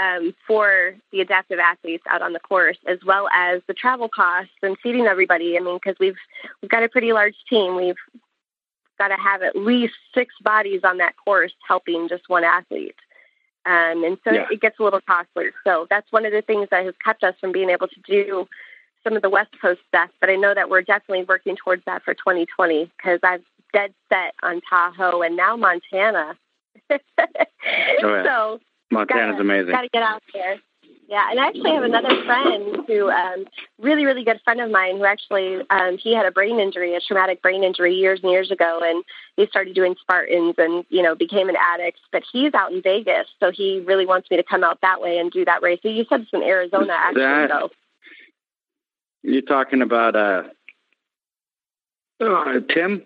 Um, 0.00 0.34
for 0.46 0.94
the 1.12 1.20
adaptive 1.20 1.58
athletes 1.58 2.04
out 2.08 2.22
on 2.22 2.32
the 2.32 2.38
course, 2.40 2.78
as 2.86 2.98
well 3.04 3.28
as 3.34 3.60
the 3.66 3.74
travel 3.74 4.08
costs 4.08 4.54
and 4.62 4.76
seating 4.82 5.04
everybody. 5.04 5.58
I 5.58 5.60
mean, 5.60 5.76
because 5.76 5.98
we've 6.00 6.16
we've 6.62 6.70
got 6.70 6.82
a 6.82 6.88
pretty 6.88 7.12
large 7.12 7.34
team. 7.50 7.76
We've 7.76 7.96
got 9.00 9.08
to 9.08 9.16
have 9.16 9.42
at 9.42 9.56
least 9.56 9.94
six 10.14 10.34
bodies 10.42 10.82
on 10.84 10.98
that 10.98 11.16
course 11.22 11.52
helping 11.66 12.08
just 12.08 12.28
one 12.28 12.44
athlete. 12.44 12.94
Um, 13.66 14.04
and 14.04 14.18
so 14.24 14.32
yeah. 14.32 14.46
it 14.50 14.60
gets 14.60 14.78
a 14.78 14.82
little 14.82 15.00
costly. 15.00 15.46
So 15.64 15.86
that's 15.90 16.10
one 16.12 16.24
of 16.24 16.32
the 16.32 16.42
things 16.42 16.68
that 16.70 16.84
has 16.84 16.94
kept 17.04 17.22
us 17.24 17.34
from 17.40 17.52
being 17.52 17.70
able 17.70 17.88
to 17.88 18.00
do 18.06 18.46
some 19.04 19.16
of 19.16 19.22
the 19.22 19.30
West 19.30 19.50
Coast 19.60 19.80
stuff. 19.88 20.10
But 20.20 20.30
I 20.30 20.36
know 20.36 20.54
that 20.54 20.70
we're 20.70 20.82
definitely 20.82 21.24
working 21.24 21.56
towards 21.56 21.84
that 21.86 22.02
for 22.02 22.14
2020 22.14 22.90
because 22.96 23.20
I've 23.22 23.44
dead 23.72 23.92
set 24.08 24.34
on 24.42 24.60
Tahoe 24.68 25.22
and 25.22 25.36
now 25.36 25.56
Montana. 25.56 26.36
oh, 26.90 26.98
yeah. 28.02 28.24
So 28.24 28.60
Montana's 28.90 29.32
gotta, 29.32 29.42
amazing. 29.42 29.72
Got 29.72 29.82
to 29.82 29.88
get 29.88 30.02
out 30.02 30.22
there. 30.32 30.56
Yeah, 31.08 31.28
and 31.28 31.40
I 31.40 31.48
actually 31.48 31.72
have 31.72 31.82
another 31.82 32.24
friend 32.24 32.84
who, 32.86 33.10
um, 33.10 33.44
really, 33.80 34.04
really 34.04 34.22
good 34.22 34.40
friend 34.44 34.60
of 34.60 34.70
mine, 34.70 34.98
who 34.98 35.04
actually 35.04 35.58
um, 35.68 35.98
he 35.98 36.14
had 36.14 36.24
a 36.24 36.30
brain 36.30 36.60
injury, 36.60 36.94
a 36.94 37.00
traumatic 37.00 37.42
brain 37.42 37.64
injury 37.64 37.94
years 37.94 38.20
and 38.22 38.30
years 38.30 38.52
ago, 38.52 38.78
and 38.80 39.02
he 39.36 39.46
started 39.48 39.74
doing 39.74 39.96
Spartans 40.00 40.54
and 40.56 40.84
you 40.88 41.02
know 41.02 41.16
became 41.16 41.48
an 41.48 41.56
addict. 41.56 41.98
But 42.12 42.22
he's 42.32 42.54
out 42.54 42.72
in 42.72 42.80
Vegas, 42.80 43.26
so 43.40 43.50
he 43.50 43.80
really 43.80 44.06
wants 44.06 44.30
me 44.30 44.36
to 44.36 44.44
come 44.44 44.62
out 44.62 44.80
that 44.82 45.00
way 45.00 45.18
and 45.18 45.32
do 45.32 45.44
that 45.46 45.62
race. 45.62 45.80
So 45.82 45.88
you 45.88 46.04
said 46.08 46.20
it's 46.20 46.30
in 46.32 46.44
Arizona, 46.44 46.92
actually, 46.92 47.22
that, 47.22 47.48
though. 47.48 47.70
You're 49.22 49.42
talking 49.42 49.82
about 49.82 50.14
uh, 50.14 50.44
uh, 52.20 52.60
Tim. 52.72 53.02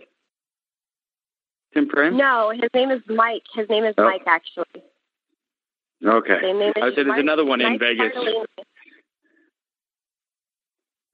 Tim 1.72 1.89
Prim? 1.89 2.18
No, 2.18 2.51
his 2.51 2.70
name 2.74 2.91
is 2.91 3.01
Mike. 3.09 3.43
His 3.55 3.68
name 3.68 3.85
is 3.85 3.95
oh. 3.97 4.05
Mike, 4.05 4.22
actually. 4.26 4.85
Okay. 6.05 6.35
I 6.35 6.91
said 6.91 6.99
uh, 6.99 7.05
there's 7.05 7.21
another 7.21 7.45
one 7.45 7.61
in 7.61 7.79
Vegas. 7.79 8.13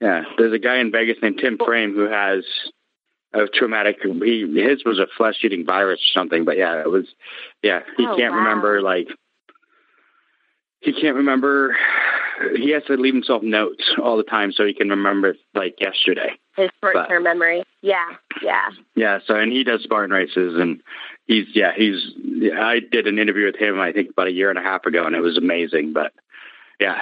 Yeah, 0.00 0.22
there's 0.38 0.52
a 0.52 0.58
guy 0.58 0.78
in 0.78 0.90
Vegas 0.90 1.18
named 1.22 1.38
Tim 1.38 1.58
Frame 1.58 1.94
who 1.94 2.08
has 2.08 2.44
a 3.32 3.46
traumatic. 3.46 3.98
He 4.02 4.46
his 4.60 4.84
was 4.84 4.98
a 4.98 5.06
flesh-eating 5.16 5.66
virus 5.66 6.00
or 6.00 6.18
something, 6.18 6.44
but 6.44 6.56
yeah, 6.56 6.80
it 6.80 6.90
was. 6.90 7.06
Yeah, 7.62 7.80
he 7.96 8.06
oh, 8.06 8.16
can't 8.16 8.32
wow. 8.32 8.38
remember 8.38 8.80
like. 8.80 9.08
He 10.80 10.92
can't 10.92 11.16
remember. 11.16 11.76
He 12.56 12.70
has 12.70 12.82
to 12.84 12.94
leave 12.94 13.14
himself 13.14 13.42
notes 13.42 13.84
all 14.02 14.16
the 14.16 14.22
time 14.22 14.52
so 14.52 14.64
he 14.64 14.74
can 14.74 14.88
remember 14.88 15.36
like 15.54 15.80
yesterday. 15.80 16.30
His 16.56 16.70
short-term 16.80 17.22
memory. 17.22 17.62
Yeah, 17.80 18.06
yeah. 18.42 18.70
Yeah. 18.94 19.18
So, 19.26 19.36
and 19.36 19.52
he 19.52 19.64
does 19.64 19.82
Spartan 19.82 20.10
races, 20.10 20.58
and 20.58 20.82
he's 21.30 21.46
yeah 21.54 21.72
he's 21.76 22.12
I 22.58 22.80
did 22.80 23.06
an 23.06 23.18
interview 23.18 23.46
with 23.46 23.56
him 23.56 23.78
I 23.80 23.92
think 23.92 24.10
about 24.10 24.26
a 24.26 24.32
year 24.32 24.50
and 24.50 24.58
a 24.58 24.62
half 24.62 24.84
ago 24.84 25.06
and 25.06 25.14
it 25.14 25.20
was 25.20 25.38
amazing 25.38 25.92
but 25.92 26.12
yeah 26.80 26.98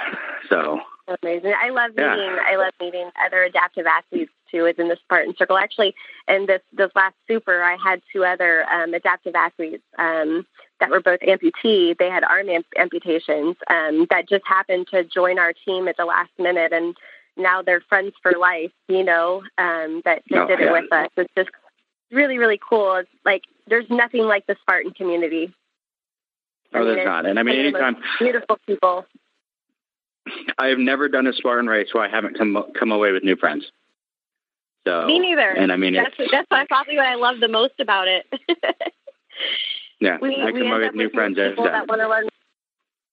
so 0.49 0.79
amazing 1.21 1.53
I 1.59 1.69
love 1.69 1.91
meeting 1.91 2.03
yeah. 2.03 2.43
I 2.47 2.55
love 2.55 2.73
meeting 2.79 3.09
other 3.25 3.43
adaptive 3.43 3.85
athletes 3.85 4.31
too 4.51 4.63
within 4.63 4.87
the 4.87 4.97
Spartan 5.03 5.35
circle 5.37 5.57
actually 5.57 5.95
in 6.27 6.45
this 6.45 6.61
this 6.73 6.91
last 6.95 7.15
super 7.27 7.63
I 7.63 7.77
had 7.83 8.01
two 8.13 8.23
other 8.23 8.65
um, 8.69 8.93
adaptive 8.93 9.35
athletes 9.35 9.83
um, 9.97 10.45
that 10.79 10.89
were 10.89 11.01
both 11.01 11.19
amputee 11.21 11.97
they 11.97 12.09
had 12.09 12.23
arm 12.23 12.49
amp- 12.49 12.67
amputations 12.77 13.55
um, 13.69 14.05
that 14.09 14.29
just 14.29 14.45
happened 14.45 14.87
to 14.91 15.03
join 15.03 15.39
our 15.39 15.53
team 15.65 15.87
at 15.87 15.97
the 15.97 16.05
last 16.05 16.31
minute 16.37 16.73
and 16.73 16.95
now 17.37 17.61
they're 17.61 17.81
friends 17.81 18.13
for 18.21 18.33
life 18.39 18.71
you 18.87 19.03
know 19.03 19.41
um, 19.57 20.01
that, 20.05 20.21
that 20.29 20.39
oh, 20.39 20.47
did 20.47 20.59
it 20.59 20.71
with 20.71 20.91
us 20.91 21.09
it's 21.17 21.33
just 21.35 21.49
really 22.11 22.37
really 22.37 22.59
cool 22.69 22.95
it's 22.95 23.09
like 23.25 23.43
there's 23.69 23.89
nothing 23.89 24.23
like 24.23 24.45
the 24.47 24.55
Spartan 24.61 24.91
community. 24.91 25.53
Oh, 26.73 26.83
there's 26.83 27.05
not. 27.05 27.25
And 27.25 27.39
I 27.39 27.43
mean, 27.43 27.59
anytime 27.59 27.97
beautiful 28.19 28.57
people. 28.67 29.05
I 30.57 30.67
have 30.67 30.79
never 30.79 31.07
done 31.07 31.27
a 31.27 31.33
Spartan 31.33 31.67
race 31.67 31.89
where 31.93 32.03
I 32.03 32.09
haven't 32.09 32.37
come 32.37 32.57
come 32.77 32.91
away 32.91 33.11
with 33.11 33.23
new 33.23 33.35
friends. 33.35 33.71
So 34.87 35.05
me 35.05 35.19
neither. 35.19 35.49
And 35.49 35.71
I 35.71 35.77
mean, 35.77 35.93
that's 35.93 36.15
that's 36.31 36.47
probably 36.67 36.97
what 36.97 37.05
I 37.05 37.15
love 37.15 37.39
the 37.39 37.47
most 37.47 37.79
about 37.79 38.07
it. 38.07 38.25
yeah, 39.99 40.17
we, 40.21 40.41
I 40.41 40.51
come 40.51 40.71
away 40.71 40.85
with 40.85 40.95
new 40.95 41.09
friends 41.09 41.37
every 41.37 41.55
time. 41.55 41.65
That 41.65 41.87
want 41.87 42.01
to 42.01 42.09
learn. 42.09 42.29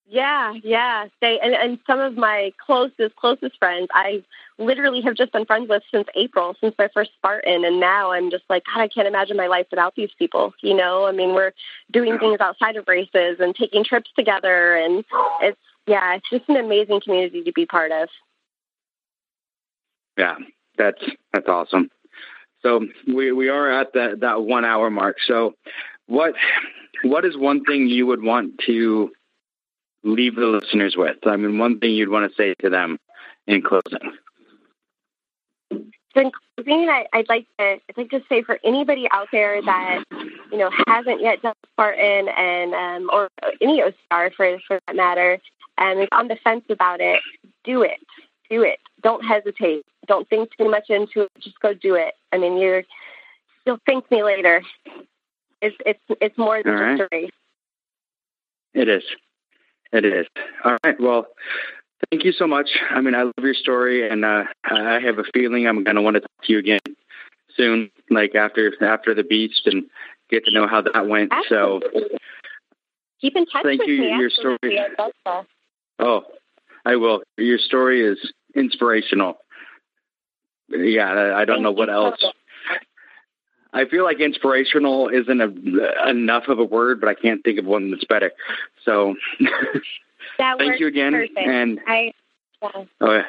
Yeah, 0.09 0.55
yeah. 0.63 1.09
They 1.21 1.41
and, 1.41 1.53
and 1.53 1.79
some 1.87 1.99
of 1.99 2.17
my 2.17 2.53
closest, 2.65 3.17
closest 3.17 3.59
friends, 3.59 3.89
I 3.93 4.23
literally 4.57 5.01
have 5.03 5.17
just 5.17 5.33
been 5.33 5.45
friends 5.45 5.69
with 5.69 5.83
since 5.91 6.07
April, 6.15 6.55
since 6.61 6.75
my 6.79 6.89
first 6.95 7.11
Spartan, 7.17 7.65
and 7.65 7.81
now 7.81 8.13
I'm 8.13 8.31
just 8.31 8.45
like, 8.49 8.63
God, 8.73 8.81
I 8.81 8.89
can't 8.89 9.09
imagine 9.09 9.37
my 9.37 9.49
life 9.49 9.67
without 9.71 9.97
these 9.97 10.11
people. 10.17 10.55
You 10.63 10.77
know, 10.77 11.07
I 11.07 11.13
mean, 11.13 11.35
we're 11.35 11.53
doing 11.91 12.19
things 12.19 12.39
outside 12.41 12.77
of 12.77 12.87
races 12.87 13.39
and 13.41 13.55
taking 13.55 13.83
trips 13.83 14.11
together, 14.17 14.77
and 14.77 15.05
it's 15.43 15.59
yeah, 15.87 16.17
it's 16.17 16.29
just 16.31 16.49
an 16.49 16.57
amazing 16.57 17.01
community 17.01 17.43
to 17.45 17.53
be 17.53 17.67
part 17.67 17.93
of. 17.93 18.09
Yeah, 20.19 20.37
that's 20.77 21.03
that's 21.33 21.49
awesome. 21.49 21.91
So 22.63 22.87
we 23.07 23.33
we 23.33 23.49
are 23.49 23.71
at 23.71 23.93
that 23.95 24.21
that 24.21 24.43
one 24.43 24.65
hour 24.65 24.91
mark. 24.91 25.17
So 25.27 25.55
what 26.07 26.35
what 27.03 27.25
is 27.25 27.37
one 27.37 27.65
thing 27.65 27.87
you 27.87 28.07
would 28.07 28.23
want 28.23 28.59
to 28.67 29.13
leave 30.03 30.37
the 30.37 30.47
listeners 30.47 30.95
with? 30.97 31.19
I 31.27 31.37
mean, 31.37 31.59
one 31.59 31.79
thing 31.79 31.93
you'd 31.93 32.09
want 32.09 32.31
to 32.31 32.37
say 32.37 32.55
to 32.63 32.71
them 32.71 32.99
in 33.47 33.63
closing. 33.63 34.13
in 35.71 36.33
closing, 36.57 36.89
I, 36.89 37.07
would 37.15 37.29
like 37.29 37.47
to 37.59 37.65
I'd 37.65 37.97
like 37.97 38.11
to 38.11 38.23
say 38.29 38.43
for 38.43 38.59
anybody 38.65 39.07
out 39.13 39.29
there 39.33 39.61
that 39.63 40.05
you 40.51 40.59
know 40.59 40.71
hasn't 40.89 41.21
yet 41.21 41.43
done 41.43 41.55
Spartan 41.73 42.29
and 42.29 42.75
um, 42.75 43.11
or 43.13 43.29
any 43.61 43.83
OCR 43.83 44.33
for 44.35 44.59
for 44.67 44.81
that 44.87 44.97
matter, 44.97 45.39
and 45.79 46.01
is 46.01 46.09
on 46.13 46.29
the 46.29 46.37
fence 46.43 46.65
about 46.71 47.01
it, 47.01 47.21
do 47.65 47.83
it, 47.83 47.99
do 48.51 48.63
it. 48.63 48.79
Don't 49.03 49.25
hesitate. 49.25 49.85
Don't 50.07 50.29
think 50.29 50.51
too 50.57 50.71
much 50.71 50.89
into 50.89 51.23
it. 51.23 51.31
Just 51.41 51.59
go 51.61 51.75
do 51.75 51.95
it. 51.95 52.15
I 52.33 52.39
mean, 52.39 52.59
you're 52.59 52.85
you'll 53.65 53.81
thank 53.87 54.11
me 54.11 54.23
later. 54.23 54.63
It's 55.61 55.77
it's 55.85 56.01
it's 56.21 56.39
more 56.39 56.63
than 56.63 56.99
just 56.99 57.03
a 57.03 57.17
race. 57.17 57.31
It 58.75 58.89
is. 58.89 59.03
It 59.93 60.05
is. 60.05 60.27
All 60.65 60.77
right. 60.85 61.01
Well, 61.01 61.27
thank 62.11 62.25
you 62.25 62.33
so 62.33 62.47
much. 62.47 62.71
I 62.91 63.01
mean, 63.01 63.15
I 63.15 63.23
love 63.23 63.35
your 63.41 63.55
story, 63.55 64.09
and 64.09 64.25
uh, 64.25 64.45
I 64.65 65.01
have 65.01 65.19
a 65.19 65.25
feeling 65.33 65.67
I'm 65.67 65.83
going 65.83 65.97
to 65.97 66.03
want 66.03 66.15
to 66.15 66.21
talk 66.21 66.43
to 66.45 66.53
you 66.53 66.59
again 66.59 66.81
soon, 67.57 67.91
like 68.11 68.35
after 68.35 68.73
after 68.85 69.15
the 69.15 69.25
beast, 69.25 69.63
and 69.67 69.85
get 70.31 70.45
to 70.45 70.53
know 70.53 70.67
how 70.67 70.83
that 70.83 71.09
went. 71.09 71.33
Absolutely. 71.33 72.03
So, 72.03 72.19
keep 73.21 73.37
in 73.37 73.47
touch 73.47 73.63
thank 73.65 73.81
with 73.81 73.89
you. 73.89 74.01
me. 74.01 74.09
Your 74.09 74.27
Absolutely. 74.27 74.79
story. 75.25 75.47
Oh, 75.99 76.23
I 76.85 76.97
will. 76.97 77.23
Your 77.37 77.59
story 77.59 78.05
is 78.05 78.19
inspirational. 78.55 79.39
Yeah, 80.69 81.09
I, 81.11 81.41
I 81.43 81.45
don't 81.45 81.57
Thank 81.57 81.63
know 81.65 81.73
what 81.73 81.91
else. 81.91 82.17
so. 82.21 82.33
I 83.73 83.85
feel 83.87 84.05
like 84.05 84.21
inspirational 84.21 85.09
isn't 85.11 85.41
a, 85.41 86.09
enough 86.09 86.45
of 86.49 86.59
a 86.59 86.65
word, 86.65 86.99
but 87.01 87.09
I 87.11 87.15
can't 87.15 87.45
think 87.45 87.59
of 87.59 87.67
one 87.67 87.91
that's 87.91 88.05
better. 88.05 88.33
So, 88.85 89.15
That 90.39 90.59
thank 90.59 90.81
you 90.81 90.87
again. 90.87 91.13
Perfect. 91.13 91.39
And 91.39 91.81
I 91.87 92.13
yeah. 92.63 92.69
oh, 93.01 93.13
yeah. 93.13 93.23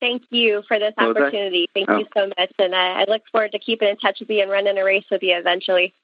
thank 0.00 0.22
you 0.30 0.62
for 0.68 0.78
this 0.78 0.92
What 0.96 1.16
opportunity. 1.16 1.68
Thank 1.74 1.88
Oh. 1.90 1.98
you 1.98 2.06
so 2.16 2.26
much, 2.38 2.52
and 2.58 2.74
uh, 2.74 2.76
I 2.76 3.04
look 3.08 3.22
forward 3.32 3.52
to 3.52 3.58
keeping 3.58 3.88
in 3.88 3.96
touch 3.96 4.20
with 4.20 4.30
you 4.30 4.42
and 4.42 4.50
running 4.50 4.76
a 4.78 4.84
race 4.84 5.04
with 5.10 5.22
you 5.22 5.36
eventually. 5.36 5.94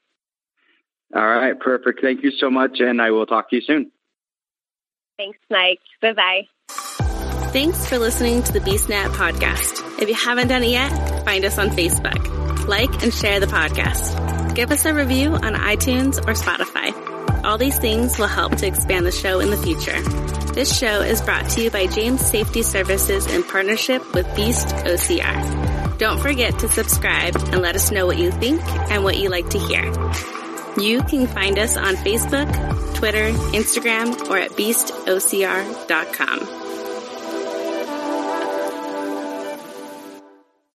all 1.14 1.22
right, 1.26 1.58
perfect. 1.58 2.00
Thank 2.02 2.22
you 2.22 2.30
so 2.30 2.50
much, 2.50 2.80
and 2.80 3.00
I 3.00 3.10
will 3.10 3.26
talk 3.26 3.50
to 3.50 3.56
you 3.56 3.62
soon. 3.62 3.90
Thanks, 5.18 5.38
Mike. 5.50 5.80
Bye 6.00 6.12
bye. 6.12 6.48
Thanks 7.52 7.88
for 7.88 7.98
listening 7.98 8.42
to 8.42 8.52
the 8.52 8.60
BeastNet 8.60 9.06
podcast. 9.12 10.00
If 10.00 10.08
you 10.08 10.14
haven't 10.14 10.48
done 10.48 10.62
it 10.62 10.70
yet, 10.70 11.24
find 11.24 11.44
us 11.44 11.58
on 11.58 11.70
Facebook. 11.70 12.66
Like 12.66 13.02
and 13.02 13.14
share 13.14 13.40
the 13.40 13.46
podcast. 13.46 14.54
Give 14.54 14.70
us 14.70 14.84
a 14.84 14.92
review 14.92 15.32
on 15.32 15.54
iTunes 15.54 16.18
or 16.18 16.34
Spotify. 16.34 17.44
All 17.44 17.56
these 17.56 17.78
things 17.78 18.18
will 18.18 18.26
help 18.26 18.56
to 18.56 18.66
expand 18.66 19.06
the 19.06 19.12
show 19.12 19.40
in 19.40 19.50
the 19.50 19.56
future. 19.56 20.00
This 20.52 20.76
show 20.76 21.00
is 21.00 21.22
brought 21.22 21.48
to 21.50 21.62
you 21.62 21.70
by 21.70 21.86
James 21.86 22.20
Safety 22.20 22.62
Services 22.62 23.26
in 23.26 23.42
partnership 23.42 24.02
with 24.14 24.26
Beast 24.34 24.68
OCR. 24.68 25.98
Don't 25.98 26.20
forget 26.20 26.58
to 26.58 26.68
subscribe 26.68 27.36
and 27.36 27.62
let 27.62 27.74
us 27.74 27.90
know 27.90 28.06
what 28.06 28.18
you 28.18 28.30
think 28.32 28.62
and 28.90 29.04
what 29.04 29.16
you 29.16 29.28
like 29.28 29.48
to 29.50 29.58
hear. 29.58 29.82
You 30.78 31.02
can 31.02 31.26
find 31.26 31.58
us 31.58 31.76
on 31.76 31.96
Facebook, 31.96 32.94
Twitter, 32.94 33.30
Instagram, 33.52 34.28
or 34.28 34.38
at 34.38 34.52
beastocr.com. 34.52 36.65